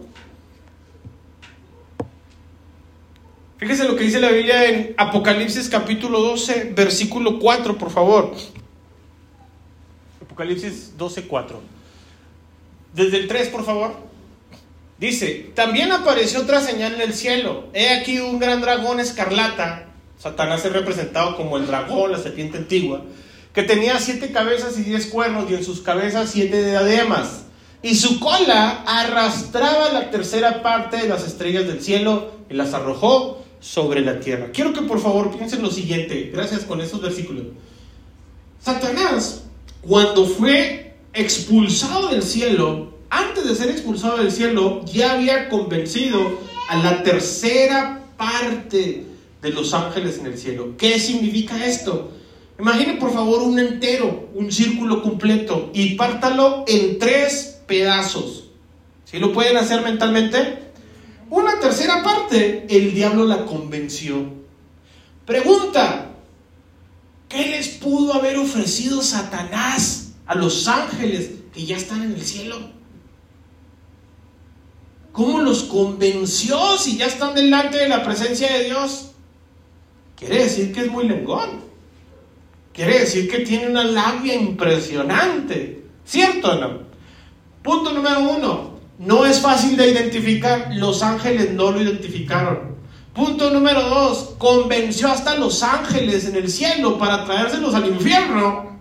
Fíjese 3.59 3.83
lo 3.83 3.97
que 3.97 4.05
dice 4.05 4.21
la 4.21 4.31
Biblia 4.31 4.69
en 4.69 4.93
Apocalipsis 4.95 5.67
capítulo 5.67 6.21
12, 6.21 6.71
versículo 6.73 7.39
4, 7.39 7.77
por 7.77 7.91
favor. 7.91 8.33
Apocalipsis 10.21 10.97
12, 10.97 11.23
4. 11.23 11.61
Desde 12.93 13.17
el 13.17 13.27
3, 13.27 13.49
por 13.49 13.65
favor. 13.65 13.95
Dice, 14.97 15.51
también 15.55 15.91
apareció 15.91 16.39
otra 16.39 16.61
señal 16.61 16.93
en 16.93 17.01
el 17.01 17.13
cielo. 17.13 17.67
He 17.73 17.89
aquí 17.89 18.19
un 18.19 18.39
gran 18.39 18.61
dragón 18.61 19.01
escarlata. 19.01 19.87
Satanás 20.17 20.63
es 20.63 20.71
representado 20.71 21.35
como 21.35 21.57
el 21.57 21.67
dragón, 21.67 22.13
la 22.13 22.17
serpiente 22.17 22.57
antigua, 22.57 23.01
que 23.53 23.63
tenía 23.63 23.99
siete 23.99 24.31
cabezas 24.31 24.79
y 24.79 24.83
diez 24.83 25.07
cuernos 25.07 25.51
y 25.51 25.55
en 25.55 25.65
sus 25.65 25.81
cabezas 25.81 26.29
siete 26.31 26.65
diademas. 26.65 27.43
Y 27.81 27.95
su 27.95 28.21
cola 28.21 28.85
arrastraba 28.87 29.91
la 29.91 30.11
tercera 30.11 30.63
parte 30.63 30.95
de 30.95 31.09
las 31.09 31.27
estrellas 31.27 31.67
del 31.67 31.81
cielo 31.81 32.31
y 32.49 32.53
las 32.53 32.73
arrojó 32.73 33.38
sobre 33.59 34.01
la 34.01 34.19
tierra. 34.19 34.49
Quiero 34.53 34.73
que 34.73 34.81
por 34.81 34.99
favor 34.99 35.35
piensen 35.35 35.61
lo 35.61 35.71
siguiente, 35.71 36.29
gracias 36.33 36.61
con 36.61 36.81
estos 36.81 37.01
versículos. 37.01 37.43
Satanás, 38.61 39.43
cuando 39.81 40.25
fue 40.25 40.95
expulsado 41.13 42.09
del 42.09 42.23
cielo, 42.23 42.93
antes 43.09 43.47
de 43.47 43.55
ser 43.55 43.69
expulsado 43.69 44.17
del 44.17 44.31
cielo, 44.31 44.83
ya 44.85 45.13
había 45.13 45.49
convencido 45.49 46.19
a 46.69 46.77
la 46.77 47.03
tercera 47.03 48.05
parte 48.17 49.05
de 49.41 49.49
los 49.49 49.73
ángeles 49.73 50.19
en 50.19 50.27
el 50.27 50.37
cielo. 50.37 50.75
¿Qué 50.77 50.99
significa 50.99 51.65
esto? 51.65 52.11
Imaginen 52.59 52.99
por 52.99 53.13
favor 53.13 53.41
un 53.41 53.57
entero, 53.57 54.29
un 54.35 54.51
círculo 54.51 55.01
completo 55.01 55.71
y 55.73 55.95
pártalo 55.95 56.65
en 56.67 56.99
tres 56.99 57.61
pedazos. 57.65 58.49
¿Sí 59.05 59.17
lo 59.17 59.31
pueden 59.31 59.57
hacer 59.57 59.81
mentalmente? 59.81 60.68
Una 61.29 61.59
tercera 61.59 62.01
parte, 62.01 62.65
el 62.69 62.93
diablo 62.93 63.25
la 63.25 63.45
convenció. 63.45 64.25
Pregunta, 65.25 66.09
¿qué 67.27 67.45
les 67.49 67.67
pudo 67.69 68.13
haber 68.13 68.37
ofrecido 68.37 69.01
Satanás 69.03 70.13
a 70.25 70.33
los 70.33 70.67
ángeles 70.67 71.31
que 71.53 71.65
ya 71.65 71.77
están 71.77 72.01
en 72.01 72.13
el 72.13 72.25
cielo? 72.25 72.57
¿Cómo 75.11 75.41
los 75.41 75.63
convenció 75.63 76.77
si 76.77 76.97
ya 76.97 77.05
están 77.05 77.35
delante 77.35 77.77
de 77.77 77.89
la 77.89 78.03
presencia 78.03 78.51
de 78.51 78.63
Dios? 78.65 79.11
Quiere 80.15 80.43
decir 80.43 80.73
que 80.73 80.81
es 80.81 80.91
muy 80.91 81.07
lengón. 81.07 81.61
Quiere 82.73 82.99
decir 82.99 83.29
que 83.29 83.39
tiene 83.39 83.67
una 83.67 83.83
labia 83.83 84.33
impresionante. 84.33 85.83
¿Cierto 86.05 86.51
o 86.51 86.55
no? 86.55 86.79
Punto 87.61 87.91
número 87.91 88.19
uno. 88.21 88.68
Es 89.29 89.41
fácil 89.41 89.77
de 89.77 89.91
identificar. 89.91 90.71
Los 90.73 91.03
ángeles 91.03 91.51
no 91.51 91.71
lo 91.71 91.79
identificaron. 91.79 92.75
Punto 93.13 93.51
número 93.51 93.87
dos. 93.87 94.31
Convenció 94.39 95.07
hasta 95.09 95.35
los 95.35 95.61
ángeles 95.61 96.25
en 96.25 96.35
el 96.35 96.49
cielo 96.49 96.97
para 96.97 97.25
traérselos 97.25 97.75
al 97.75 97.87
infierno. 97.87 98.79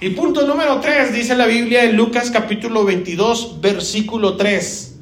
Y 0.00 0.08
punto 0.10 0.46
número 0.46 0.80
tres, 0.80 1.12
dice 1.12 1.36
la 1.36 1.46
Biblia 1.46 1.84
en 1.84 1.96
Lucas 1.96 2.30
capítulo 2.30 2.86
22, 2.86 3.60
versículo 3.60 4.36
3. 4.36 4.94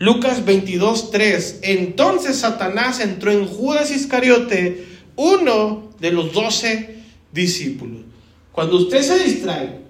Lucas 0.00 0.44
22, 0.44 1.12
3. 1.12 1.60
Entonces 1.62 2.38
Satanás 2.40 2.98
entró 2.98 3.30
en 3.30 3.46
Judas 3.46 3.92
Iscariote, 3.92 4.88
uno 5.14 5.90
de 6.00 6.10
los 6.10 6.32
doce 6.32 6.96
discípulos. 7.30 8.00
Cuando 8.50 8.76
usted 8.76 9.02
se 9.02 9.22
distrae, 9.22 9.82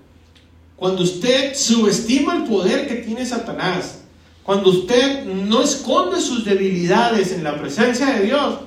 cuando 0.77 1.03
usted 1.03 1.57
subestima 1.57 2.37
el 2.37 2.45
poder 2.45 2.87
que 2.87 2.97
tiene 2.97 3.25
Satanás, 3.25 4.02
cuando 4.43 4.71
usted 4.71 5.25
no 5.25 5.63
esconde 5.63 6.21
sus 6.21 6.45
debilidades 6.45 7.33
en 7.33 7.45
la 7.45 7.57
presencia 7.61 8.07
de 8.07 8.25
Dios, 8.25 8.59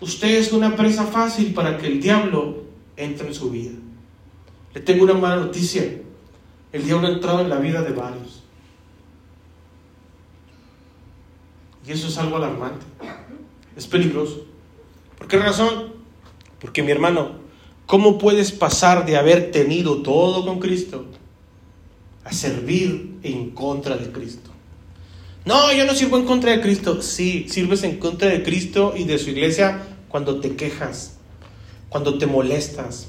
usted 0.00 0.38
es 0.38 0.52
una 0.52 0.76
presa 0.76 1.04
fácil 1.06 1.52
para 1.52 1.76
que 1.76 1.88
el 1.88 2.00
diablo 2.00 2.62
entre 2.96 3.28
en 3.28 3.34
su 3.34 3.50
vida. 3.50 3.72
Le 4.74 4.80
tengo 4.80 5.04
una 5.04 5.14
mala 5.14 5.36
noticia. 5.36 6.02
El 6.72 6.84
diablo 6.84 7.08
ha 7.08 7.12
entrado 7.12 7.40
en 7.40 7.48
la 7.48 7.58
vida 7.58 7.82
de 7.82 7.92
varios. 7.92 8.42
Y 11.86 11.92
eso 11.92 12.08
es 12.08 12.18
algo 12.18 12.36
alarmante. 12.36 12.84
Es 13.76 13.86
peligroso. 13.86 14.44
¿Por 15.16 15.26
qué 15.26 15.38
razón? 15.38 15.94
Porque 16.60 16.82
mi 16.82 16.92
hermano, 16.92 17.32
¿cómo 17.86 18.18
puedes 18.18 18.52
pasar 18.52 19.06
de 19.06 19.16
haber 19.16 19.50
tenido 19.50 20.02
todo 20.02 20.44
con 20.44 20.60
Cristo 20.60 21.06
a 22.24 22.32
servir 22.32 23.18
en 23.22 23.50
contra 23.50 23.96
de 23.96 24.12
Cristo? 24.12 24.50
No, 25.48 25.72
yo 25.72 25.86
no 25.86 25.94
sirvo 25.94 26.18
en 26.18 26.26
contra 26.26 26.52
de 26.52 26.60
Cristo. 26.60 27.00
Sí, 27.00 27.46
sirves 27.48 27.82
en 27.82 27.96
contra 27.96 28.28
de 28.28 28.42
Cristo 28.42 28.92
y 28.94 29.04
de 29.04 29.16
su 29.16 29.30
iglesia 29.30 29.80
cuando 30.10 30.40
te 30.40 30.56
quejas, 30.56 31.14
cuando 31.88 32.18
te 32.18 32.26
molestas, 32.26 33.06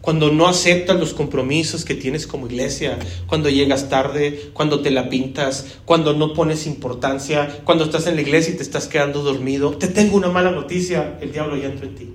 cuando 0.00 0.32
no 0.32 0.48
aceptas 0.48 0.98
los 0.98 1.12
compromisos 1.12 1.84
que 1.84 1.94
tienes 1.94 2.26
como 2.26 2.46
iglesia, 2.46 2.98
cuando 3.26 3.50
llegas 3.50 3.90
tarde, 3.90 4.52
cuando 4.54 4.80
te 4.80 4.90
la 4.90 5.10
pintas, 5.10 5.66
cuando 5.84 6.14
no 6.14 6.32
pones 6.32 6.66
importancia, 6.66 7.60
cuando 7.64 7.84
estás 7.84 8.06
en 8.06 8.14
la 8.14 8.22
iglesia 8.22 8.54
y 8.54 8.56
te 8.56 8.62
estás 8.62 8.86
quedando 8.86 9.22
dormido. 9.22 9.72
Te 9.72 9.88
tengo 9.88 10.16
una 10.16 10.30
mala 10.30 10.50
noticia, 10.50 11.18
el 11.20 11.30
diablo 11.30 11.58
ya 11.58 11.66
entró 11.66 11.86
en 11.86 11.94
ti. 11.94 12.14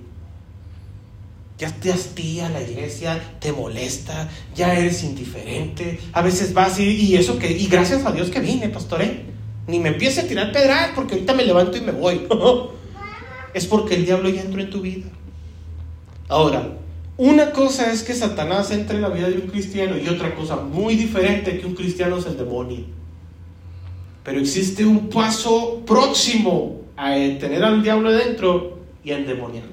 Ya 1.56 1.70
te 1.70 1.92
hastía 1.92 2.48
la 2.48 2.62
iglesia, 2.62 3.36
te 3.38 3.52
molesta, 3.52 4.28
ya 4.56 4.76
eres 4.76 5.04
indiferente. 5.04 6.00
A 6.12 6.22
veces 6.22 6.52
vas 6.52 6.80
y, 6.80 6.82
y 6.82 7.14
eso 7.14 7.38
que, 7.38 7.52
y 7.52 7.68
gracias 7.68 8.04
a 8.04 8.10
Dios 8.10 8.28
que 8.30 8.40
vine, 8.40 8.70
pastor, 8.70 9.02
¿eh? 9.02 9.37
Ni 9.68 9.78
me 9.78 9.90
empiece 9.90 10.22
a 10.22 10.26
tirar 10.26 10.50
pedras 10.50 10.90
porque 10.94 11.14
ahorita 11.14 11.34
me 11.34 11.44
levanto 11.44 11.76
y 11.76 11.82
me 11.82 11.92
voy. 11.92 12.26
es 13.54 13.66
porque 13.66 13.94
el 13.94 14.06
diablo 14.06 14.28
ya 14.30 14.40
entró 14.40 14.60
en 14.60 14.70
tu 14.70 14.80
vida. 14.80 15.06
Ahora, 16.26 16.78
una 17.18 17.52
cosa 17.52 17.92
es 17.92 18.02
que 18.02 18.14
Satanás 18.14 18.70
entre 18.70 18.96
en 18.96 19.02
la 19.02 19.10
vida 19.10 19.28
de 19.28 19.36
un 19.36 19.48
cristiano 19.48 19.96
y 19.98 20.08
otra 20.08 20.34
cosa 20.34 20.56
muy 20.56 20.96
diferente 20.96 21.58
que 21.58 21.66
un 21.66 21.74
cristiano 21.74 22.20
se 22.20 22.34
demonio. 22.34 22.84
Pero 24.24 24.40
existe 24.40 24.86
un 24.86 25.10
paso 25.10 25.82
próximo 25.84 26.82
a 26.96 27.14
tener 27.38 27.62
al 27.62 27.82
diablo 27.82 28.10
dentro 28.10 28.78
y 29.04 29.10
a 29.10 29.18
endemoniarte. 29.18 29.68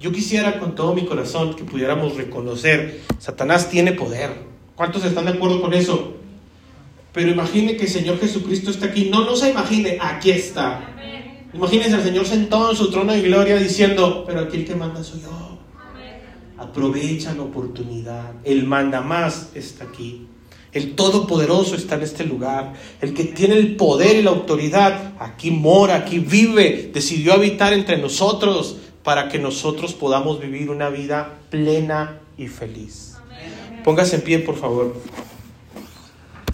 Yo 0.00 0.12
quisiera 0.12 0.58
con 0.58 0.74
todo 0.74 0.94
mi 0.94 1.06
corazón 1.06 1.54
que 1.54 1.64
pudiéramos 1.64 2.16
reconocer, 2.16 3.02
Satanás 3.18 3.70
tiene 3.70 3.92
poder. 3.92 4.30
¿Cuántos 4.74 5.04
están 5.04 5.24
de 5.26 5.32
acuerdo 5.32 5.60
con 5.60 5.72
eso? 5.72 6.15
Pero 7.16 7.30
imagine 7.30 7.78
que 7.78 7.84
el 7.84 7.90
Señor 7.90 8.20
Jesucristo 8.20 8.70
está 8.70 8.88
aquí. 8.88 9.08
No, 9.10 9.24
no 9.24 9.34
se 9.36 9.48
imagine, 9.48 9.96
aquí 9.98 10.32
está. 10.32 10.94
Imagínense 11.54 11.94
al 11.94 12.02
Señor 12.02 12.26
sentado 12.26 12.70
en 12.70 12.76
su 12.76 12.90
trono 12.90 13.14
de 13.14 13.22
gloria 13.22 13.56
diciendo, 13.56 14.24
pero 14.26 14.40
aquí 14.40 14.58
el 14.58 14.66
que 14.66 14.74
manda 14.74 15.02
soy 15.02 15.22
yo. 15.22 15.58
Aprovecha 16.58 17.32
la 17.32 17.44
oportunidad. 17.44 18.34
El 18.44 18.64
manda 18.64 19.00
más 19.00 19.48
está 19.54 19.84
aquí. 19.84 20.26
El 20.72 20.94
Todopoderoso 20.94 21.74
está 21.74 21.94
en 21.94 22.02
este 22.02 22.24
lugar. 22.24 22.74
El 23.00 23.14
que 23.14 23.24
tiene 23.24 23.56
el 23.56 23.76
poder 23.76 24.16
y 24.16 24.22
la 24.22 24.32
autoridad 24.32 25.14
aquí 25.18 25.50
mora, 25.50 25.96
aquí 25.96 26.18
vive. 26.18 26.90
Decidió 26.92 27.32
habitar 27.32 27.72
entre 27.72 27.96
nosotros 27.96 28.76
para 29.02 29.30
que 29.30 29.38
nosotros 29.38 29.94
podamos 29.94 30.38
vivir 30.38 30.68
una 30.68 30.90
vida 30.90 31.38
plena 31.48 32.20
y 32.36 32.48
feliz. 32.48 33.16
Póngase 33.84 34.16
en 34.16 34.22
pie, 34.22 34.38
por 34.40 34.56
favor. 34.56 34.94